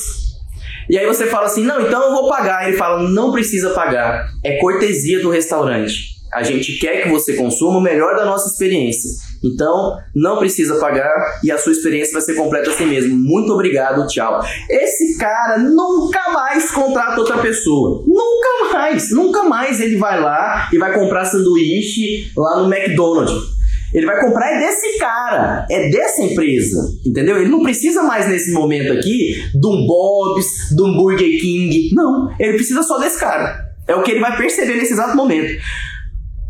E 0.90 0.98
aí 0.98 1.06
você 1.06 1.26
fala 1.26 1.46
assim, 1.46 1.64
não, 1.64 1.80
então 1.80 2.02
eu 2.02 2.10
vou 2.10 2.28
pagar. 2.28 2.68
Ele 2.68 2.76
fala, 2.76 3.08
não 3.08 3.32
precisa 3.32 3.70
pagar. 3.70 4.26
É 4.44 4.58
cortesia 4.58 5.20
do 5.20 5.30
restaurante. 5.30 6.12
A 6.32 6.42
gente 6.42 6.78
quer 6.78 7.02
que 7.02 7.08
você 7.08 7.34
consuma 7.34 7.78
o 7.78 7.80
melhor 7.80 8.16
da 8.16 8.24
nossa 8.24 8.48
experiência. 8.48 9.10
Então, 9.42 9.96
não 10.14 10.38
precisa 10.38 10.76
pagar 10.76 11.40
e 11.42 11.50
a 11.50 11.58
sua 11.58 11.72
experiência 11.72 12.12
vai 12.12 12.22
ser 12.22 12.34
completa 12.34 12.70
assim 12.70 12.86
mesmo. 12.86 13.16
Muito 13.16 13.52
obrigado, 13.52 14.06
tchau. 14.06 14.40
Esse 14.70 15.18
cara 15.18 15.58
nunca 15.58 16.32
mais 16.32 16.70
contrata 16.70 17.18
outra 17.18 17.38
pessoa. 17.38 18.04
Nunca 18.06 18.72
mais, 18.72 19.10
nunca 19.10 19.42
mais 19.44 19.80
ele 19.80 19.96
vai 19.96 20.20
lá 20.20 20.68
e 20.72 20.78
vai 20.78 20.94
comprar 20.94 21.24
sanduíche 21.24 22.30
lá 22.36 22.62
no 22.62 22.72
McDonald's. 22.72 23.62
Ele 23.92 24.06
vai 24.06 24.20
comprar 24.20 24.52
é 24.52 24.58
desse 24.58 24.98
cara, 24.98 25.66
é 25.70 25.90
dessa 25.90 26.22
empresa, 26.22 26.78
entendeu? 27.04 27.36
Ele 27.36 27.50
não 27.50 27.62
precisa 27.62 28.02
mais 28.02 28.26
nesse 28.26 28.50
momento 28.52 28.90
aqui 28.92 29.34
de 29.54 29.66
um 29.66 29.86
Bob's, 29.86 30.74
de 30.74 30.82
um 30.82 30.94
Burger 30.96 31.38
King. 31.38 31.90
Não, 31.92 32.34
ele 32.38 32.54
precisa 32.54 32.82
só 32.82 32.98
desse 32.98 33.20
cara. 33.20 33.70
É 33.86 33.94
o 33.94 34.02
que 34.02 34.12
ele 34.12 34.20
vai 34.20 34.36
perceber 34.36 34.76
nesse 34.76 34.94
exato 34.94 35.14
momento. 35.14 35.60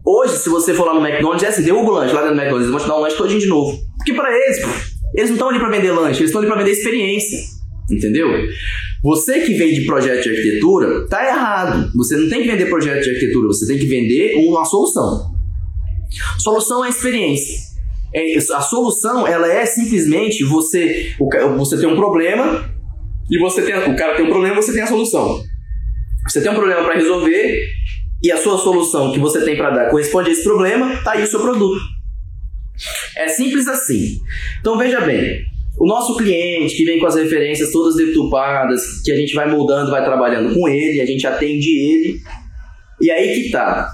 Hoje, 0.04 0.36
se 0.36 0.48
você 0.48 0.74
for 0.74 0.84
lá 0.84 0.94
no 0.94 1.06
McDonald's, 1.06 1.44
é 1.44 1.48
assim, 1.48 1.62
derruba 1.62 1.90
o 1.90 1.94
lanche 1.94 2.12
lá 2.12 2.22
dentro 2.22 2.36
do 2.36 2.40
McDonald's, 2.40 2.68
eles 2.68 2.70
vão 2.70 2.80
te 2.80 2.88
dar 2.88 2.98
um 2.98 3.02
lanche 3.02 3.16
todinho 3.16 3.40
de 3.40 3.46
novo. 3.46 3.78
Porque 3.96 4.12
para 4.12 4.34
eles, 4.34 4.58
eles 5.14 5.30
não 5.30 5.36
estão 5.36 5.48
ali 5.48 5.58
para 5.58 5.70
vender 5.70 5.92
lanche, 5.92 6.20
eles 6.20 6.30
estão 6.30 6.40
ali 6.40 6.50
para 6.50 6.58
vender 6.58 6.72
experiência. 6.72 7.38
Entendeu? 7.90 8.28
Você 9.02 9.40
que 9.40 9.54
vende 9.54 9.84
projeto 9.84 10.22
de 10.22 10.30
arquitetura, 10.30 11.06
tá 11.08 11.24
errado. 11.26 11.90
Você 11.94 12.16
não 12.16 12.28
tem 12.28 12.42
que 12.42 12.50
vender 12.50 12.66
projeto 12.66 13.02
de 13.02 13.10
arquitetura, 13.10 13.46
você 13.48 13.66
tem 13.66 13.78
que 13.78 13.86
vender 13.86 14.34
uma 14.48 14.64
solução. 14.64 15.32
Solução 16.38 16.84
é 16.84 16.88
experiência. 16.88 17.72
É, 18.14 18.36
a 18.36 18.60
solução, 18.60 19.26
ela 19.26 19.50
é 19.50 19.64
simplesmente 19.64 20.44
você, 20.44 21.14
você 21.56 21.78
tem 21.78 21.88
um 21.88 21.96
problema 21.96 22.70
e 23.30 23.38
você 23.38 23.62
tem, 23.62 23.74
o 23.74 23.96
cara 23.96 24.16
tem 24.16 24.26
um 24.26 24.30
problema, 24.30 24.56
você 24.56 24.72
tem 24.72 24.82
a 24.82 24.86
solução. 24.86 25.42
Você 26.28 26.40
tem 26.40 26.50
um 26.50 26.54
problema 26.54 26.84
para 26.84 26.94
resolver 26.94 27.66
e 28.22 28.30
a 28.30 28.36
sua 28.36 28.56
solução 28.56 29.12
que 29.12 29.18
você 29.18 29.44
tem 29.44 29.56
para 29.56 29.70
dar 29.70 29.90
corresponde 29.90 30.30
a 30.30 30.32
esse 30.32 30.44
problema, 30.44 30.96
tá 31.02 31.12
aí 31.12 31.22
o 31.22 31.26
seu 31.26 31.40
produto. 31.40 31.80
É 33.16 33.28
simples 33.28 33.66
assim. 33.66 34.18
Então 34.60 34.78
veja 34.78 35.00
bem, 35.00 35.44
o 35.78 35.86
nosso 35.86 36.16
cliente 36.16 36.76
que 36.76 36.84
vem 36.84 37.00
com 37.00 37.06
as 37.06 37.16
referências 37.16 37.72
todas 37.72 37.96
deturpadas, 37.96 39.02
que 39.02 39.10
a 39.10 39.16
gente 39.16 39.34
vai 39.34 39.50
moldando, 39.50 39.90
vai 39.90 40.04
trabalhando 40.04 40.54
com 40.54 40.68
ele, 40.68 41.00
a 41.00 41.06
gente 41.06 41.26
atende 41.26 41.68
ele. 41.68 42.20
E 43.00 43.10
aí 43.10 43.34
que 43.34 43.50
tá. 43.50 43.90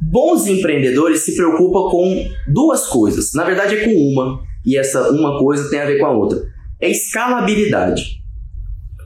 Bons 0.00 0.48
empreendedores 0.48 1.24
se 1.24 1.36
preocupam 1.36 1.88
com 1.90 2.28
duas 2.48 2.88
coisas. 2.88 3.32
Na 3.34 3.44
verdade 3.44 3.76
é 3.76 3.84
com 3.84 3.92
uma, 3.92 4.42
e 4.66 4.76
essa 4.76 5.10
uma 5.12 5.38
coisa 5.38 5.70
tem 5.70 5.80
a 5.80 5.86
ver 5.86 5.98
com 5.98 6.06
a 6.06 6.10
outra. 6.10 6.42
É 6.80 6.90
escalabilidade. 6.90 8.20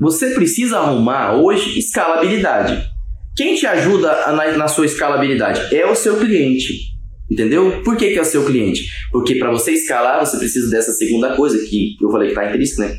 Você 0.00 0.30
precisa 0.30 0.78
arrumar 0.78 1.34
hoje 1.34 1.78
escalabilidade. 1.78 2.95
Quem 3.36 3.54
te 3.54 3.66
ajuda 3.66 4.32
na, 4.32 4.56
na 4.56 4.68
sua 4.68 4.86
escalabilidade? 4.86 5.74
É 5.74 5.86
o 5.86 5.94
seu 5.94 6.16
cliente. 6.18 6.96
Entendeu? 7.30 7.82
Por 7.82 7.96
que, 7.96 8.12
que 8.12 8.18
é 8.18 8.22
o 8.22 8.24
seu 8.24 8.44
cliente? 8.46 8.88
Porque 9.12 9.34
para 9.34 9.50
você 9.50 9.72
escalar, 9.72 10.24
você 10.24 10.38
precisa 10.38 10.70
dessa 10.70 10.92
segunda 10.92 11.36
coisa 11.36 11.58
que 11.68 11.96
eu 12.00 12.10
falei 12.10 12.28
que 12.28 12.34
está 12.34 12.48
intrínseco, 12.48 12.80
né? 12.80 12.98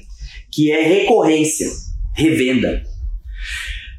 Que 0.51 0.71
é 0.71 0.81
recorrência, 0.81 1.67
revenda. 2.15 2.83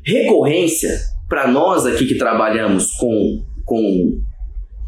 Recorrência, 0.05 0.91
para 1.29 1.51
nós 1.51 1.87
aqui 1.87 2.07
que 2.07 2.17
trabalhamos 2.17 2.93
com, 2.93 3.45
com, 3.65 4.21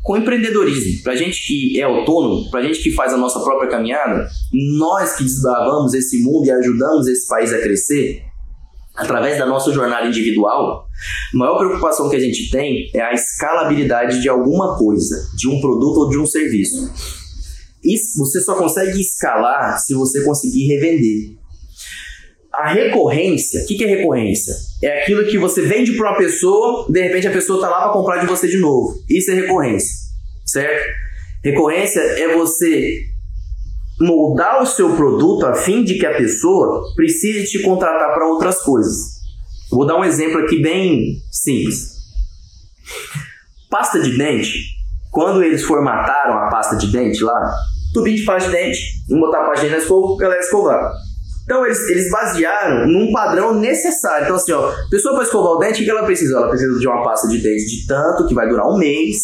com 0.03 0.17
empreendedorismo, 0.17 1.03
para 1.03 1.17
gente 1.17 1.45
que 1.47 1.81
é 1.81 1.85
autônomo, 1.85 2.51
para 2.51 2.63
gente 2.63 2.83
que 2.83 2.93
faz 2.93 3.13
a 3.13 3.17
nossa 3.17 3.41
própria 3.41 3.71
caminhada, 3.71 4.29
nós 4.79 5.17
que 5.17 5.25
desbravamos 5.25 5.95
esse 5.95 6.23
mundo 6.23 6.47
e 6.47 6.51
ajudamos 6.51 7.09
esse 7.09 7.27
país 7.27 7.53
a 7.53 7.61
crescer, 7.61 8.30
através 9.01 9.39
da 9.39 9.47
nossa 9.47 9.73
jornada 9.73 10.07
individual, 10.07 10.87
a 11.35 11.37
maior 11.37 11.59
preocupação 11.59 12.11
que 12.11 12.17
a 12.17 12.21
gente 12.21 12.51
tem 12.51 12.91
é 12.95 13.01
a 13.01 13.15
escalabilidade 13.15 14.21
de 14.21 14.29
alguma 14.29 14.77
coisa, 14.77 15.17
de 15.37 15.49
um 15.49 15.61
produto 15.61 16.01
ou 16.01 16.11
de 16.11 16.19
um 16.19 16.27
serviço. 16.27 16.93
E 17.83 17.97
você 18.19 18.41
só 18.41 18.57
consegue 18.57 19.01
escalar 19.01 19.79
se 19.79 19.95
você 19.95 20.23
conseguir 20.23 20.67
revender. 20.67 21.39
A 22.53 22.73
recorrência, 22.73 23.63
o 23.63 23.67
que, 23.67 23.77
que 23.77 23.85
é 23.85 23.87
recorrência? 23.87 24.55
É 24.83 25.03
aquilo 25.03 25.27
que 25.27 25.39
você 25.39 25.63
vende 25.63 25.93
para 25.93 26.11
uma 26.11 26.19
pessoa, 26.19 26.87
de 26.91 27.01
repente 27.01 27.27
a 27.27 27.33
pessoa 27.33 27.59
está 27.59 27.71
lá 27.71 27.85
para 27.85 27.93
comprar 27.93 28.19
de 28.19 28.27
você 28.27 28.49
de 28.49 28.59
novo. 28.59 29.03
Isso 29.09 29.31
é 29.31 29.35
recorrência, 29.35 29.95
certo? 30.45 30.85
Recorrência 31.43 32.01
é 32.01 32.37
você 32.37 33.10
moldar 34.01 34.63
o 34.63 34.67
seu 34.67 34.97
produto 34.97 35.47
a 35.47 35.55
fim 35.55 35.85
de 35.85 35.99
que 35.99 36.07
a 36.07 36.17
pessoa 36.17 36.83
precise 36.95 37.47
te 37.47 37.63
contratar 37.63 38.15
para 38.15 38.27
outras 38.27 38.63
coisas. 38.63 39.21
Vou 39.71 39.87
dar 39.87 39.99
um 39.99 40.05
exemplo 40.05 40.39
aqui 40.41 40.61
bem 40.61 41.23
simples. 41.31 42.01
Pasta 43.69 44.01
de 44.01 44.17
dente, 44.17 44.65
quando 45.11 45.43
eles 45.43 45.63
formataram 45.63 46.39
a 46.39 46.49
pasta 46.49 46.77
de 46.77 46.89
dente 46.89 47.23
lá, 47.23 47.55
tubinho 47.93 48.17
de 48.17 48.25
pasta 48.25 48.49
de 48.49 48.57
dente, 48.57 48.81
vamos 49.09 49.27
botar 49.27 49.43
a 49.43 49.47
pasta 49.47 49.65
de 49.65 49.71
dente 49.71 49.77
na 49.77 49.83
escova, 49.83 50.17
galera 50.17 50.41
escovar. 50.41 50.93
Então 51.45 51.67
eles, 51.67 51.81
eles 51.91 52.11
basearam 52.11 52.87
num 52.87 53.13
padrão 53.13 53.55
necessário. 53.55 54.25
Então 54.25 54.37
assim, 54.37 54.53
ó, 54.53 54.73
pessoa 54.89 55.15
para 55.15 55.25
escovar 55.25 55.53
o 55.53 55.59
dente, 55.59 55.83
o 55.83 55.85
que 55.85 55.91
ela 55.91 56.05
precisa? 56.05 56.37
Ela 56.37 56.49
precisa 56.49 56.79
de 56.79 56.87
uma 56.87 57.03
pasta 57.03 57.29
de 57.29 57.39
dente 57.39 57.67
de 57.67 57.87
tanto, 57.87 58.27
que 58.27 58.35
vai 58.35 58.49
durar 58.49 58.67
um 58.67 58.79
mês, 58.79 59.17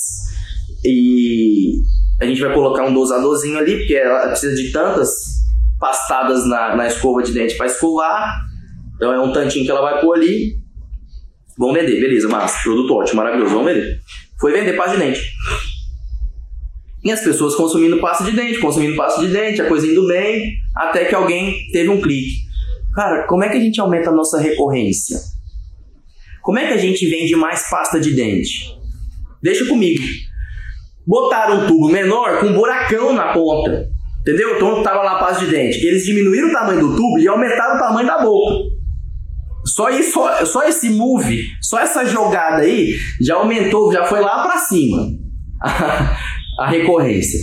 e 0.85 1.81
a 2.20 2.24
gente 2.24 2.40
vai 2.40 2.52
colocar 2.52 2.84
um 2.84 2.94
dosadorzinho 2.94 3.58
ali, 3.58 3.78
porque 3.78 3.94
ela 3.94 4.28
precisa 4.28 4.54
de 4.54 4.72
tantas 4.72 5.10
pastadas 5.78 6.46
na, 6.46 6.74
na 6.74 6.86
escova 6.86 7.22
de 7.22 7.32
dente 7.32 7.56
para 7.56 7.66
escovar. 7.66 8.40
Então 8.96 9.12
é 9.12 9.20
um 9.20 9.32
tantinho 9.32 9.64
que 9.64 9.70
ela 9.70 9.82
vai 9.82 10.00
pôr 10.00 10.14
ali. 10.14 10.56
Vamos 11.58 11.74
vender, 11.74 12.00
beleza, 12.00 12.28
massa. 12.28 12.58
Produto 12.62 12.94
ótimo, 12.94 13.16
maravilhoso, 13.18 13.54
vamos 13.54 13.72
vender. 13.72 14.00
Foi 14.40 14.52
vender 14.52 14.74
pasta 14.74 14.96
de 14.96 15.04
dente. 15.04 15.20
E 17.04 17.10
as 17.10 17.20
pessoas 17.20 17.54
consumindo 17.54 17.98
pasta 18.00 18.24
de 18.24 18.32
dente, 18.32 18.58
consumindo 18.58 18.96
pasta 18.96 19.20
de 19.20 19.28
dente, 19.28 19.60
a 19.60 19.68
coisa 19.68 19.86
indo 19.86 20.06
bem, 20.06 20.56
até 20.74 21.04
que 21.04 21.14
alguém 21.14 21.68
teve 21.70 21.88
um 21.88 22.00
clique. 22.00 22.46
Cara, 22.94 23.26
como 23.26 23.44
é 23.44 23.48
que 23.50 23.58
a 23.58 23.60
gente 23.60 23.78
aumenta 23.78 24.10
a 24.10 24.12
nossa 24.12 24.40
recorrência? 24.40 25.18
Como 26.42 26.58
é 26.58 26.66
que 26.66 26.72
a 26.72 26.78
gente 26.78 27.06
vende 27.08 27.36
mais 27.36 27.68
pasta 27.68 28.00
de 28.00 28.12
dente? 28.12 28.74
Deixa 29.42 29.66
comigo 29.66 30.02
botaram 31.07 31.61
um 31.61 31.66
tubo 31.66 31.88
menor 31.88 32.40
com 32.40 32.46
um 32.46 32.54
buracão 32.54 33.12
na 33.12 33.32
ponta. 33.32 33.88
Entendeu? 34.20 34.57
Então 34.57 34.82
tava 34.82 35.02
lá 35.02 35.12
a 35.12 35.18
pasta 35.18 35.44
de 35.44 35.50
dente. 35.50 35.86
Eles 35.86 36.04
diminuíram 36.04 36.48
o 36.48 36.52
tamanho 36.52 36.80
do 36.80 36.96
tubo 36.96 37.18
e 37.18 37.28
aumentaram 37.28 37.76
o 37.76 37.78
tamanho 37.78 38.07
da 38.07 38.18
boca. 38.18 38.54
Só 39.64 39.90
isso, 39.90 40.20
só, 40.46 40.62
esse 40.64 40.90
move, 40.90 41.44
só 41.61 41.80
essa 41.80 42.04
jogada 42.04 42.62
aí 42.62 42.94
já 43.20 43.34
aumentou, 43.34 43.92
já 43.92 44.04
foi 44.04 44.20
lá 44.20 44.44
para 44.44 44.59
cima 44.59 45.09
a, 45.61 46.16
a, 46.62 46.68
recorrência. 46.68 47.40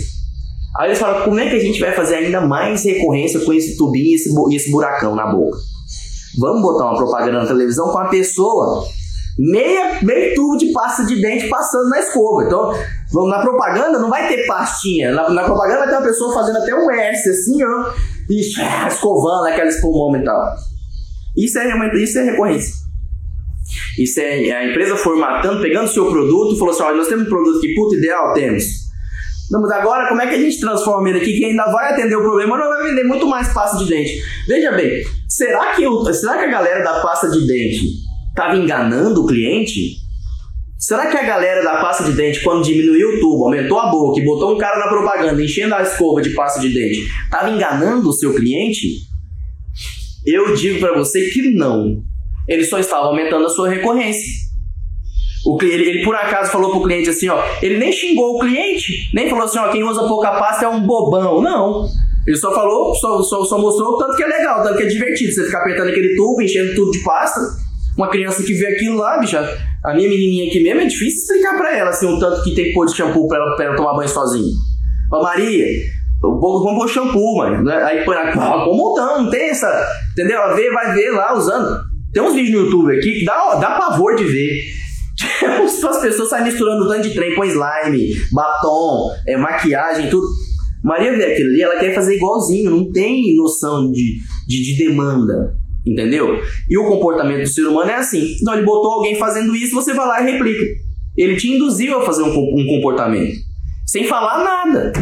Aí 0.78 0.88
eles 0.88 0.98
falam, 0.98 1.22
como 1.22 1.38
é 1.38 1.48
que 1.48 1.56
a 1.56 1.60
gente 1.60 1.78
vai 1.78 1.92
fazer 1.92 2.16
ainda 2.16 2.40
mais 2.40 2.82
recorrência 2.84 3.40
com 3.40 3.52
esse 3.52 3.76
tubinho 3.76 4.06
e 4.06 4.14
esse, 4.14 4.30
esse 4.54 4.70
buracão 4.70 5.14
na 5.14 5.26
boca? 5.26 5.56
Vamos 6.38 6.62
botar 6.62 6.86
uma 6.86 6.96
propaganda 6.96 7.40
na 7.40 7.46
televisão 7.46 7.90
com 7.90 7.98
a 7.98 8.08
pessoa 8.08 8.84
meia, 9.38 9.98
meio 10.02 10.34
tubo 10.34 10.56
de 10.56 10.72
pasta 10.72 11.04
de 11.04 11.20
dente 11.20 11.48
passando 11.48 11.88
na 11.88 11.98
escova. 12.00 12.44
Então, 12.44 12.72
na 13.28 13.40
propaganda 13.40 13.98
não 13.98 14.10
vai 14.10 14.28
ter 14.28 14.46
pastinha. 14.46 15.12
Na, 15.12 15.30
na 15.30 15.44
propaganda 15.44 15.80
vai 15.80 15.88
ter 15.88 15.94
uma 15.94 16.06
pessoa 16.06 16.34
fazendo 16.34 16.58
até 16.58 16.74
um 16.74 16.90
S 16.90 17.28
assim, 17.28 17.62
ó, 17.64 17.92
e 18.28 18.40
ah, 18.60 18.88
escovando 18.88 19.46
aquela 19.46 19.68
espumoma 19.68 20.18
e 20.18 20.24
tal. 20.24 20.54
Isso 21.36 21.58
é, 21.58 21.96
isso 21.96 22.18
é 22.18 22.22
recorrência. 22.24 22.84
Isso 23.98 24.20
é 24.20 24.50
a 24.52 24.70
empresa 24.70 24.96
formatando, 24.96 25.62
pegando 25.62 25.86
o 25.86 25.88
seu 25.88 26.10
produto 26.10 26.58
falou 26.58 26.74
assim: 26.74 26.82
olha, 26.82 26.96
nós 26.96 27.08
temos 27.08 27.26
um 27.26 27.30
produto 27.30 27.60
que 27.60 27.74
puta 27.74 27.96
ideal, 27.96 28.32
temos. 28.34 28.64
Não, 29.50 29.60
mas 29.60 29.70
agora 29.72 30.08
como 30.08 30.20
é 30.22 30.26
que 30.26 30.34
a 30.34 30.38
gente 30.38 30.58
transforma 30.58 31.08
ele 31.08 31.18
aqui 31.18 31.36
que 31.36 31.44
ainda 31.44 31.64
vai 31.66 31.92
atender 31.92 32.16
o 32.16 32.22
problema, 32.22 32.56
não 32.56 32.68
vai 32.68 32.82
vender 32.88 33.04
muito 33.04 33.26
mais 33.26 33.52
pasta 33.52 33.78
de 33.78 33.86
dente? 33.86 34.22
Veja 34.48 34.72
bem, 34.72 34.90
será 35.28 35.74
que, 35.74 35.86
o, 35.86 36.12
será 36.12 36.38
que 36.38 36.44
a 36.44 36.50
galera 36.50 36.82
da 36.82 37.00
pasta 37.00 37.28
de 37.28 37.46
dente 37.46 37.84
estava 38.30 38.56
enganando 38.56 39.22
o 39.22 39.26
cliente? 39.26 40.03
Será 40.86 41.06
que 41.06 41.16
a 41.16 41.22
galera 41.22 41.64
da 41.64 41.80
pasta 41.80 42.04
de 42.04 42.12
dente, 42.12 42.42
quando 42.42 42.62
diminuiu 42.62 43.16
o 43.16 43.20
tubo, 43.20 43.44
aumentou 43.46 43.80
a 43.80 43.86
boca 43.86 44.20
e 44.20 44.24
botou 44.24 44.54
um 44.54 44.58
cara 44.58 44.78
na 44.78 44.88
propaganda 44.88 45.42
enchendo 45.42 45.74
a 45.74 45.80
escova 45.80 46.20
de 46.20 46.28
pasta 46.34 46.60
de 46.60 46.68
dente, 46.68 47.08
estava 47.24 47.48
enganando 47.48 48.06
o 48.06 48.12
seu 48.12 48.34
cliente? 48.34 48.86
Eu 50.26 50.54
digo 50.54 50.80
para 50.80 50.94
você 50.94 51.30
que 51.30 51.54
não. 51.54 52.02
Ele 52.46 52.62
só 52.66 52.78
estava 52.78 53.06
aumentando 53.06 53.46
a 53.46 53.48
sua 53.48 53.70
recorrência. 53.70 54.30
O 55.46 55.56
ele, 55.62 55.88
ele, 55.88 56.04
por 56.04 56.14
acaso 56.14 56.52
falou 56.52 56.70
pro 56.70 56.82
cliente 56.82 57.08
assim, 57.08 57.30
ó, 57.30 57.42
ele 57.62 57.78
nem 57.78 57.90
xingou 57.90 58.36
o 58.36 58.40
cliente, 58.40 59.10
nem 59.14 59.30
falou 59.30 59.46
assim, 59.46 59.58
ó, 59.58 59.72
quem 59.72 59.82
usa 59.82 60.06
pouca 60.06 60.32
pasta 60.32 60.66
é 60.66 60.68
um 60.68 60.86
bobão. 60.86 61.40
Não. 61.40 61.86
Ele 62.26 62.36
só 62.36 62.54
falou, 62.54 62.94
só, 62.94 63.22
só, 63.22 63.42
só 63.42 63.58
mostrou 63.58 63.94
o 63.94 63.96
tanto 63.96 64.16
que 64.16 64.22
é 64.22 64.26
legal, 64.26 64.60
o 64.60 64.62
tanto 64.62 64.76
que 64.76 64.82
é 64.82 64.86
divertido. 64.86 65.32
Você 65.32 65.46
ficar 65.46 65.60
apertando 65.60 65.88
aquele 65.88 66.14
tubo, 66.14 66.42
enchendo 66.42 66.74
tudo 66.74 66.90
de 66.90 67.02
pasta 67.02 67.40
uma 67.96 68.08
criança 68.08 68.42
que 68.42 68.52
vê 68.54 68.66
aquilo 68.66 68.96
lá, 68.96 69.18
bicha, 69.18 69.40
a 69.84 69.94
minha 69.94 70.08
menininha 70.08 70.48
aqui 70.48 70.62
mesmo, 70.62 70.80
é 70.80 70.86
difícil 70.86 71.36
explicar 71.36 71.58
pra 71.58 71.76
ela, 71.76 71.90
assim, 71.90 72.06
o 72.06 72.18
tanto 72.18 72.42
que 72.42 72.54
tem 72.54 72.66
que 72.66 72.72
pôr 72.72 72.86
de 72.86 72.96
shampoo 72.96 73.28
pra 73.28 73.36
ela, 73.36 73.54
pra 73.54 73.64
ela 73.66 73.76
tomar 73.76 73.94
banho 73.94 74.08
sozinha. 74.08 74.52
Ó, 75.12 75.22
Maria, 75.22 75.66
vamos 76.22 76.74
pôr 76.74 76.88
shampoo, 76.88 77.36
mãe. 77.36 77.62
Né? 77.62 77.76
Aí 77.82 78.04
põe 78.04 78.16
na 78.16 78.32
pô, 78.32 78.74
montando, 78.74 79.24
não 79.24 79.30
tem 79.30 79.50
essa. 79.50 79.68
Entendeu? 80.12 80.40
Ela 80.40 80.54
vê, 80.54 80.70
vai 80.70 80.94
ver 80.94 81.10
lá 81.10 81.34
usando. 81.36 81.84
Tem 82.14 82.22
uns 82.22 82.34
vídeos 82.34 82.54
no 82.54 82.66
YouTube 82.66 82.96
aqui 82.96 83.18
que 83.18 83.24
dá, 83.26 83.56
dá 83.56 83.78
pavor 83.78 84.16
de 84.16 84.24
ver. 84.24 84.62
As 85.64 86.00
pessoas 86.00 86.30
saem 86.30 86.44
misturando 86.44 86.88
tanto 86.88 87.08
de 87.08 87.14
trem, 87.14 87.34
põe 87.34 87.48
slime, 87.48 88.14
batom, 88.32 89.10
é, 89.28 89.36
maquiagem, 89.36 90.08
tudo. 90.08 90.26
Maria 90.82 91.16
vê 91.16 91.24
aquilo 91.24 91.50
ali, 91.50 91.62
ela 91.62 91.78
quer 91.78 91.94
fazer 91.94 92.16
igualzinho, 92.16 92.70
não 92.70 92.90
tem 92.90 93.34
noção 93.36 93.90
de, 93.90 94.18
de, 94.46 94.62
de 94.64 94.84
demanda. 94.84 95.54
Entendeu? 95.86 96.42
E 96.68 96.78
o 96.78 96.86
comportamento 96.86 97.42
do 97.42 97.48
ser 97.48 97.66
humano 97.66 97.90
é 97.90 97.96
assim. 97.96 98.36
Então 98.40 98.54
ele 98.54 98.64
botou 98.64 98.92
alguém 98.92 99.16
fazendo 99.16 99.54
isso, 99.54 99.74
você 99.74 99.92
vai 99.92 100.06
lá 100.06 100.22
e 100.22 100.32
replica. 100.32 100.64
Ele 101.16 101.36
te 101.36 101.48
induziu 101.48 101.98
a 101.98 102.04
fazer 102.04 102.22
um, 102.22 102.28
um 102.28 102.66
comportamento. 102.66 103.36
Sem 103.86 104.06
falar 104.06 104.42
nada. 104.42 104.92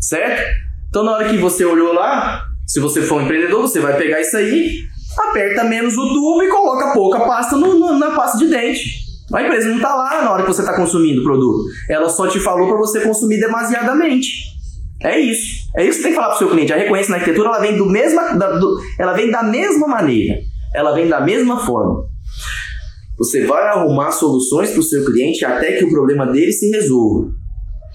Certo? 0.00 0.42
Então 0.88 1.04
na 1.04 1.12
hora 1.12 1.28
que 1.28 1.36
você 1.36 1.64
olhou 1.64 1.92
lá, 1.92 2.44
se 2.66 2.80
você 2.80 3.02
for 3.02 3.20
um 3.20 3.24
empreendedor, 3.24 3.62
você 3.62 3.78
vai 3.78 3.96
pegar 3.96 4.20
isso 4.20 4.36
aí, 4.36 4.80
aperta 5.18 5.64
menos 5.64 5.96
o 5.96 6.08
tubo 6.08 6.42
e 6.42 6.48
coloca 6.48 6.92
pouca 6.92 7.20
pasta 7.20 7.56
no, 7.56 7.78
no, 7.78 7.98
na 7.98 8.10
pasta 8.10 8.38
de 8.38 8.48
dente. 8.48 9.04
A 9.32 9.42
empresa 9.42 9.68
não 9.68 9.76
está 9.76 9.94
lá 9.94 10.22
na 10.22 10.32
hora 10.32 10.42
que 10.42 10.52
você 10.52 10.60
está 10.62 10.76
consumindo 10.76 11.20
o 11.20 11.24
produto. 11.24 11.64
Ela 11.88 12.08
só 12.08 12.26
te 12.26 12.38
falou 12.40 12.68
para 12.68 12.76
você 12.76 13.00
consumir 13.00 13.40
demasiadamente. 13.40 14.53
É 15.04 15.20
isso. 15.20 15.68
É 15.76 15.84
isso 15.84 15.98
que 15.98 16.04
tem 16.04 16.12
que 16.12 16.16
falar 16.16 16.28
para 16.28 16.36
o 16.36 16.38
seu 16.38 16.50
cliente. 16.50 16.72
A 16.72 16.76
recorrência 16.76 17.10
na 17.10 17.18
arquitetura 17.18 17.48
ela 17.50 17.60
vem 17.60 17.76
do 17.76 17.84
mesma, 17.84 18.32
da, 18.32 18.58
do, 18.58 18.80
ela 18.98 19.12
vem 19.12 19.30
da 19.30 19.42
mesma 19.42 19.86
maneira. 19.86 20.40
Ela 20.74 20.94
vem 20.94 21.08
da 21.08 21.20
mesma 21.20 21.64
forma. 21.64 22.08
Você 23.18 23.44
vai 23.44 23.62
arrumar 23.68 24.10
soluções 24.12 24.70
para 24.70 24.80
o 24.80 24.82
seu 24.82 25.04
cliente 25.04 25.44
até 25.44 25.72
que 25.72 25.84
o 25.84 25.90
problema 25.90 26.26
dele 26.26 26.52
se 26.52 26.70
resolva. 26.70 27.30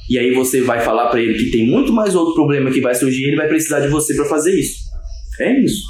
E 0.09 0.19
aí 0.19 0.33
você 0.33 0.61
vai 0.61 0.81
falar 0.81 1.09
para 1.09 1.19
ele 1.19 1.37
que 1.37 1.51
tem 1.51 1.67
muito 1.67 1.91
mais 1.91 2.15
outro 2.15 2.35
problema 2.35 2.71
que 2.71 2.79
vai 2.79 2.93
surgir 2.93 3.23
e 3.23 3.27
ele 3.27 3.35
vai 3.35 3.47
precisar 3.47 3.79
de 3.79 3.89
você 3.89 4.15
para 4.15 4.25
fazer 4.25 4.53
isso. 4.53 4.77
É 5.39 5.59
isso. 5.63 5.83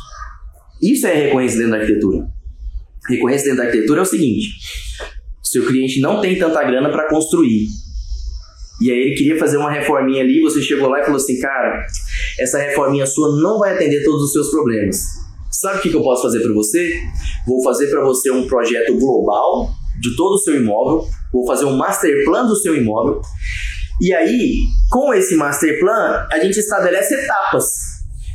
Isso 0.81 1.05
é 1.05 1.13
recorrência 1.13 1.57
dentro 1.57 1.73
da 1.73 1.79
arquitetura. 1.79 2.25
Recorrência 3.09 3.45
dentro 3.45 3.57
da 3.59 3.65
arquitetura 3.65 3.99
é 3.99 4.03
o 4.03 4.05
seguinte: 4.05 4.49
seu 5.43 5.65
cliente 5.65 5.99
não 5.99 6.21
tem 6.21 6.37
tanta 6.37 6.63
grana 6.63 6.89
para 6.89 7.09
construir, 7.09 7.67
e 8.81 8.91
aí 8.91 8.97
ele 8.97 9.15
queria 9.15 9.37
fazer 9.37 9.57
uma 9.57 9.71
reforminha 9.71 10.23
ali, 10.23 10.41
você 10.41 10.61
chegou 10.61 10.87
lá 10.87 10.99
e 10.99 11.03
falou 11.03 11.17
assim, 11.17 11.37
cara, 11.39 11.85
essa 12.39 12.57
reforminha 12.59 13.05
sua 13.05 13.41
não 13.41 13.59
vai 13.59 13.73
atender 13.73 14.03
todos 14.03 14.23
os 14.23 14.31
seus 14.31 14.49
problemas. 14.49 15.03
Sabe 15.51 15.79
o 15.79 15.81
que, 15.81 15.93
eu 15.93 16.01
posso 16.01 16.23
fazer 16.23 16.41
para 16.41 16.53
você? 16.53 17.01
Vou 17.45 17.61
fazer 17.63 17.87
para 17.87 18.01
você 18.01 18.31
um 18.31 18.47
projeto 18.47 18.97
global 18.97 19.69
de 19.99 20.15
todo 20.15 20.35
o 20.35 20.37
seu 20.37 20.55
imóvel, 20.55 21.05
vou 21.33 21.45
fazer 21.45 21.65
um 21.65 21.75
master 21.75 22.23
plan 22.23 22.45
do 22.45 22.55
seu 22.55 22.75
imóvel. 22.75 23.21
E 24.01 24.13
aí, 24.13 24.59
com 24.89 25.13
esse 25.13 25.35
master 25.35 25.77
plan, 25.79 26.25
a 26.31 26.39
gente 26.39 26.57
estabelece 26.57 27.15
etapas. 27.15 27.65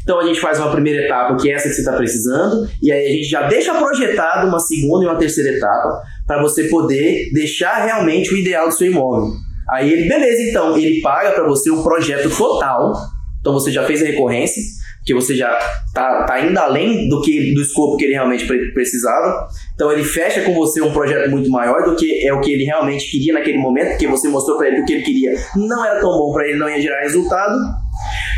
Então 0.02 0.20
a 0.20 0.26
gente 0.26 0.38
faz 0.38 0.58
uma 0.58 0.70
primeira 0.70 1.04
etapa, 1.04 1.34
que 1.36 1.50
é 1.50 1.54
essa 1.54 1.66
que 1.66 1.74
você 1.74 1.80
está 1.80 1.96
precisando, 1.96 2.68
e 2.82 2.92
aí 2.92 3.06
a 3.06 3.10
gente 3.10 3.24
já 3.26 3.48
deixa 3.48 3.74
projetado 3.74 4.46
uma 4.46 4.60
segunda 4.60 5.04
e 5.04 5.08
uma 5.08 5.16
terceira 5.16 5.56
etapa 5.56 6.02
para 6.26 6.42
você 6.42 6.64
poder 6.64 7.30
deixar 7.32 7.86
realmente 7.86 8.34
o 8.34 8.36
ideal 8.36 8.68
do 8.68 8.74
seu 8.74 8.86
imóvel. 8.86 9.32
Aí 9.70 9.92
ele, 9.92 10.08
beleza, 10.08 10.42
então, 10.42 10.76
ele 10.76 11.00
paga 11.00 11.32
para 11.32 11.46
você 11.46 11.70
um 11.70 11.82
projeto 11.82 12.28
total. 12.36 12.92
Então 13.40 13.52
você 13.52 13.70
já 13.70 13.84
fez 13.84 14.02
a 14.02 14.06
recorrência, 14.06 14.62
que 15.04 15.12
você 15.12 15.36
já 15.36 15.50
tá, 15.92 16.24
tá 16.24 16.40
indo 16.40 16.58
além 16.58 17.08
do 17.08 17.20
que 17.20 17.52
do 17.52 17.60
escopo 17.60 17.96
que 17.96 18.04
ele 18.04 18.14
realmente 18.14 18.46
precisava. 18.72 19.46
Então 19.74 19.92
ele 19.92 20.02
fecha 20.02 20.42
com 20.42 20.54
você 20.54 20.80
um 20.80 20.92
projeto 20.92 21.30
muito 21.30 21.50
maior 21.50 21.84
do 21.84 21.94
que 21.94 22.26
é 22.26 22.32
o 22.32 22.40
que 22.40 22.50
ele 22.50 22.64
realmente 22.64 23.10
queria 23.10 23.34
naquele 23.34 23.58
momento, 23.58 23.90
porque 23.90 24.06
você 24.06 24.28
mostrou 24.28 24.56
para 24.56 24.68
ele 24.68 24.76
que 24.76 24.82
o 24.82 24.86
que 24.86 24.92
ele 24.94 25.02
queria 25.02 25.34
não 25.56 25.84
era 25.84 26.00
tão 26.00 26.10
bom 26.10 26.32
para 26.32 26.48
ele, 26.48 26.58
não 26.58 26.70
ia 26.70 26.80
gerar 26.80 27.02
resultado. 27.02 27.54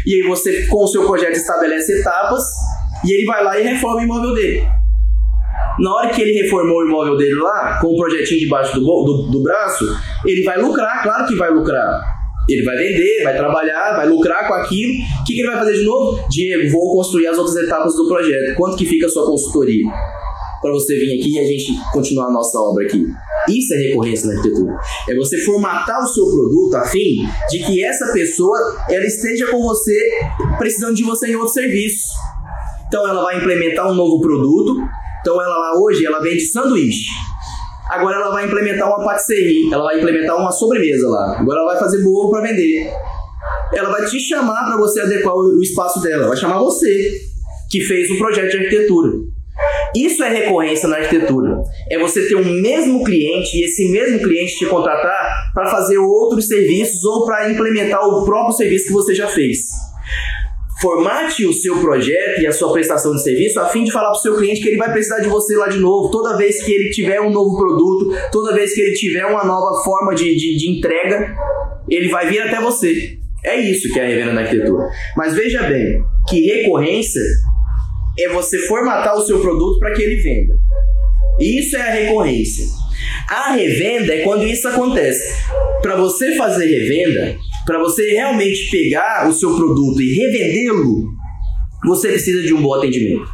E 0.04 0.14
aí 0.14 0.22
você 0.26 0.66
com 0.66 0.82
o 0.82 0.88
seu 0.88 1.06
projeto 1.06 1.36
estabelece 1.36 2.00
etapas 2.00 2.42
e 3.04 3.12
ele 3.12 3.26
vai 3.26 3.44
lá 3.44 3.58
e 3.60 3.62
reforma 3.62 4.00
o 4.00 4.04
imóvel 4.04 4.34
dele. 4.34 4.75
Na 5.78 5.94
hora 5.94 6.10
que 6.10 6.22
ele 6.22 6.42
reformou 6.42 6.78
o 6.78 6.86
imóvel 6.86 7.16
dele 7.16 7.34
lá, 7.34 7.78
com 7.80 7.88
o 7.88 7.94
um 7.94 7.96
projetinho 7.96 8.40
debaixo 8.40 8.78
do, 8.78 8.80
do, 8.80 9.30
do 9.30 9.42
braço, 9.42 9.84
ele 10.24 10.42
vai 10.42 10.58
lucrar, 10.60 11.02
claro 11.02 11.26
que 11.26 11.34
vai 11.34 11.50
lucrar. 11.50 12.16
Ele 12.48 12.62
vai 12.62 12.76
vender, 12.76 13.24
vai 13.24 13.36
trabalhar, 13.36 13.96
vai 13.96 14.08
lucrar 14.08 14.46
com 14.46 14.54
aquilo. 14.54 14.92
O 15.20 15.24
que, 15.24 15.34
que 15.34 15.40
ele 15.40 15.48
vai 15.48 15.58
fazer 15.58 15.74
de 15.74 15.84
novo? 15.84 16.28
Diego, 16.30 16.70
vou 16.70 16.92
construir 16.94 17.26
as 17.26 17.36
outras 17.36 17.56
etapas 17.56 17.94
do 17.94 18.06
projeto. 18.06 18.54
Quanto 18.56 18.76
que 18.76 18.86
fica 18.86 19.06
a 19.06 19.08
sua 19.08 19.26
consultoria? 19.26 19.84
Para 20.62 20.70
você 20.70 20.94
vir 20.94 21.18
aqui 21.18 21.34
e 21.34 21.38
a 21.40 21.44
gente 21.44 21.72
continuar 21.92 22.28
a 22.28 22.32
nossa 22.32 22.58
obra 22.58 22.84
aqui. 22.84 23.04
Isso 23.48 23.74
é 23.74 23.88
recorrência 23.88 24.28
na 24.28 24.34
arquitetura. 24.36 24.74
É 25.08 25.14
você 25.14 25.38
formatar 25.44 26.02
o 26.02 26.06
seu 26.06 26.24
produto 26.24 26.74
a 26.76 26.84
fim 26.86 27.26
de 27.50 27.58
que 27.64 27.82
essa 27.82 28.12
pessoa 28.12 28.56
ela 28.88 29.04
esteja 29.04 29.48
com 29.48 29.60
você 29.60 30.10
precisando 30.58 30.94
de 30.94 31.02
você 31.02 31.28
em 31.28 31.36
outro 31.36 31.52
serviço. 31.52 32.06
Então 32.86 33.06
ela 33.06 33.22
vai 33.22 33.38
implementar 33.38 33.90
um 33.90 33.94
novo 33.94 34.20
produto. 34.20 34.76
Então 35.26 35.42
ela 35.42 35.72
hoje 35.80 36.06
ela 36.06 36.20
vende 36.20 36.46
sanduíche. 36.46 37.10
Agora 37.90 38.14
ela 38.14 38.30
vai 38.30 38.46
implementar 38.46 38.86
uma 38.86 39.04
patisserie, 39.04 39.72
ela 39.72 39.82
vai 39.82 39.98
implementar 39.98 40.36
uma 40.36 40.52
sobremesa 40.52 41.08
lá. 41.08 41.40
Agora 41.40 41.62
ela 41.62 41.72
vai 41.72 41.80
fazer 41.80 42.04
bolo 42.04 42.30
para 42.30 42.42
vender. 42.42 42.92
Ela 43.74 43.90
vai 43.90 44.04
te 44.04 44.20
chamar 44.20 44.66
para 44.66 44.76
você 44.76 45.00
adequar 45.00 45.34
o 45.34 45.60
espaço 45.60 46.00
dela, 46.00 46.28
vai 46.28 46.36
chamar 46.36 46.60
você 46.60 47.10
que 47.68 47.80
fez 47.80 48.08
o 48.08 48.18
projeto 48.18 48.52
de 48.52 48.56
arquitetura. 48.56 49.14
Isso 49.96 50.22
é 50.22 50.28
recorrência 50.28 50.88
na 50.88 50.98
arquitetura. 50.98 51.60
É 51.90 51.98
você 51.98 52.28
ter 52.28 52.36
um 52.36 52.44
mesmo 52.44 53.02
cliente 53.02 53.56
e 53.56 53.64
esse 53.64 53.90
mesmo 53.90 54.20
cliente 54.20 54.56
te 54.56 54.66
contratar 54.66 55.50
para 55.52 55.68
fazer 55.68 55.98
outros 55.98 56.46
serviços 56.46 57.02
ou 57.02 57.24
para 57.24 57.50
implementar 57.50 58.00
o 58.06 58.24
próprio 58.24 58.56
serviço 58.56 58.86
que 58.86 58.92
você 58.92 59.12
já 59.12 59.26
fez. 59.26 59.58
Formate 60.80 61.46
o 61.46 61.52
seu 61.52 61.78
projeto 61.80 62.40
e 62.42 62.46
a 62.46 62.52
sua 62.52 62.70
prestação 62.70 63.12
de 63.12 63.22
serviço 63.22 63.58
a 63.58 63.68
fim 63.68 63.82
de 63.82 63.90
falar 63.90 64.10
para 64.10 64.18
o 64.18 64.22
seu 64.22 64.36
cliente 64.36 64.60
que 64.60 64.68
ele 64.68 64.76
vai 64.76 64.92
precisar 64.92 65.20
de 65.20 65.28
você 65.28 65.56
lá 65.56 65.68
de 65.68 65.78
novo. 65.78 66.10
Toda 66.10 66.36
vez 66.36 66.62
que 66.62 66.70
ele 66.70 66.90
tiver 66.90 67.20
um 67.20 67.30
novo 67.30 67.56
produto, 67.56 68.14
toda 68.30 68.54
vez 68.54 68.74
que 68.74 68.80
ele 68.82 68.94
tiver 68.94 69.24
uma 69.24 69.44
nova 69.44 69.82
forma 69.82 70.14
de, 70.14 70.36
de, 70.36 70.56
de 70.58 70.70
entrega, 70.70 71.34
ele 71.88 72.08
vai 72.08 72.28
vir 72.28 72.40
até 72.40 72.60
você. 72.60 73.16
É 73.44 73.56
isso 73.56 73.92
que 73.92 73.98
é 73.98 74.04
a 74.04 74.08
revenda 74.08 74.32
na 74.32 74.42
arquitetura. 74.42 74.88
Mas 75.16 75.34
veja 75.34 75.62
bem 75.62 76.02
que 76.28 76.42
recorrência 76.42 77.22
é 78.18 78.28
você 78.30 78.58
formatar 78.66 79.16
o 79.16 79.22
seu 79.22 79.40
produto 79.40 79.78
para 79.78 79.92
que 79.92 80.02
ele 80.02 80.20
venda. 80.20 80.54
Isso 81.38 81.76
é 81.76 81.82
a 81.82 81.92
recorrência. 81.92 82.64
A 83.28 83.52
revenda 83.52 84.14
é 84.14 84.22
quando 84.22 84.46
isso 84.46 84.66
acontece. 84.68 85.44
Para 85.82 85.96
você 85.96 86.36
fazer 86.36 86.66
revenda, 86.66 87.38
para 87.64 87.78
você 87.78 88.10
realmente 88.10 88.70
pegar 88.70 89.28
o 89.28 89.32
seu 89.32 89.54
produto 89.56 90.00
e 90.00 90.14
revendê-lo, 90.14 91.08
você 91.84 92.08
precisa 92.08 92.42
de 92.42 92.54
um 92.54 92.62
bom 92.62 92.74
atendimento. 92.74 93.28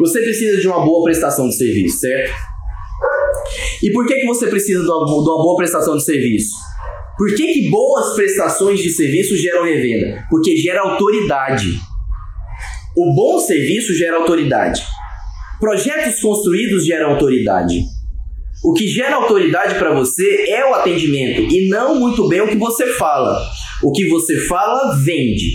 Você 0.00 0.20
precisa 0.20 0.60
de 0.60 0.66
uma 0.66 0.84
boa 0.84 1.04
prestação 1.04 1.48
de 1.48 1.56
serviço, 1.56 2.00
certo? 2.00 2.32
E 3.82 3.90
por 3.92 4.06
que, 4.06 4.16
que 4.16 4.26
você 4.26 4.46
precisa 4.48 4.82
de 4.82 4.88
uma, 4.88 5.04
de 5.06 5.28
uma 5.28 5.42
boa 5.42 5.56
prestação 5.56 5.96
de 5.96 6.04
serviço? 6.04 6.50
Por 7.16 7.34
que, 7.34 7.52
que 7.52 7.70
boas 7.70 8.14
prestações 8.14 8.80
de 8.80 8.90
serviço 8.90 9.36
geram 9.36 9.64
revenda? 9.64 10.24
Porque 10.30 10.56
gera 10.56 10.82
autoridade. 10.82 11.80
O 12.96 13.14
bom 13.14 13.38
serviço 13.38 13.94
gera 13.94 14.16
autoridade. 14.18 14.82
Projetos 15.60 16.20
construídos 16.20 16.86
geram 16.86 17.10
autoridade. 17.10 17.82
O 18.62 18.72
que 18.72 18.88
gera 18.88 19.16
autoridade 19.16 19.76
para 19.76 19.94
você 19.94 20.50
é 20.50 20.68
o 20.68 20.74
atendimento 20.74 21.42
e 21.42 21.68
não 21.68 22.00
muito 22.00 22.28
bem 22.28 22.40
o 22.40 22.48
que 22.48 22.56
você 22.56 22.86
fala. 22.94 23.40
O 23.82 23.92
que 23.92 24.08
você 24.08 24.46
fala 24.46 24.96
vende. 25.04 25.54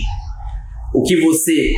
O 0.93 1.04
que 1.04 1.20
você 1.20 1.74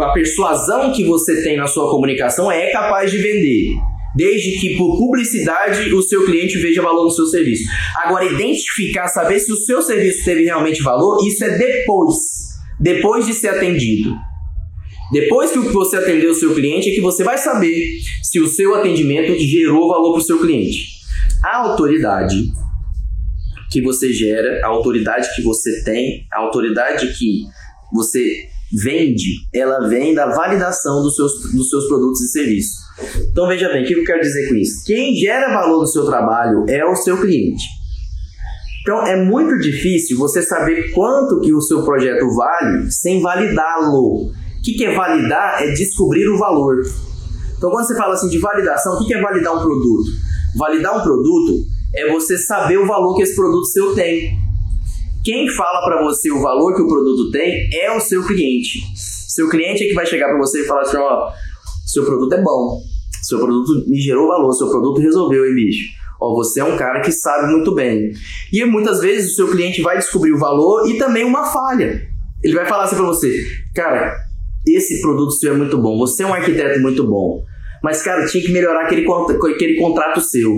a 0.00 0.12
persuasão 0.12 0.92
que 0.92 1.04
você 1.04 1.42
tem 1.42 1.56
na 1.56 1.66
sua 1.66 1.90
comunicação 1.90 2.50
é 2.50 2.70
capaz 2.70 3.10
de 3.10 3.18
vender. 3.18 3.76
Desde 4.16 4.58
que 4.58 4.76
por 4.76 4.98
publicidade 4.98 5.92
o 5.94 6.02
seu 6.02 6.26
cliente 6.26 6.58
veja 6.58 6.82
valor 6.82 7.04
no 7.04 7.10
seu 7.10 7.26
serviço. 7.26 7.62
Agora, 8.02 8.24
identificar, 8.24 9.06
saber 9.06 9.38
se 9.38 9.52
o 9.52 9.56
seu 9.56 9.80
serviço 9.80 10.24
teve 10.24 10.44
realmente 10.44 10.82
valor, 10.82 11.24
isso 11.24 11.44
é 11.44 11.56
depois. 11.56 12.16
Depois 12.80 13.26
de 13.26 13.34
ser 13.34 13.48
atendido. 13.48 14.12
Depois 15.12 15.52
que 15.52 15.58
você 15.58 15.96
atendeu 15.96 16.32
o 16.32 16.34
seu 16.34 16.54
cliente, 16.54 16.90
é 16.90 16.94
que 16.94 17.00
você 17.00 17.22
vai 17.22 17.38
saber 17.38 17.98
se 18.28 18.38
o 18.40 18.46
seu 18.46 18.74
atendimento 18.74 19.38
gerou 19.38 19.88
valor 19.88 20.12
para 20.12 20.20
o 20.20 20.24
seu 20.24 20.38
cliente. 20.38 20.98
A 21.42 21.56
autoridade 21.58 22.52
que 23.70 23.80
você 23.80 24.12
gera, 24.12 24.64
a 24.64 24.68
autoridade 24.68 25.34
que 25.34 25.42
você 25.42 25.82
tem, 25.82 26.26
a 26.30 26.40
autoridade 26.40 27.06
que 27.18 27.44
você 27.92 28.48
vende, 28.82 29.48
ela 29.54 29.88
vem 29.88 30.14
da 30.14 30.26
validação 30.26 31.02
dos 31.02 31.16
seus, 31.16 31.52
dos 31.52 31.70
seus 31.70 31.88
produtos 31.88 32.20
e 32.20 32.28
serviços. 32.28 32.76
Então 33.30 33.48
veja 33.48 33.68
bem, 33.70 33.82
o 33.82 33.86
que 33.86 33.94
eu 33.94 34.04
quero 34.04 34.20
dizer 34.20 34.48
com 34.48 34.56
isso? 34.56 34.84
Quem 34.84 35.14
gera 35.14 35.54
valor 35.54 35.80
no 35.80 35.86
seu 35.86 36.04
trabalho 36.04 36.66
é 36.68 36.84
o 36.84 36.96
seu 36.96 37.18
cliente. 37.18 37.64
Então 38.82 39.06
é 39.06 39.24
muito 39.24 39.56
difícil 39.58 40.18
você 40.18 40.42
saber 40.42 40.92
quanto 40.92 41.40
que 41.40 41.54
o 41.54 41.62
seu 41.62 41.82
projeto 41.82 42.26
vale 42.34 42.90
sem 42.90 43.22
validá-lo. 43.22 44.26
O 44.26 44.62
que, 44.62 44.74
que 44.74 44.84
é 44.84 44.94
validar? 44.94 45.62
É 45.62 45.70
descobrir 45.72 46.28
o 46.28 46.38
valor. 46.38 46.76
Então, 47.58 47.70
quando 47.70 47.86
você 47.86 47.96
fala 47.96 48.14
assim 48.14 48.28
de 48.28 48.38
validação, 48.38 48.94
o 48.94 49.06
que, 49.06 49.12
é 49.12 49.20
validar 49.20 49.52
um 49.52 49.60
produto? 49.60 50.10
Validar 50.56 50.96
um 50.96 51.02
produto 51.02 51.66
é 51.94 52.08
você 52.08 52.38
saber 52.38 52.78
o 52.78 52.86
valor 52.86 53.16
que 53.16 53.22
esse 53.22 53.34
produto 53.34 53.66
seu 53.66 53.94
tem. 53.94 54.38
Quem 55.24 55.48
fala 55.50 55.84
para 55.84 56.02
você 56.04 56.30
o 56.30 56.40
valor 56.40 56.74
que 56.74 56.82
o 56.82 56.86
produto 56.86 57.32
tem 57.32 57.68
é 57.74 57.94
o 57.94 58.00
seu 58.00 58.24
cliente. 58.24 58.78
Seu 58.94 59.48
cliente 59.48 59.84
é 59.84 59.88
que 59.88 59.94
vai 59.94 60.06
chegar 60.06 60.28
para 60.28 60.38
você 60.38 60.62
e 60.62 60.66
falar 60.66 60.82
assim: 60.82 60.96
ó, 60.98 61.30
seu 61.84 62.04
produto 62.04 62.32
é 62.32 62.40
bom, 62.40 62.80
seu 63.22 63.40
produto 63.40 63.84
me 63.88 64.00
gerou 64.00 64.28
valor, 64.28 64.52
seu 64.52 64.70
produto 64.70 65.00
resolveu, 65.00 65.44
hein, 65.44 65.54
bicho? 65.54 65.98
Ó, 66.20 66.34
você 66.34 66.60
é 66.60 66.64
um 66.64 66.76
cara 66.76 67.00
que 67.00 67.10
sabe 67.10 67.52
muito 67.52 67.74
bem. 67.74 68.12
E 68.52 68.64
muitas 68.64 69.00
vezes 69.00 69.32
o 69.32 69.34
seu 69.34 69.48
cliente 69.48 69.82
vai 69.82 69.98
descobrir 69.98 70.32
o 70.32 70.38
valor 70.38 70.88
e 70.88 70.96
também 70.96 71.24
uma 71.24 71.44
falha. 71.44 72.08
Ele 72.42 72.54
vai 72.54 72.66
falar 72.66 72.84
assim 72.84 72.96
para 72.96 73.06
você: 73.06 73.28
cara, 73.74 74.16
esse 74.76 75.00
produto 75.00 75.32
seu 75.32 75.54
é 75.54 75.56
muito 75.56 75.78
bom, 75.78 75.98
você 75.98 76.22
é 76.22 76.26
um 76.26 76.34
arquiteto 76.34 76.80
muito 76.80 77.04
bom. 77.06 77.42
Mas, 77.82 78.02
cara, 78.02 78.26
tinha 78.26 78.42
que 78.42 78.52
melhorar 78.52 78.84
aquele, 78.84 79.06
aquele 79.54 79.76
contrato 79.78 80.20
seu. 80.20 80.50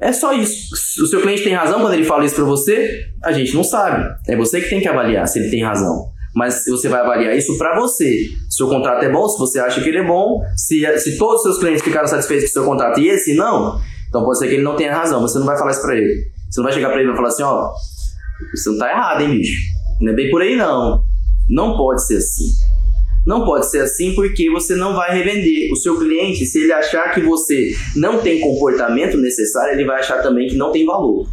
É 0.00 0.12
só 0.12 0.32
isso. 0.32 0.74
O 1.02 1.06
seu 1.06 1.20
cliente 1.22 1.44
tem 1.44 1.54
razão 1.54 1.80
quando 1.80 1.94
ele 1.94 2.04
fala 2.04 2.24
isso 2.24 2.34
para 2.34 2.44
você? 2.44 3.04
A 3.22 3.32
gente 3.32 3.54
não 3.54 3.62
sabe. 3.62 4.04
É 4.28 4.36
você 4.36 4.60
que 4.60 4.68
tem 4.68 4.80
que 4.80 4.88
avaliar 4.88 5.26
se 5.28 5.38
ele 5.38 5.50
tem 5.50 5.62
razão. 5.62 6.10
Mas 6.34 6.64
você 6.66 6.88
vai 6.88 7.00
avaliar 7.00 7.36
isso 7.36 7.56
para 7.56 7.78
você. 7.78 8.10
Se 8.50 8.56
seu 8.56 8.68
contrato 8.68 9.04
é 9.04 9.10
bom, 9.10 9.28
se 9.28 9.38
você 9.38 9.60
acha 9.60 9.80
que 9.80 9.88
ele 9.88 9.98
é 9.98 10.06
bom, 10.06 10.40
se, 10.56 10.84
se 10.98 11.16
todos 11.18 11.36
os 11.36 11.42
seus 11.42 11.58
clientes 11.58 11.82
ficaram 11.82 12.08
satisfeitos 12.08 12.46
com 12.46 12.50
o 12.50 12.52
seu 12.52 12.64
contrato 12.64 12.98
e 13.00 13.08
esse 13.08 13.34
não, 13.34 13.78
então 14.08 14.24
pode 14.24 14.38
ser 14.38 14.48
que 14.48 14.54
ele 14.54 14.62
não 14.62 14.74
tenha 14.74 14.94
razão. 14.94 15.20
Você 15.20 15.38
não 15.38 15.46
vai 15.46 15.56
falar 15.56 15.70
isso 15.70 15.82
para 15.82 15.96
ele. 15.96 16.12
Você 16.50 16.60
não 16.60 16.64
vai 16.64 16.72
chegar 16.72 16.90
para 16.90 17.00
ele 17.00 17.12
e 17.12 17.16
falar 17.16 17.28
assim: 17.28 17.42
ó, 17.44 17.70
você 18.54 18.70
não 18.70 18.78
tá 18.78 18.90
errado, 18.90 19.22
hein, 19.22 19.30
bicho? 19.30 19.60
Não 20.00 20.12
é 20.12 20.16
bem 20.16 20.30
por 20.30 20.42
aí 20.42 20.56
não. 20.56 21.02
Não 21.52 21.76
pode 21.76 22.06
ser 22.06 22.16
assim. 22.16 22.50
Não 23.26 23.44
pode 23.44 23.70
ser 23.70 23.80
assim 23.80 24.14
porque 24.14 24.50
você 24.50 24.74
não 24.74 24.94
vai 24.94 25.16
revender. 25.16 25.70
O 25.70 25.76
seu 25.76 25.98
cliente, 25.98 26.46
se 26.46 26.62
ele 26.62 26.72
achar 26.72 27.12
que 27.14 27.20
você 27.20 27.74
não 27.94 28.22
tem 28.22 28.40
comportamento 28.40 29.18
necessário, 29.18 29.74
ele 29.74 29.84
vai 29.84 30.00
achar 30.00 30.22
também 30.22 30.48
que 30.48 30.56
não 30.56 30.72
tem 30.72 30.86
valor. 30.86 31.28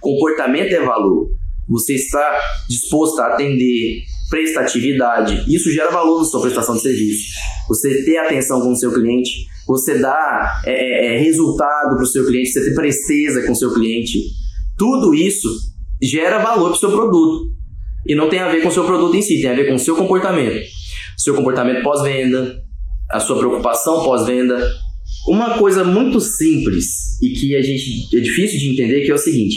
Comportamento 0.00 0.72
é 0.72 0.80
valor. 0.80 1.28
Você 1.68 1.94
está 1.94 2.40
disposto 2.68 3.20
a 3.20 3.34
atender, 3.34 4.04
prestatividade. 4.30 5.44
Isso 5.54 5.70
gera 5.70 5.90
valor 5.90 6.18
na 6.18 6.24
sua 6.24 6.40
prestação 6.40 6.74
de 6.74 6.82
serviço. 6.82 7.34
Você 7.68 8.04
ter 8.04 8.16
atenção 8.16 8.62
com 8.62 8.72
o 8.72 8.76
seu 8.76 8.92
cliente, 8.92 9.46
você 9.66 9.98
dar 9.98 10.62
é, 10.64 10.72
é, 10.72 11.16
é 11.16 11.18
resultado 11.18 11.94
para 11.94 12.04
o 12.04 12.06
seu 12.06 12.24
cliente, 12.26 12.52
você 12.52 12.64
ter 12.64 12.74
presteza 12.74 13.44
com 13.44 13.52
o 13.52 13.56
seu 13.56 13.74
cliente. 13.74 14.18
Tudo 14.78 15.14
isso 15.14 15.48
gera 16.00 16.38
valor 16.38 16.70
para 16.70 16.76
o 16.76 16.80
seu 16.80 16.90
produto. 16.90 17.55
E 18.08 18.14
não 18.14 18.28
tem 18.28 18.38
a 18.38 18.50
ver 18.50 18.62
com 18.62 18.68
o 18.68 18.72
seu 18.72 18.84
produto 18.84 19.16
em 19.16 19.22
si, 19.22 19.40
tem 19.40 19.50
a 19.50 19.54
ver 19.54 19.68
com 19.68 19.74
o 19.74 19.78
seu 19.78 19.96
comportamento. 19.96 20.64
Seu 21.16 21.34
comportamento 21.34 21.82
pós-venda, 21.82 22.62
a 23.10 23.20
sua 23.20 23.38
preocupação 23.38 24.04
pós-venda. 24.04 24.56
Uma 25.28 25.58
coisa 25.58 25.82
muito 25.82 26.20
simples 26.20 27.20
e 27.22 27.30
que 27.30 27.56
a 27.56 27.62
gente 27.62 28.16
é 28.16 28.20
difícil 28.20 28.58
de 28.58 28.72
entender 28.72 29.04
que 29.04 29.10
é 29.10 29.14
o 29.14 29.18
seguinte: 29.18 29.56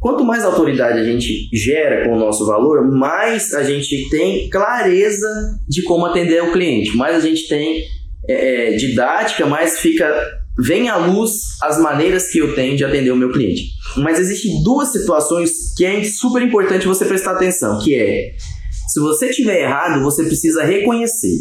quanto 0.00 0.24
mais 0.24 0.44
autoridade 0.44 0.98
a 0.98 1.04
gente 1.04 1.48
gera 1.52 2.04
com 2.04 2.16
o 2.16 2.18
nosso 2.18 2.46
valor, 2.46 2.90
mais 2.90 3.52
a 3.54 3.62
gente 3.62 4.08
tem 4.08 4.48
clareza 4.48 5.28
de 5.68 5.82
como 5.82 6.06
atender 6.06 6.42
o 6.42 6.52
cliente, 6.52 6.96
mais 6.96 7.16
a 7.16 7.20
gente 7.20 7.46
tem 7.48 7.84
é, 8.28 8.74
é 8.74 8.76
didática, 8.76 9.46
mais 9.46 9.78
fica 9.78 10.39
vem 10.58 10.88
à 10.88 10.96
luz 10.96 11.32
as 11.62 11.78
maneiras 11.80 12.30
que 12.30 12.38
eu 12.38 12.54
tenho 12.54 12.76
de 12.76 12.84
atender 12.84 13.10
o 13.10 13.16
meu 13.16 13.32
cliente. 13.32 13.70
Mas 13.98 14.18
existem 14.18 14.62
duas 14.62 14.88
situações 14.88 15.74
que 15.76 15.84
é 15.84 16.02
super 16.04 16.42
importante 16.42 16.86
você 16.86 17.04
prestar 17.04 17.32
atenção, 17.32 17.80
que 17.80 17.94
é 17.94 18.34
se 18.88 18.98
você 18.98 19.30
tiver 19.30 19.62
errado, 19.62 20.02
você 20.02 20.24
precisa 20.24 20.64
reconhecer. 20.64 21.38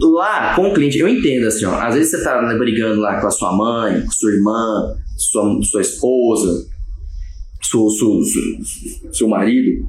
Lá 0.00 0.56
com 0.56 0.68
o 0.68 0.74
cliente, 0.74 0.98
eu 0.98 1.06
entendo 1.06 1.46
assim, 1.46 1.64
ó, 1.64 1.74
às 1.74 1.94
vezes 1.94 2.10
você 2.10 2.24
tá 2.24 2.42
né, 2.42 2.56
brigando 2.56 3.00
lá 3.00 3.20
com 3.20 3.26
a 3.26 3.30
sua 3.30 3.52
mãe, 3.52 4.00
com 4.00 4.10
sua 4.10 4.32
irmã, 4.32 4.96
sua, 5.16 5.62
sua 5.62 5.80
esposa, 5.80 6.66
seu, 7.62 7.88
seu, 7.90 8.22
seu, 8.24 9.12
seu 9.12 9.28
marido, 9.28 9.86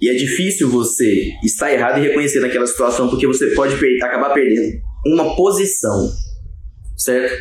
e 0.00 0.10
é 0.10 0.14
difícil 0.14 0.68
você 0.68 1.32
estar 1.42 1.72
errado 1.72 1.98
e 1.98 2.02
reconhecer 2.02 2.40
naquela 2.40 2.66
situação 2.66 3.08
porque 3.08 3.26
você 3.26 3.54
pode 3.54 3.76
per 3.76 4.04
acabar 4.04 4.34
perdendo 4.34 4.78
uma 5.06 5.34
posição, 5.34 6.12
certo? 6.96 7.34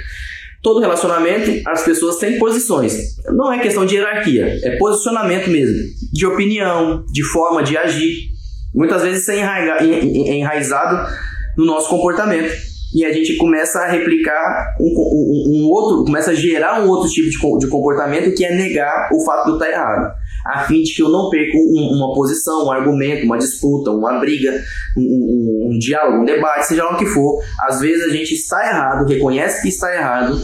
Todo 0.61 0.79
relacionamento, 0.79 1.61
as 1.67 1.83
pessoas 1.83 2.17
têm 2.17 2.39
posições. 2.39 3.15
Não 3.27 3.53
é 3.53 3.59
questão 3.59 3.85
de 3.85 3.95
hierarquia, 3.95 4.59
é 4.63 4.77
posicionamento 4.77 5.49
mesmo, 5.49 5.75
de 6.11 6.25
opinião, 6.25 7.05
de 7.11 7.23
forma 7.23 7.61
de 7.61 7.77
agir. 7.77 8.29
Muitas 8.73 9.03
vezes 9.03 9.21
isso 9.21 9.31
é 9.31 10.35
enraizado 10.35 11.07
no 11.55 11.65
nosso 11.65 11.87
comportamento 11.87 12.51
e 12.95 13.03
a 13.03 13.11
gente 13.11 13.35
começa 13.35 13.79
a 13.79 13.87
replicar 13.91 14.75
um, 14.79 14.85
um, 14.85 15.65
um, 15.65 15.69
outro, 15.69 16.05
começa 16.05 16.31
a 16.31 16.33
gerar 16.33 16.81
um 16.81 16.87
outro 16.87 17.09
tipo 17.09 17.59
de, 17.59 17.67
comportamento 17.67 18.33
que 18.33 18.45
é 18.45 18.55
negar 18.55 19.09
o 19.11 19.23
fato 19.25 19.47
de 19.47 19.53
estar 19.53 19.69
errado, 19.69 20.13
a 20.45 20.59
fim 20.65 20.83
de 20.83 20.93
que 20.93 21.01
eu 21.01 21.09
não 21.09 21.29
perca 21.29 21.57
uma 21.57 22.13
posição, 22.13 22.65
um 22.65 22.71
argumento, 22.71 23.25
uma 23.25 23.37
disputa, 23.37 23.89
uma 23.89 24.19
briga, 24.19 24.53
um, 24.95 25.71
um, 25.71 25.79
diálogo, 25.79 26.21
um 26.21 26.25
debate, 26.25 26.67
seja 26.67 26.83
lá 26.83 26.93
o 26.93 26.97
que 26.97 27.05
for. 27.07 27.41
Às 27.67 27.79
vezes 27.79 28.05
a 28.05 28.09
gente 28.09 28.33
está 28.33 28.67
errado, 28.67 29.07
reconhece 29.07 29.63
que 29.63 29.69
está 29.69 29.93
errado 29.93 30.39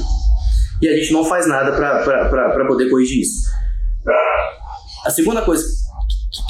e 0.81 0.87
a 0.87 0.95
gente 0.95 1.13
não 1.13 1.23
faz 1.23 1.47
nada 1.47 1.71
para 1.73 2.65
poder 2.67 2.89
corrigir 2.89 3.21
isso. 3.21 3.47
A 5.05 5.11
segunda 5.11 5.43
coisa 5.43 5.63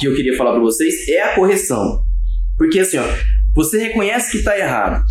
que 0.00 0.06
eu 0.06 0.14
queria 0.14 0.36
falar 0.36 0.52
para 0.52 0.60
vocês 0.60 1.08
é 1.08 1.20
a 1.20 1.34
correção. 1.34 2.02
Porque 2.56 2.78
assim, 2.78 2.96
ó, 2.96 3.04
você 3.54 3.78
reconhece 3.78 4.30
que 4.30 4.38
está 4.38 4.58
errado, 4.58 5.04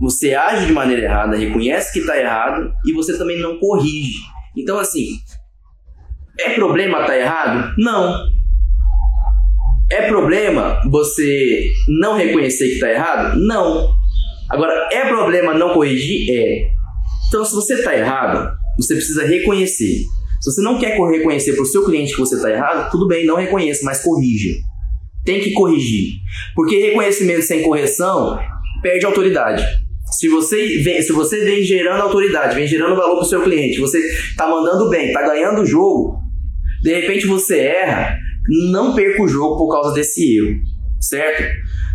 você 0.00 0.34
age 0.34 0.66
de 0.66 0.72
maneira 0.72 1.02
errada, 1.02 1.36
reconhece 1.36 1.92
que 1.92 1.98
está 1.98 2.18
errado 2.18 2.72
e 2.86 2.92
você 2.94 3.18
também 3.18 3.40
não 3.40 3.58
corrige. 3.58 4.20
Então, 4.56 4.78
assim, 4.78 5.20
é 6.40 6.50
problema 6.50 7.00
estar 7.00 7.12
tá 7.12 7.18
errado? 7.18 7.74
Não. 7.78 8.26
É 9.90 10.02
problema 10.02 10.80
você 10.90 11.70
não 11.88 12.16
reconhecer 12.16 12.66
que 12.68 12.74
está 12.74 12.90
errado? 12.90 13.38
Não. 13.40 13.94
Agora, 14.48 14.88
é 14.92 15.08
problema 15.08 15.54
não 15.54 15.74
corrigir? 15.74 16.30
É. 16.30 16.70
Então, 17.28 17.44
se 17.44 17.54
você 17.54 17.74
está 17.74 17.96
errado, 17.96 18.50
você 18.76 18.94
precisa 18.94 19.26
reconhecer. 19.26 20.04
Se 20.40 20.52
você 20.52 20.62
não 20.62 20.78
quer 20.78 20.96
reconhecer 20.96 21.54
para 21.54 21.62
o 21.62 21.66
seu 21.66 21.84
cliente 21.84 22.12
que 22.12 22.20
você 22.20 22.36
está 22.36 22.50
errado, 22.50 22.90
tudo 22.90 23.08
bem, 23.08 23.26
não 23.26 23.36
reconheça, 23.36 23.84
mas 23.84 24.02
corrija. 24.02 24.54
Tem 25.24 25.40
que 25.40 25.52
corrigir. 25.52 26.12
Porque 26.54 26.78
reconhecimento 26.78 27.42
sem 27.42 27.62
correção 27.62 28.38
perde 28.82 29.04
autoridade. 29.04 29.64
Se 30.12 30.28
você 30.28 30.78
vem, 30.82 31.02
se 31.02 31.12
você 31.12 31.44
vem 31.44 31.62
gerando 31.62 32.02
autoridade, 32.02 32.54
vem 32.54 32.66
gerando 32.66 32.96
valor 32.96 33.16
para 33.16 33.24
o 33.24 33.28
seu 33.28 33.42
cliente, 33.42 33.78
você 33.78 33.98
está 33.98 34.48
mandando 34.48 34.88
bem, 34.88 35.08
está 35.08 35.22
ganhando 35.22 35.62
o 35.62 35.66
jogo, 35.66 36.18
de 36.82 36.94
repente 36.94 37.26
você 37.26 37.58
erra, 37.58 38.16
não 38.70 38.94
perca 38.94 39.22
o 39.22 39.28
jogo 39.28 39.56
por 39.56 39.72
causa 39.72 39.94
desse 39.94 40.38
erro, 40.38 40.56
certo? 41.00 41.44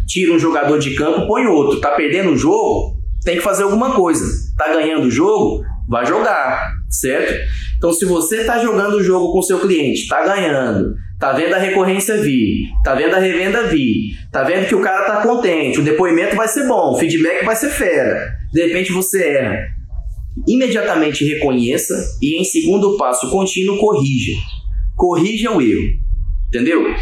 Tira 0.07 0.33
um 0.33 0.39
jogador 0.39 0.77
de 0.79 0.95
campo, 0.95 1.27
põe 1.27 1.45
outro. 1.45 1.79
Tá 1.79 1.91
perdendo 1.91 2.31
o 2.31 2.37
jogo, 2.37 2.97
tem 3.23 3.37
que 3.37 3.41
fazer 3.41 3.63
alguma 3.63 3.95
coisa. 3.95 4.25
Tá 4.57 4.73
ganhando 4.73 5.07
o 5.07 5.11
jogo, 5.11 5.63
vai 5.87 6.05
jogar, 6.05 6.73
certo? 6.89 7.33
Então, 7.77 7.91
se 7.91 8.05
você 8.05 8.41
está 8.41 8.59
jogando 8.59 8.95
o 8.95 9.03
jogo 9.03 9.31
com 9.31 9.41
seu 9.41 9.59
cliente, 9.59 10.01
está 10.01 10.23
ganhando, 10.23 10.93
Tá 11.23 11.31
vendo 11.31 11.53
a 11.53 11.57
recorrência 11.57 12.17
vir, 12.17 12.65
tá 12.83 12.95
vendo 12.95 13.15
a 13.15 13.17
revenda 13.17 13.63
vir, 13.67 14.09
tá 14.29 14.43
vendo 14.43 14.67
que 14.67 14.75
o 14.75 14.81
cara 14.81 15.05
tá 15.05 15.21
contente, 15.21 15.79
o 15.79 15.83
depoimento 15.83 16.35
vai 16.35 16.49
ser 16.49 16.67
bom, 16.67 16.91
o 16.91 16.97
feedback 16.97 17.45
vai 17.45 17.55
ser 17.55 17.69
fera. 17.69 18.29
De 18.51 18.65
repente 18.65 18.91
você 18.91 19.29
erra. 19.29 19.57
Imediatamente 20.45 21.23
reconheça 21.23 21.95
e 22.21 22.41
em 22.41 22.43
segundo 22.43 22.97
passo 22.97 23.31
contínuo 23.31 23.77
corrija. 23.77 24.33
Corrija 24.95 25.51
o 25.51 25.61
erro. 25.61 25.93
Entendeu? 26.47 26.93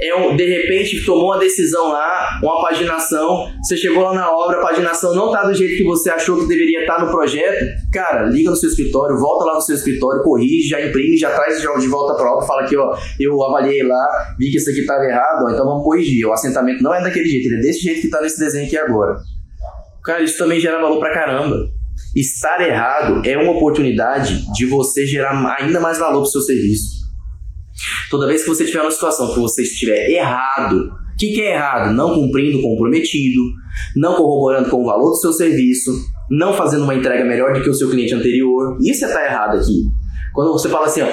é 0.00 0.14
um, 0.14 0.36
de 0.36 0.44
repente 0.44 1.04
tomou 1.04 1.26
uma 1.26 1.38
decisão 1.38 1.88
lá, 1.88 2.38
uma 2.42 2.62
paginação, 2.62 3.50
você 3.60 3.76
chegou 3.76 4.04
lá 4.04 4.14
na 4.14 4.30
obra, 4.30 4.58
a 4.58 4.62
paginação 4.62 5.14
não 5.14 5.32
tá 5.32 5.44
do 5.44 5.52
jeito 5.52 5.76
que 5.76 5.84
você 5.84 6.08
achou 6.08 6.38
que 6.38 6.46
deveria 6.46 6.82
estar 6.82 6.96
tá 6.96 7.04
no 7.04 7.10
projeto, 7.10 7.66
cara, 7.92 8.26
liga 8.26 8.50
no 8.50 8.56
seu 8.56 8.68
escritório, 8.68 9.18
volta 9.18 9.44
lá 9.44 9.54
no 9.54 9.60
seu 9.60 9.74
escritório, 9.74 10.22
corrige, 10.22 10.68
já 10.68 10.80
imprime, 10.80 11.16
já 11.16 11.30
traz 11.34 11.60
de 11.60 11.88
volta 11.88 12.14
para 12.14 12.32
obra, 12.32 12.46
fala 12.46 12.62
aqui, 12.62 12.76
ó, 12.76 12.96
eu 13.18 13.42
avaliei 13.42 13.82
lá, 13.82 14.34
vi 14.38 14.50
que 14.50 14.58
isso 14.58 14.70
aqui 14.70 14.80
estava 14.80 15.02
errado, 15.04 15.44
ó, 15.44 15.50
então 15.50 15.64
vamos 15.64 15.82
corrigir. 15.82 16.24
O 16.26 16.32
assentamento 16.32 16.82
não 16.82 16.94
é 16.94 17.02
daquele 17.02 17.28
jeito, 17.28 17.46
ele 17.46 17.56
é 17.56 17.60
desse 17.60 17.80
jeito 17.80 18.00
que 18.00 18.06
está 18.06 18.20
nesse 18.20 18.38
desenho 18.38 18.66
aqui 18.66 18.76
agora. 18.76 19.16
Cara, 20.04 20.22
isso 20.22 20.38
também 20.38 20.60
gera 20.60 20.80
valor 20.80 21.00
pra 21.00 21.12
caramba. 21.12 21.56
Estar 22.14 22.60
errado 22.60 23.22
é 23.26 23.36
uma 23.36 23.52
oportunidade 23.52 24.44
de 24.54 24.66
você 24.66 25.04
gerar 25.04 25.56
ainda 25.58 25.80
mais 25.80 25.98
valor 25.98 26.22
pro 26.22 26.30
seu 26.30 26.40
serviço. 26.40 26.97
Toda 28.10 28.26
vez 28.26 28.42
que 28.42 28.48
você 28.48 28.64
tiver 28.64 28.80
uma 28.82 28.90
situação 28.90 29.32
que 29.32 29.40
você 29.40 29.62
estiver 29.62 30.10
errado, 30.10 30.90
o 30.90 31.16
que, 31.18 31.32
que 31.32 31.40
é 31.40 31.54
errado? 31.54 31.92
Não 31.92 32.14
cumprindo 32.14 32.58
o 32.58 32.62
comprometido, 32.62 33.40
não 33.96 34.14
corroborando 34.14 34.70
com 34.70 34.82
o 34.82 34.86
valor 34.86 35.10
do 35.10 35.16
seu 35.16 35.32
serviço, 35.32 35.92
não 36.30 36.52
fazendo 36.52 36.84
uma 36.84 36.94
entrega 36.94 37.24
melhor 37.24 37.52
do 37.52 37.62
que 37.62 37.70
o 37.70 37.74
seu 37.74 37.90
cliente 37.90 38.14
anterior. 38.14 38.76
Isso 38.80 39.04
é 39.04 39.08
estar 39.08 39.20
tá 39.20 39.26
errado 39.26 39.56
aqui. 39.56 39.84
Quando 40.34 40.52
você 40.52 40.68
fala 40.68 40.86
assim, 40.86 41.02
ó, 41.02 41.08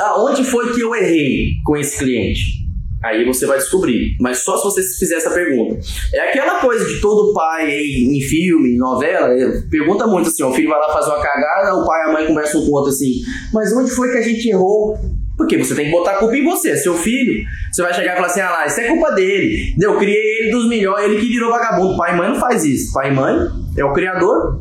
aonde 0.00 0.44
foi 0.44 0.72
que 0.72 0.80
eu 0.80 0.94
errei 0.94 1.56
com 1.64 1.76
esse 1.76 1.98
cliente? 1.98 2.66
Aí 3.04 3.24
você 3.24 3.46
vai 3.46 3.58
descobrir. 3.58 4.16
Mas 4.20 4.38
só 4.38 4.56
se 4.56 4.64
você 4.64 4.82
fizer 4.98 5.16
essa 5.16 5.30
pergunta. 5.30 5.78
É 6.12 6.30
aquela 6.30 6.60
coisa 6.60 6.84
de 6.84 7.00
todo 7.00 7.32
pai 7.34 7.70
em 7.70 8.20
filme, 8.20 8.70
em 8.70 8.78
novela, 8.78 9.32
é, 9.32 9.60
pergunta 9.70 10.06
muito 10.06 10.28
assim: 10.28 10.42
o 10.42 10.52
filho 10.52 10.70
vai 10.70 10.78
lá 10.78 10.92
fazer 10.92 11.10
uma 11.10 11.22
cagada, 11.22 11.76
o 11.76 11.86
pai 11.86 12.00
e 12.00 12.08
a 12.08 12.12
mãe 12.12 12.26
conversam 12.26 12.62
com 12.62 12.68
o 12.68 12.72
outro 12.72 12.90
assim. 12.90 13.20
Mas 13.52 13.72
onde 13.76 13.90
foi 13.90 14.10
que 14.10 14.18
a 14.18 14.22
gente 14.22 14.48
errou? 14.48 14.96
Porque 15.36 15.58
você 15.58 15.74
tem 15.74 15.86
que 15.86 15.90
botar 15.90 16.12
a 16.12 16.16
culpa 16.16 16.36
em 16.36 16.44
você, 16.44 16.70
é 16.70 16.76
seu 16.76 16.94
filho. 16.94 17.44
Você 17.70 17.82
vai 17.82 17.92
chegar 17.92 18.12
e 18.12 18.16
falar 18.16 18.28
assim: 18.28 18.40
ah 18.40 18.50
lá, 18.50 18.66
isso 18.66 18.80
é 18.80 18.88
culpa 18.88 19.12
dele. 19.12 19.74
Eu 19.80 19.98
criei 19.98 20.16
ele 20.16 20.50
dos 20.50 20.66
melhores, 20.68 21.04
ele 21.04 21.20
que 21.20 21.26
virou 21.26 21.50
vagabundo. 21.50 21.96
Pai 21.96 22.14
e 22.14 22.16
mãe 22.16 22.28
não 22.28 22.40
faz 22.40 22.64
isso. 22.64 22.92
Pai 22.92 23.10
e 23.10 23.14
mãe 23.14 23.36
é 23.76 23.84
o 23.84 23.92
criador 23.92 24.60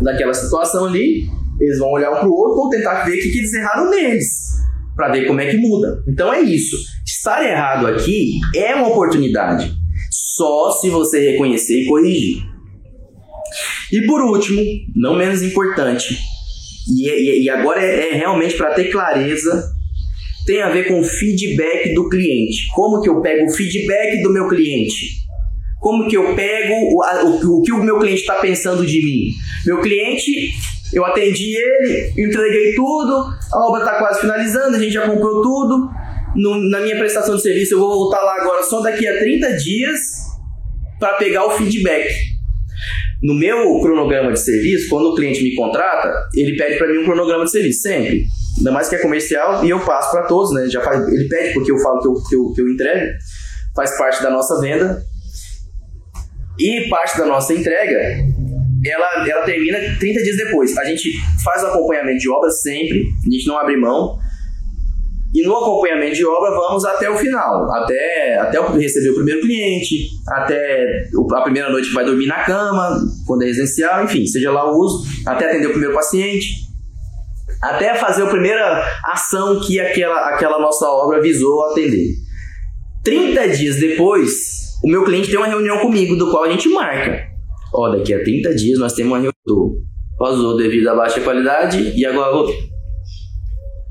daquela 0.00 0.32
situação 0.32 0.86
ali. 0.86 1.28
Eles 1.60 1.78
vão 1.78 1.90
olhar 1.90 2.12
um 2.12 2.20
pro 2.20 2.32
outro, 2.32 2.56
vão 2.56 2.70
tentar 2.70 3.04
ver 3.04 3.12
o 3.12 3.22
que, 3.22 3.30
que 3.30 3.38
eles 3.38 3.52
erraram 3.52 3.90
neles. 3.90 4.56
para 4.94 5.12
ver 5.12 5.26
como 5.26 5.40
é 5.40 5.50
que 5.50 5.58
muda. 5.58 6.02
Então 6.08 6.32
é 6.32 6.40
isso. 6.40 6.76
Estar 7.06 7.44
errado 7.44 7.86
aqui 7.86 8.40
é 8.54 8.74
uma 8.74 8.88
oportunidade. 8.88 9.74
Só 10.10 10.70
se 10.70 10.88
você 10.88 11.32
reconhecer 11.32 11.82
e 11.82 11.86
corrigir. 11.86 12.42
E 13.92 14.06
por 14.06 14.20
último, 14.22 14.62
não 14.94 15.14
menos 15.14 15.42
importante, 15.42 16.18
e, 16.88 17.08
e, 17.08 17.44
e 17.44 17.50
agora 17.50 17.80
é, 17.82 18.10
é 18.10 18.14
realmente 18.14 18.56
para 18.56 18.74
ter 18.74 18.90
clareza 18.90 19.75
tem 20.46 20.62
a 20.62 20.70
ver 20.70 20.86
com 20.86 21.02
feedback 21.02 21.92
do 21.92 22.08
cliente. 22.08 22.68
Como 22.72 23.02
que 23.02 23.08
eu 23.08 23.20
pego 23.20 23.46
o 23.46 23.52
feedback 23.52 24.22
do 24.22 24.32
meu 24.32 24.48
cliente? 24.48 25.26
Como 25.80 26.08
que 26.08 26.16
eu 26.16 26.34
pego 26.34 26.72
o, 26.72 27.02
o, 27.02 27.58
o 27.58 27.62
que 27.62 27.72
o 27.72 27.82
meu 27.82 27.98
cliente 27.98 28.20
está 28.20 28.36
pensando 28.36 28.86
de 28.86 29.04
mim? 29.04 29.32
Meu 29.66 29.80
cliente, 29.80 30.50
eu 30.94 31.04
atendi 31.04 31.54
ele, 31.56 32.12
entreguei 32.16 32.74
tudo, 32.74 33.26
a 33.52 33.68
obra 33.68 33.80
está 33.80 33.98
quase 33.98 34.20
finalizando, 34.20 34.76
a 34.76 34.78
gente 34.78 34.92
já 34.92 35.06
comprou 35.06 35.42
tudo. 35.42 35.90
No, 36.36 36.56
na 36.70 36.80
minha 36.80 36.96
prestação 36.96 37.34
de 37.34 37.42
serviço, 37.42 37.74
eu 37.74 37.78
vou 37.78 37.88
voltar 37.88 38.22
lá 38.22 38.36
agora 38.40 38.62
só 38.62 38.80
daqui 38.82 39.06
a 39.06 39.18
30 39.18 39.52
dias 39.56 40.00
para 41.00 41.14
pegar 41.14 41.44
o 41.46 41.50
feedback. 41.50 42.08
No 43.22 43.34
meu 43.34 43.80
cronograma 43.80 44.32
de 44.32 44.40
serviço, 44.40 44.88
quando 44.90 45.06
o 45.06 45.14
cliente 45.14 45.42
me 45.42 45.54
contrata, 45.56 46.12
ele 46.34 46.56
pede 46.56 46.78
para 46.78 46.88
mim 46.88 46.98
um 46.98 47.04
cronograma 47.04 47.44
de 47.44 47.50
serviço, 47.50 47.80
sempre 47.80 48.26
ainda 48.58 48.72
mais 48.72 48.88
que 48.88 48.96
é 48.96 48.98
comercial, 48.98 49.64
e 49.64 49.70
eu 49.70 49.80
passo 49.80 50.10
para 50.10 50.22
todos, 50.22 50.52
né? 50.54 50.68
Já 50.68 50.80
faz, 50.80 51.06
ele 51.08 51.28
pede 51.28 51.54
porque 51.54 51.70
eu 51.70 51.78
falo 51.78 52.00
que 52.00 52.08
eu, 52.08 52.14
que, 52.14 52.34
eu, 52.34 52.52
que 52.52 52.60
eu 52.62 52.68
entrego, 52.68 53.12
faz 53.74 53.96
parte 53.98 54.22
da 54.22 54.30
nossa 54.30 54.60
venda. 54.60 55.02
E 56.58 56.88
parte 56.88 57.18
da 57.18 57.26
nossa 57.26 57.52
entrega, 57.52 57.98
ela, 58.84 59.28
ela 59.28 59.42
termina 59.44 59.78
30 59.98 60.22
dias 60.22 60.36
depois. 60.38 60.76
A 60.78 60.84
gente 60.84 61.10
faz 61.44 61.62
o 61.62 61.66
acompanhamento 61.66 62.18
de 62.18 62.30
obra 62.30 62.50
sempre, 62.50 63.04
a 63.26 63.30
gente 63.30 63.46
não 63.46 63.58
abre 63.58 63.76
mão. 63.76 64.18
E 65.34 65.42
no 65.42 65.54
acompanhamento 65.54 66.14
de 66.14 66.24
obra 66.24 66.50
vamos 66.50 66.82
até 66.86 67.10
o 67.10 67.16
final, 67.18 67.70
até, 67.74 68.38
até 68.38 68.58
receber 68.78 69.10
o 69.10 69.16
primeiro 69.16 69.42
cliente, 69.42 70.08
até 70.28 71.02
a 71.34 71.42
primeira 71.42 71.68
noite 71.68 71.88
que 71.88 71.94
vai 71.94 72.06
dormir 72.06 72.26
na 72.26 72.42
cama, 72.44 72.98
quando 73.26 73.42
é 73.42 73.46
residencial, 73.46 74.04
enfim, 74.04 74.24
seja 74.24 74.50
lá 74.50 74.64
o 74.72 74.78
uso, 74.78 75.04
até 75.26 75.50
atender 75.50 75.66
o 75.66 75.72
primeiro 75.72 75.92
paciente 75.92 76.65
até 77.70 77.94
fazer 77.94 78.22
a 78.22 78.26
primeira 78.26 78.84
ação 79.04 79.60
que 79.60 79.80
aquela, 79.80 80.28
aquela 80.30 80.58
nossa 80.58 80.86
obra 80.86 81.20
visou 81.20 81.64
atender. 81.70 82.14
30 83.04 83.48
dias 83.48 83.76
depois, 83.76 84.30
o 84.84 84.88
meu 84.88 85.04
cliente 85.04 85.28
tem 85.28 85.36
uma 85.38 85.46
reunião 85.46 85.78
comigo, 85.78 86.16
do 86.16 86.30
qual 86.30 86.44
a 86.44 86.50
gente 86.50 86.68
marca. 86.68 87.26
Ó, 87.74 87.90
daqui 87.90 88.14
a 88.14 88.22
30 88.22 88.54
dias 88.54 88.78
nós 88.78 88.92
temos 88.92 89.12
uma 89.12 89.18
reunião. 89.18 89.76
Pausou 90.18 90.56
devido 90.56 90.88
à 90.88 90.94
baixa 90.94 91.20
qualidade 91.20 91.92
e 91.94 92.06
agora 92.06 92.46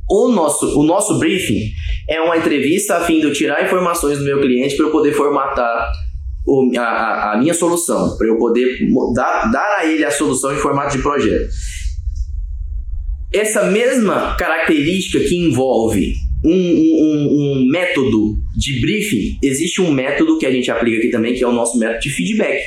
o 0.10 0.30
nosso, 0.30 0.80
o 0.80 0.84
nosso 0.84 1.20
briefing 1.20 1.70
é 2.10 2.20
uma 2.20 2.38
entrevista 2.38 2.98
a 2.98 3.02
fim 3.02 3.20
de 3.20 3.28
eu 3.28 3.34
tirar 3.34 3.64
informações 3.64 4.18
do 4.18 4.24
meu 4.24 4.42
cliente 4.42 4.76
para 4.76 4.88
eu 4.88 4.92
poder 4.92 5.14
formatar 5.14 5.92
o, 6.48 6.72
a, 6.78 7.34
a 7.34 7.38
minha 7.38 7.54
solução, 7.54 8.18
para 8.18 8.28
eu 8.28 8.38
poder 8.38 8.66
dar, 9.14 9.52
dar 9.52 9.78
a 9.80 9.86
ele 9.86 10.04
a 10.04 10.12
solução 10.12 10.52
em 10.52 10.58
formato 10.58 10.98
de 10.98 11.04
projeto 11.04 11.50
essa 13.36 13.66
mesma 13.66 14.36
característica 14.38 15.20
que 15.20 15.36
envolve 15.36 16.16
um, 16.44 16.52
um, 16.52 17.60
um, 17.60 17.66
método 17.70 18.38
de 18.56 18.80
briefing, 18.80 19.38
existe 19.44 19.82
um 19.82 19.92
método 19.92 20.38
que 20.38 20.46
a 20.46 20.52
gente 20.52 20.70
aplica 20.70 20.98
aqui 21.00 21.10
também, 21.10 21.34
que 21.34 21.44
é 21.44 21.48
o 21.48 21.52
nosso 21.52 21.78
método 21.78 22.00
de 22.00 22.10
feedback. 22.10 22.62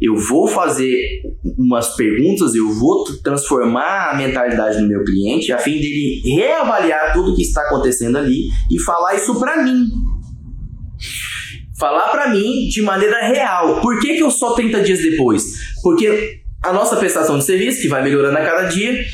eu 0.00 0.16
vou 0.16 0.46
fazer 0.46 1.22
umas 1.58 1.96
perguntas, 1.96 2.54
eu 2.54 2.72
vou 2.74 3.04
transformar 3.22 4.10
a 4.10 4.16
mentalidade 4.16 4.78
do 4.78 4.88
meu 4.88 5.02
cliente 5.02 5.50
a 5.50 5.58
fim 5.58 5.80
dele 5.80 6.20
reavaliar 6.36 7.12
tudo 7.12 7.34
que 7.34 7.42
está 7.42 7.62
acontecendo 7.62 8.18
ali 8.18 8.48
e 8.70 8.78
falar 8.80 9.14
isso 9.14 9.38
para 9.38 9.62
mim. 9.62 9.86
Falar 11.78 12.08
para 12.10 12.30
mim 12.30 12.68
de 12.68 12.82
maneira 12.82 13.26
real. 13.26 13.80
Por 13.80 13.98
que, 13.98 14.14
que 14.14 14.22
eu 14.22 14.30
só 14.30 14.52
30 14.52 14.82
dias 14.82 15.00
depois? 15.00 15.42
Porque 15.82 16.40
a 16.62 16.72
nossa 16.72 16.96
prestação 16.96 17.38
de 17.38 17.44
serviço, 17.44 17.82
que 17.82 17.88
vai 17.88 18.02
melhorando 18.02 18.38
a 18.38 18.42
cada 18.42 18.64
dia, 18.64 19.04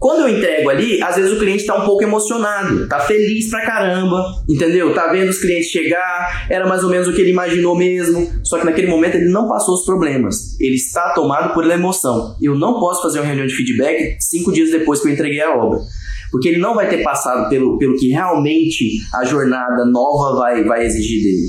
quando 0.00 0.20
eu 0.20 0.34
entrego 0.34 0.70
ali, 0.70 1.02
às 1.02 1.16
vezes 1.16 1.30
o 1.30 1.38
cliente 1.38 1.60
está 1.60 1.76
um 1.76 1.84
pouco 1.84 2.02
emocionado, 2.02 2.88
tá 2.88 3.00
feliz 3.00 3.50
pra 3.50 3.66
caramba, 3.66 4.24
entendeu? 4.48 4.94
Tá 4.94 5.12
vendo 5.12 5.28
os 5.28 5.38
clientes 5.38 5.68
chegar, 5.68 6.46
era 6.48 6.66
mais 6.66 6.82
ou 6.82 6.88
menos 6.88 7.06
o 7.06 7.12
que 7.12 7.20
ele 7.20 7.32
imaginou 7.32 7.76
mesmo, 7.76 8.26
só 8.42 8.58
que 8.58 8.64
naquele 8.64 8.88
momento 8.88 9.16
ele 9.16 9.28
não 9.28 9.46
passou 9.46 9.74
os 9.74 9.84
problemas. 9.84 10.58
Ele 10.58 10.74
está 10.74 11.12
tomado 11.12 11.52
por 11.52 11.70
emoção. 11.70 12.34
Eu 12.40 12.58
não 12.58 12.80
posso 12.80 13.02
fazer 13.02 13.18
uma 13.18 13.26
reunião 13.26 13.46
de 13.46 13.54
feedback 13.54 14.16
cinco 14.18 14.50
dias 14.50 14.70
depois 14.70 15.02
que 15.02 15.08
eu 15.08 15.12
entreguei 15.12 15.42
a 15.42 15.54
obra. 15.54 15.78
Porque 16.32 16.48
ele 16.48 16.58
não 16.58 16.74
vai 16.74 16.88
ter 16.88 17.02
passado 17.02 17.50
pelo, 17.50 17.76
pelo 17.76 17.94
que 17.98 18.08
realmente 18.08 19.02
a 19.14 19.26
jornada 19.26 19.84
nova 19.84 20.38
vai, 20.38 20.64
vai 20.64 20.86
exigir 20.86 21.22
dele. 21.22 21.48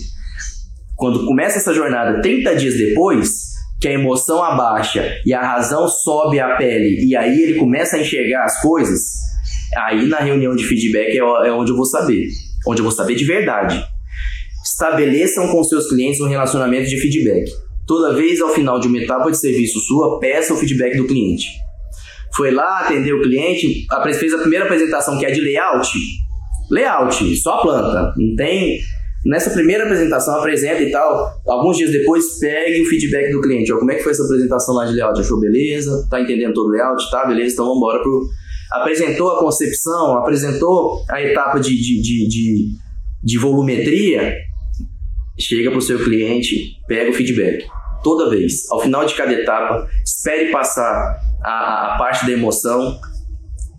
Quando 0.98 1.26
começa 1.26 1.58
essa 1.58 1.74
jornada 1.74 2.22
30 2.22 2.54
dias 2.58 2.74
depois, 2.74 3.51
que 3.82 3.88
a 3.88 3.94
emoção 3.94 4.44
abaixa 4.44 5.20
e 5.26 5.34
a 5.34 5.42
razão 5.42 5.88
sobe 5.88 6.40
a 6.40 6.56
pele 6.56 7.04
e 7.04 7.16
aí 7.16 7.42
ele 7.42 7.60
começa 7.60 7.98
a 7.98 8.00
enxergar 8.00 8.44
as 8.44 8.62
coisas, 8.62 9.02
aí 9.76 10.08
na 10.08 10.20
reunião 10.20 10.56
de 10.56 10.64
feedback 10.64 11.18
é, 11.18 11.48
é 11.48 11.52
onde 11.52 11.72
eu 11.72 11.76
vou 11.76 11.86
saber. 11.86 12.28
Onde 12.68 12.80
eu 12.80 12.84
vou 12.84 12.92
saber 12.92 13.16
de 13.16 13.26
verdade. 13.26 13.84
Estabeleçam 14.64 15.48
com 15.48 15.64
seus 15.64 15.90
clientes 15.90 16.22
um 16.22 16.28
relacionamento 16.28 16.88
de 16.88 16.98
feedback. 17.02 17.50
Toda 17.88 18.14
vez 18.14 18.40
ao 18.40 18.50
final 18.50 18.80
de 18.80 18.88
uma 18.88 19.00
etapa 19.00 19.32
de 19.32 19.38
serviço 19.38 19.80
sua, 19.80 20.20
peça 20.20 20.54
o 20.54 20.58
feedback 20.58 20.96
do 20.96 21.08
cliente. 21.08 21.48
Foi 22.36 22.52
lá, 22.52 22.82
atendeu 22.82 23.18
o 23.18 23.24
cliente, 23.24 23.88
fez 24.20 24.34
a 24.34 24.38
primeira 24.38 24.66
apresentação 24.66 25.18
que 25.18 25.26
é 25.26 25.32
de 25.32 25.42
layout. 25.42 25.90
Layout, 26.70 27.36
só 27.38 27.64
planta. 27.64 28.14
Não 28.16 28.36
tem 28.36 28.80
Nessa 29.24 29.52
primeira 29.52 29.84
apresentação, 29.84 30.36
apresenta 30.40 30.82
e 30.82 30.92
tal. 30.92 31.42
Alguns 31.48 31.78
dias 31.78 31.92
depois, 31.92 32.40
pegue 32.40 32.82
o 32.82 32.86
feedback 32.86 33.32
do 33.32 33.42
cliente. 33.42 33.72
Ó, 33.72 33.78
como 33.78 33.92
é 33.92 33.96
que 33.96 34.04
foi 34.04 34.12
essa 34.12 34.24
apresentação 34.24 34.74
lá 34.74 34.86
de 34.86 34.94
layout? 34.94 35.20
Achou 35.20 35.40
beleza? 35.40 36.08
Tá 36.10 36.20
entendendo 36.20 36.54
todo 36.54 36.68
o 36.68 36.72
layout? 36.72 37.10
Tá, 37.12 37.26
beleza? 37.26 37.54
Então 37.54 37.66
vamos 37.66 37.78
embora 37.78 38.02
pro. 38.02 38.28
Apresentou 38.72 39.32
a 39.32 39.40
concepção, 39.40 40.18
apresentou 40.18 41.04
a 41.10 41.22
etapa 41.22 41.60
de, 41.60 41.76
de, 41.76 42.02
de, 42.02 42.28
de, 42.28 42.68
de 43.24 43.38
volumetria. 43.38 44.34
Chega 45.40 45.70
pro 45.70 45.82
seu 45.82 46.04
cliente, 46.04 46.78
pega 46.88 47.12
o 47.12 47.14
feedback. 47.14 47.66
Toda 48.04 48.30
vez. 48.30 48.70
Ao 48.72 48.80
final 48.80 49.06
de 49.06 49.14
cada 49.14 49.34
etapa, 49.34 49.88
espere 50.04 50.52
passar 50.52 51.20
a, 51.44 51.94
a 51.94 51.98
parte 51.98 52.26
da 52.26 52.32
emoção 52.32 52.98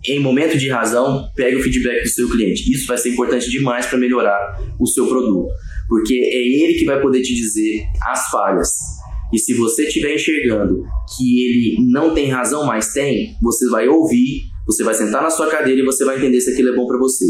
em 0.07 0.21
momento 0.21 0.59
de 0.59 0.69
razão, 0.69 1.29
pegue 1.37 1.57
o 1.57 1.63
feedback 1.63 2.03
do 2.03 2.09
seu 2.09 2.29
cliente. 2.29 2.73
Isso 2.73 2.87
vai 2.87 2.99
ser 2.99 3.11
importante 3.11 3.51
demais 3.51 3.87
para 3.87 3.99
melhorar 3.99 4.61
o 4.79 4.87
seu 4.87 5.07
produto, 5.07 5.49
porque 5.89 6.15
é 6.15 6.65
ele 6.65 6.79
que 6.79 6.85
vai 6.85 7.01
poder 7.01 7.23
te 7.23 7.35
dizer 7.35 7.85
as 8.03 8.29
falhas. 8.31 8.71
E 9.33 9.39
se 9.39 9.55
você 9.55 9.87
estiver 9.87 10.15
enxergando 10.15 10.85
que 11.17 11.45
ele 11.45 11.91
não 11.91 12.13
tem 12.15 12.29
razão, 12.29 12.67
mas 12.67 12.93
tem, 12.93 13.35
você 13.41 13.67
vai 13.71 13.89
ouvir, 13.89 14.43
você 14.67 14.85
vai 14.85 14.95
sentar 14.95 15.23
na 15.23 15.31
sua 15.31 15.49
cadeira 15.49 15.81
e 15.81 15.85
você 15.85 16.05
vai 16.05 16.19
entender 16.19 16.41
se 16.41 16.51
aquilo 16.51 16.69
é 16.69 16.77
bom 16.77 16.87
para 16.87 16.99
você. 16.99 17.25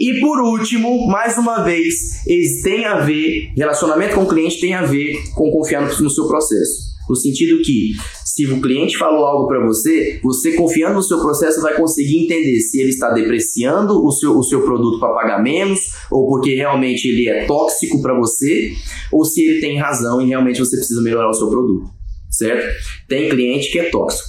E 0.00 0.20
por 0.20 0.40
último, 0.40 1.06
mais 1.06 1.38
uma 1.38 1.62
vez, 1.62 2.22
tem 2.62 2.84
a 2.84 3.00
ver, 3.00 3.52
relacionamento 3.56 4.14
com 4.14 4.22
o 4.22 4.28
cliente 4.28 4.60
tem 4.60 4.74
a 4.74 4.84
ver 4.84 5.22
com 5.34 5.50
confiar 5.50 5.82
no 6.00 6.10
seu 6.10 6.26
processo. 6.26 6.96
No 7.08 7.14
sentido 7.14 7.62
que, 7.62 7.92
se 8.36 8.46
o 8.46 8.60
cliente 8.60 8.98
falou 8.98 9.24
algo 9.24 9.46
para 9.46 9.64
você, 9.66 10.20
você 10.22 10.52
confiando 10.52 10.96
no 10.96 11.02
seu 11.02 11.18
processo 11.18 11.62
vai 11.62 11.74
conseguir 11.74 12.22
entender 12.22 12.60
se 12.60 12.78
ele 12.78 12.90
está 12.90 13.10
depreciando 13.10 14.04
o 14.04 14.12
seu, 14.12 14.36
o 14.36 14.42
seu 14.42 14.60
produto 14.60 15.00
para 15.00 15.14
pagar 15.14 15.42
menos, 15.42 15.80
ou 16.10 16.28
porque 16.28 16.54
realmente 16.54 17.08
ele 17.08 17.30
é 17.30 17.46
tóxico 17.46 18.02
para 18.02 18.14
você, 18.14 18.74
ou 19.10 19.24
se 19.24 19.42
ele 19.42 19.60
tem 19.62 19.78
razão 19.78 20.20
e 20.20 20.26
realmente 20.26 20.58
você 20.58 20.76
precisa 20.76 21.00
melhorar 21.00 21.30
o 21.30 21.32
seu 21.32 21.48
produto, 21.48 21.88
certo? 22.28 22.62
Tem 23.08 23.30
cliente 23.30 23.72
que 23.72 23.78
é 23.78 23.88
tóxico, 23.88 24.28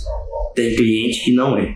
tem 0.56 0.74
cliente 0.74 1.26
que 1.26 1.34
não 1.34 1.58
é. 1.58 1.76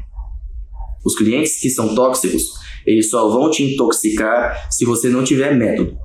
Os 1.06 1.18
clientes 1.18 1.60
que 1.60 1.70
são 1.70 1.94
tóxicos, 1.94 2.44
eles 2.88 3.10
só 3.10 3.28
vão 3.28 3.52
te 3.52 3.62
intoxicar 3.62 4.72
se 4.72 4.86
você 4.86 5.10
não 5.10 5.26
tiver 5.26 5.54
método. 5.54 5.98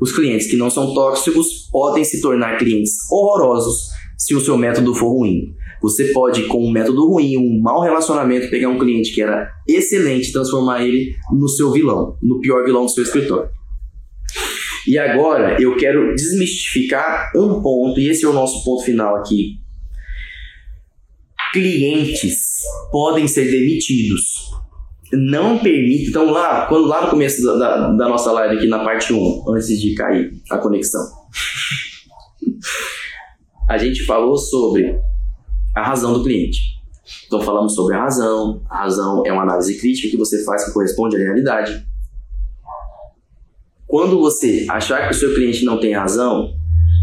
Os 0.00 0.12
clientes 0.12 0.48
que 0.48 0.56
não 0.56 0.70
são 0.70 0.94
tóxicos 0.94 1.68
podem 1.72 2.04
se 2.04 2.20
tornar 2.20 2.56
clientes 2.56 2.92
horrorosos 3.10 3.96
se 4.26 4.34
o 4.34 4.40
seu 4.40 4.58
método 4.58 4.92
for 4.92 5.18
ruim. 5.18 5.54
Você 5.80 6.06
pode, 6.06 6.46
com 6.46 6.66
um 6.66 6.72
método 6.72 7.08
ruim, 7.08 7.36
um 7.36 7.60
mau 7.62 7.80
relacionamento, 7.80 8.50
pegar 8.50 8.68
um 8.68 8.78
cliente 8.78 9.14
que 9.14 9.22
era 9.22 9.48
excelente 9.68 10.30
e 10.30 10.32
transformar 10.32 10.82
ele 10.82 11.14
no 11.30 11.48
seu 11.48 11.70
vilão, 11.70 12.18
no 12.20 12.40
pior 12.40 12.64
vilão 12.64 12.86
do 12.86 12.90
seu 12.90 13.04
escritório. 13.04 13.48
E 14.84 14.98
agora 14.98 15.62
eu 15.62 15.76
quero 15.76 16.12
desmistificar 16.12 17.30
um 17.36 17.62
ponto, 17.62 18.00
e 18.00 18.08
esse 18.08 18.24
é 18.24 18.28
o 18.28 18.32
nosso 18.32 18.64
ponto 18.64 18.84
final 18.84 19.14
aqui. 19.14 19.60
Clientes 21.52 22.62
podem 22.90 23.28
ser 23.28 23.48
demitidos. 23.48 24.50
Não 25.12 25.58
permite. 25.58 26.10
Então, 26.10 26.32
lá, 26.32 26.66
quando 26.66 26.88
lá 26.88 27.04
no 27.04 27.10
começo 27.10 27.44
da, 27.44 27.56
da, 27.56 27.92
da 27.92 28.08
nossa 28.08 28.32
live, 28.32 28.56
aqui 28.56 28.66
na 28.66 28.82
parte 28.82 29.12
1, 29.12 29.44
antes 29.54 29.80
de 29.80 29.94
cair 29.94 30.32
a 30.50 30.58
conexão 30.58 31.15
a 33.68 33.78
gente 33.78 34.04
falou 34.04 34.36
sobre 34.36 34.98
a 35.74 35.82
razão 35.82 36.12
do 36.12 36.22
cliente. 36.22 36.76
Então 37.26 37.40
falamos 37.40 37.74
sobre 37.74 37.94
a 37.94 38.02
razão. 38.02 38.62
A 38.68 38.78
razão 38.78 39.22
é 39.26 39.32
uma 39.32 39.42
análise 39.42 39.78
crítica 39.78 40.08
que 40.08 40.16
você 40.16 40.44
faz 40.44 40.64
que 40.64 40.72
corresponde 40.72 41.16
à 41.16 41.18
realidade. 41.18 41.86
Quando 43.86 44.18
você 44.18 44.66
achar 44.68 45.06
que 45.06 45.14
o 45.14 45.18
seu 45.18 45.34
cliente 45.34 45.64
não 45.64 45.78
tem 45.78 45.94
razão, 45.94 46.52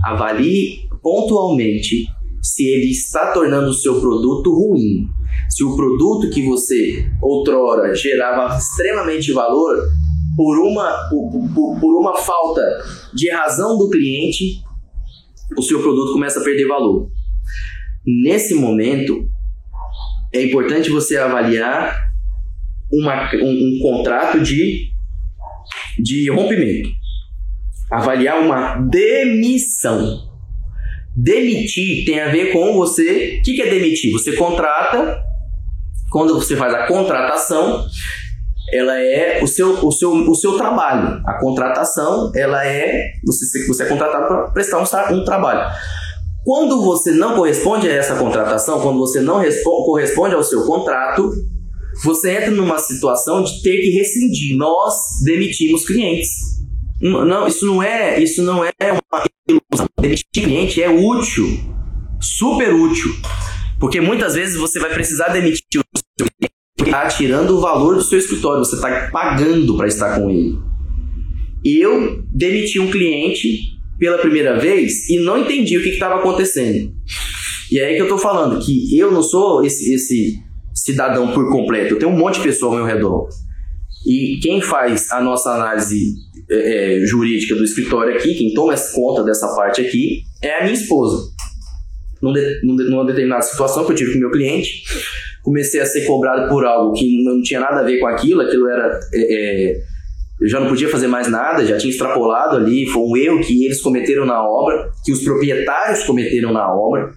avalie 0.04 0.90
pontualmente 1.02 2.06
se 2.42 2.64
ele 2.64 2.92
está 2.92 3.32
tornando 3.32 3.70
o 3.70 3.74
seu 3.74 4.02
produto 4.02 4.54
ruim. 4.54 5.08
Se 5.50 5.64
o 5.64 5.76
produto 5.76 6.30
que 6.30 6.46
você 6.46 7.10
outrora 7.22 7.96
gerava 7.96 8.58
extremamente 8.58 9.32
valor 9.32 9.78
por 10.36 10.60
uma, 10.60 11.10
por, 11.10 11.32
por, 11.54 11.80
por 11.80 12.00
uma 12.00 12.16
falta 12.16 12.62
de 13.14 13.30
razão 13.32 13.78
do 13.78 13.90
cliente, 13.90 14.62
o 15.58 15.62
seu 15.62 15.82
produto 15.82 16.14
começa 16.14 16.40
a 16.40 16.44
perder 16.44 16.68
valor. 16.68 17.10
Nesse 18.06 18.56
momento, 18.56 19.28
é 20.34 20.44
importante 20.44 20.90
você 20.90 21.18
avaliar 21.18 22.12
uma, 22.92 23.34
um, 23.36 23.50
um 23.50 23.80
contrato 23.82 24.40
de, 24.42 24.90
de 26.00 26.30
rompimento. 26.32 26.90
Avaliar 27.92 28.40
uma 28.42 28.76
demissão. 28.76 30.32
Demitir 31.16 32.06
tem 32.06 32.20
a 32.20 32.30
ver 32.30 32.52
com 32.52 32.74
você. 32.74 33.38
O 33.40 33.44
que, 33.44 33.54
que 33.54 33.62
é 33.62 33.70
demitir? 33.70 34.12
Você 34.12 34.36
contrata, 34.36 35.24
quando 36.12 36.34
você 36.34 36.56
faz 36.56 36.74
a 36.74 36.88
contratação, 36.88 37.86
ela 38.74 39.00
é 39.00 39.42
o 39.42 39.48
seu, 39.48 39.86
o 39.86 39.92
seu, 39.92 40.12
o 40.12 40.36
seu 40.36 40.58
trabalho. 40.58 41.22
A 41.26 41.40
contratação, 41.40 42.32
ela 42.36 42.66
é 42.66 43.12
você, 43.26 43.68
você 43.68 43.84
é 43.84 43.86
contratado 43.86 44.28
para 44.28 44.52
prestar 44.52 44.80
um, 44.80 45.16
um 45.16 45.24
trabalho. 45.24 45.72
Quando 46.44 46.82
você 46.84 47.12
não 47.12 47.36
corresponde 47.36 47.88
a 47.88 47.94
essa 47.94 48.16
contratação, 48.16 48.82
quando 48.82 49.00
você 49.00 49.22
não 49.22 49.42
corresponde 49.86 50.36
ao 50.36 50.44
seu 50.44 50.66
contrato, 50.66 51.32
você 52.04 52.32
entra 52.32 52.52
numa 52.52 52.80
situação 52.80 53.44
de 53.44 53.62
ter 53.62 53.78
que 53.78 53.92
rescindir. 53.92 54.58
Nós 54.58 54.94
demitimos 55.24 55.86
clientes. 55.86 56.30
Não, 57.02 57.48
isso 57.48 57.66
não 57.66 57.84
é, 57.84 58.20
isso 58.22 58.42
não 58.42 58.64
é 58.64 58.72
uma 58.80 59.26
ilusão. 59.48 59.88
Demitir 60.00 60.26
cliente 60.34 60.82
é 60.82 60.90
útil, 60.90 61.46
super 62.22 62.74
útil, 62.74 63.14
porque 63.80 64.00
muitas 64.00 64.36
vezes 64.36 64.58
você 64.58 64.80
vai 64.80 64.94
precisar 64.94 65.30
demitir 65.30 65.82
o 65.82 66.00
seu 66.18 66.28
cliente 66.40 66.53
está 66.84 67.08
tirando 67.08 67.58
o 67.58 67.62
valor 67.62 67.96
do 67.96 68.04
seu 68.04 68.20
escritório, 68.20 68.64
você 68.64 68.76
está 68.76 69.10
pagando 69.12 69.76
para 69.76 69.88
estar 69.88 70.20
com 70.20 70.30
ele. 70.30 70.58
Eu 71.64 72.24
demiti 72.32 72.80
um 72.80 72.92
cliente 72.92 73.60
pela 73.98 74.18
primeira 74.18 74.60
vez 74.60 75.10
e 75.10 75.20
não 75.20 75.40
entendi 75.40 75.78
o 75.78 75.84
que 75.84 75.90
estava 75.90 76.16
acontecendo. 76.16 76.94
E 77.72 77.80
é 77.80 77.86
aí 77.86 77.96
que 77.96 78.02
eu 78.02 78.06
estou 78.06 78.18
falando 78.18 78.64
que 78.64 78.98
eu 78.98 79.12
não 79.12 79.24
sou 79.24 79.64
esse, 79.64 79.94
esse 79.94 80.38
cidadão 80.74 81.32
por 81.34 81.50
completo, 81.50 81.94
eu 81.94 82.00
tenho 82.00 82.12
um 82.12 82.18
monte 82.18 82.36
de 82.36 82.44
pessoa 82.44 82.72
ao 82.72 82.78
meu 82.78 82.86
redor. 82.86 83.30
E 84.06 84.40
quem 84.42 84.62
faz 84.62 85.10
a 85.12 85.22
nossa 85.22 85.52
análise 85.52 86.14
é, 86.50 87.02
é 87.02 87.06
jurídica 87.06 87.56
do 87.56 87.64
escritório 87.64 88.16
aqui, 88.16 88.36
quem 88.36 88.54
toma 88.54 88.76
conta 88.94 89.24
dessa 89.24 89.48
parte 89.56 89.82
aqui, 89.82 90.24
é 90.42 90.60
a 90.60 90.64
minha 90.64 90.74
esposa. 90.74 91.32
Numa 92.22 93.06
determinada 93.06 93.42
situação 93.42 93.86
que 93.86 93.92
eu 93.92 93.96
tive 93.96 94.14
com 94.14 94.20
meu 94.20 94.32
cliente, 94.32 94.84
comecei 95.44 95.82
a 95.82 95.86
ser 95.86 96.06
cobrado 96.06 96.50
por 96.50 96.66
algo 96.66 96.94
que 96.94 97.24
não 97.24 97.42
tinha 97.42 97.60
nada 97.60 97.82
a 97.82 97.84
ver 97.84 98.00
com 98.00 98.08
aquilo, 98.08 98.42
aquilo 98.42 98.68
era. 98.70 99.00
É, 99.14 99.36
é, 99.36 99.76
eu 100.42 100.50
já 100.50 100.60
não 100.60 100.68
podia 100.68 100.90
fazer 100.90 101.08
mais 101.08 101.30
nada, 101.30 101.66
já 101.66 101.78
tinha 101.78 101.92
extrapolado 101.92 102.58
ali, 102.58 102.88
foi 102.88 103.04
um 103.04 103.16
erro 103.16 103.40
que 103.40 103.66
eles 103.66 103.82
cometeram 103.82 104.26
na 104.26 104.42
obra, 104.44 104.90
que 105.06 105.12
os 105.12 105.24
proprietários 105.24 106.04
cometeram 106.04 106.52
na 106.52 106.74
obra. 106.74 107.12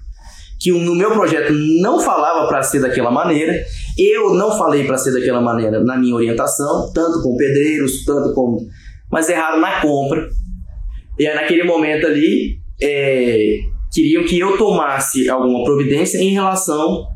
que 0.61 0.71
no 0.71 0.95
meu 0.95 1.13
projeto 1.13 1.53
não 1.53 2.01
falava 2.01 2.49
para 2.49 2.63
ser 2.63 2.81
daquela 2.81 3.11
maneira, 3.11 3.55
eu 3.97 4.35
não 4.35 4.57
falei 4.59 4.85
para 4.85 4.99
ser 4.99 5.13
daquela 5.13 5.41
maneira 5.41 5.83
na 5.83 5.97
minha 5.97 6.15
orientação, 6.15 6.91
tanto 6.93 7.23
com 7.23 7.37
pedreiros, 7.37 8.05
tanto 8.05 8.35
com. 8.35 8.59
Mas 9.11 9.29
erraram 9.29 9.61
na 9.61 9.81
compra. 9.81 10.29
E 11.19 11.27
aí, 11.27 11.35
naquele 11.35 11.63
momento 11.63 12.07
ali, 12.07 12.59
é, 12.83 13.59
queriam 13.93 14.25
que 14.25 14.39
eu 14.39 14.59
tomasse 14.59 15.29
alguma 15.29 15.65
providência 15.65 16.19
em 16.19 16.33
relação 16.33 17.07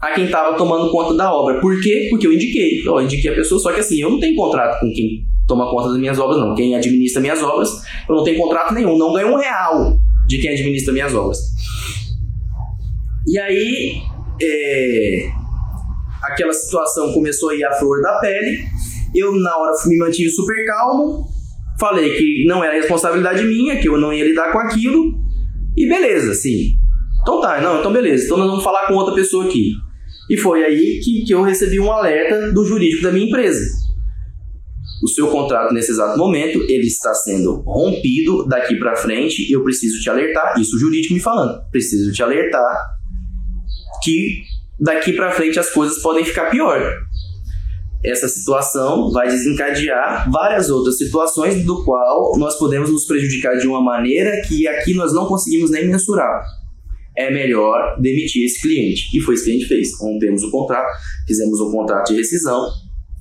a 0.00 0.12
quem 0.12 0.26
estava 0.26 0.56
tomando 0.56 0.90
conta 0.90 1.14
da 1.14 1.32
obra. 1.32 1.60
Por 1.60 1.80
quê? 1.80 2.06
Porque 2.10 2.26
eu 2.26 2.32
indiquei. 2.32 2.82
Eu 2.86 3.00
indiquei 3.00 3.32
a 3.32 3.34
pessoa, 3.34 3.60
só 3.60 3.72
que 3.72 3.80
assim, 3.80 4.00
eu 4.00 4.10
não 4.10 4.20
tenho 4.20 4.36
contrato 4.36 4.80
com 4.80 4.92
quem 4.92 5.26
toma 5.46 5.68
conta 5.70 5.88
das 5.88 5.98
minhas 5.98 6.18
obras, 6.18 6.38
não. 6.38 6.54
Quem 6.54 6.74
administra 6.74 7.20
minhas 7.20 7.42
obras, 7.42 7.70
eu 8.08 8.14
não 8.14 8.22
tenho 8.22 8.38
contrato 8.38 8.74
nenhum, 8.74 8.96
não 8.96 9.12
ganho 9.12 9.32
um 9.32 9.36
real 9.36 9.98
de 10.26 10.38
quem 10.38 10.50
administra 10.50 10.92
minhas 10.92 11.14
obras. 11.14 11.38
E 13.26 13.38
aí, 13.38 14.02
é, 14.40 15.30
aquela 16.22 16.52
situação 16.52 17.12
começou 17.12 17.50
a 17.50 17.54
ir 17.54 17.64
à 17.64 17.72
flor 17.72 18.00
da 18.02 18.18
pele. 18.20 18.58
Eu, 19.14 19.34
na 19.34 19.56
hora, 19.56 19.72
me 19.86 19.96
mantive 19.96 20.30
super 20.30 20.66
calmo. 20.66 21.26
Falei 21.80 22.16
que 22.16 22.44
não 22.46 22.62
era 22.62 22.74
responsabilidade 22.74 23.42
minha, 23.44 23.78
que 23.80 23.88
eu 23.88 23.98
não 23.98 24.12
ia 24.12 24.24
lidar 24.24 24.52
com 24.52 24.58
aquilo. 24.58 25.14
E 25.76 25.88
beleza, 25.88 26.34
sim. 26.34 26.74
Então 27.22 27.40
tá, 27.40 27.60
não, 27.60 27.80
então 27.80 27.92
beleza. 27.92 28.24
Então 28.24 28.36
nós 28.36 28.48
vamos 28.48 28.64
falar 28.64 28.86
com 28.86 28.94
outra 28.94 29.14
pessoa 29.14 29.46
aqui. 29.46 29.72
E 30.30 30.36
foi 30.36 30.62
aí 30.62 31.00
que, 31.02 31.24
que 31.24 31.32
eu 31.32 31.42
recebi 31.42 31.80
um 31.80 31.90
alerta 31.90 32.52
do 32.52 32.64
jurídico 32.64 33.02
da 33.02 33.12
minha 33.12 33.26
empresa. 33.26 33.64
O 35.02 35.08
seu 35.08 35.28
contrato 35.28 35.72
nesse 35.72 35.92
exato 35.92 36.18
momento, 36.18 36.60
ele 36.68 36.86
está 36.86 37.14
sendo 37.14 37.62
rompido 37.62 38.44
daqui 38.46 38.76
para 38.76 38.96
frente, 38.96 39.50
eu 39.50 39.62
preciso 39.62 40.00
te 40.00 40.10
alertar, 40.10 40.60
isso 40.60 40.76
o 40.76 40.78
jurídico 40.78 41.14
me 41.14 41.20
falando, 41.20 41.60
preciso 41.70 42.12
te 42.12 42.22
alertar 42.22 42.76
que 44.02 44.42
daqui 44.78 45.12
para 45.12 45.30
frente 45.30 45.58
as 45.58 45.70
coisas 45.70 46.02
podem 46.02 46.24
ficar 46.24 46.50
pior. 46.50 46.82
Essa 48.04 48.28
situação 48.28 49.10
vai 49.10 49.28
desencadear 49.28 50.30
várias 50.30 50.70
outras 50.70 50.98
situações 50.98 51.64
do 51.64 51.84
qual 51.84 52.36
nós 52.38 52.56
podemos 52.56 52.90
nos 52.90 53.04
prejudicar 53.06 53.56
de 53.56 53.66
uma 53.66 53.82
maneira 53.82 54.40
que 54.46 54.66
aqui 54.68 54.94
nós 54.94 55.12
não 55.12 55.26
conseguimos 55.26 55.70
nem 55.70 55.86
mensurar 55.86 56.44
é 57.18 57.32
melhor 57.32 58.00
demitir 58.00 58.44
esse 58.44 58.62
cliente. 58.62 59.08
E 59.12 59.20
foi 59.20 59.34
isso 59.34 59.44
que 59.44 59.50
a 59.50 59.54
gente 59.54 59.66
fez. 59.66 59.88
Rompemos 60.00 60.44
o 60.44 60.50
contrato, 60.52 60.88
fizemos 61.26 61.60
um 61.60 61.72
contrato 61.72 62.12
de 62.12 62.16
rescisão 62.16 62.64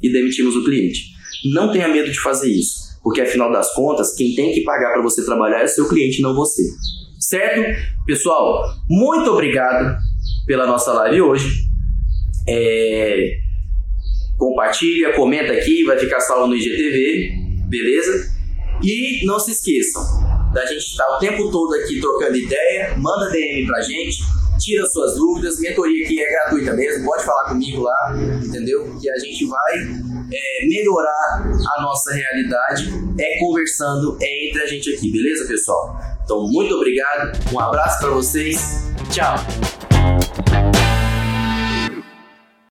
e 0.02 0.12
demitimos 0.12 0.56
o 0.56 0.64
cliente. 0.64 1.18
Não 1.54 1.72
tenha 1.72 1.88
medo 1.88 2.12
de 2.12 2.20
fazer 2.20 2.52
isso, 2.52 3.00
porque 3.04 3.22
afinal 3.22 3.52
das 3.52 3.74
contas, 3.74 4.14
quem 4.16 4.36
tem 4.36 4.54
que 4.54 4.62
pagar 4.62 4.94
para 4.94 5.02
você 5.02 5.26
trabalhar 5.26 5.62
é 5.62 5.66
o 5.66 5.68
seu 5.68 5.90
cliente, 5.90 6.22
não 6.22 6.36
você. 6.36 6.62
Certo? 7.20 7.62
Pessoal, 8.06 8.64
muito 8.88 9.32
obrigado 9.32 9.98
pela 10.46 10.68
nossa 10.68 10.94
live 10.94 11.22
hoje. 11.22 11.64
É... 12.48 13.40
Compartilha, 14.38 15.14
comenta 15.14 15.52
aqui, 15.54 15.84
vai 15.84 15.98
ficar 15.98 16.20
salvo 16.20 16.48
no 16.48 16.56
IGTV, 16.56 17.32
beleza? 17.68 18.38
E 18.84 19.26
não 19.26 19.40
se 19.40 19.52
esqueçam, 19.52 20.04
da 20.58 20.66
gente 20.66 20.84
estar 20.84 21.04
tá 21.04 21.16
o 21.16 21.20
tempo 21.20 21.52
todo 21.52 21.76
aqui 21.76 22.02
trocando 22.02 22.36
ideia, 22.36 22.96
manda 22.98 23.30
DM 23.30 23.68
pra 23.68 23.80
gente, 23.82 24.24
tira 24.58 24.84
suas 24.88 25.16
dúvidas, 25.16 25.60
mentoria 25.60 26.04
aqui 26.04 26.20
é 26.20 26.32
gratuita 26.32 26.74
mesmo, 26.74 27.06
pode 27.06 27.24
falar 27.24 27.50
comigo 27.50 27.84
lá, 27.84 28.18
entendeu? 28.44 28.98
Que 29.00 29.08
a 29.08 29.20
gente 29.20 29.46
vai 29.46 29.76
é, 30.34 30.68
melhorar 30.68 31.46
a 31.76 31.82
nossa 31.84 32.12
realidade 32.12 32.92
é 33.20 33.40
conversando 33.40 34.18
é 34.20 34.48
entre 34.48 34.64
a 34.64 34.66
gente 34.66 34.96
aqui, 34.96 35.12
beleza, 35.12 35.48
pessoal? 35.48 35.96
Então, 36.24 36.42
muito 36.48 36.74
obrigado, 36.74 37.54
um 37.54 37.60
abraço 37.60 38.00
para 38.00 38.10
vocês, 38.10 38.84
tchau! 39.12 39.87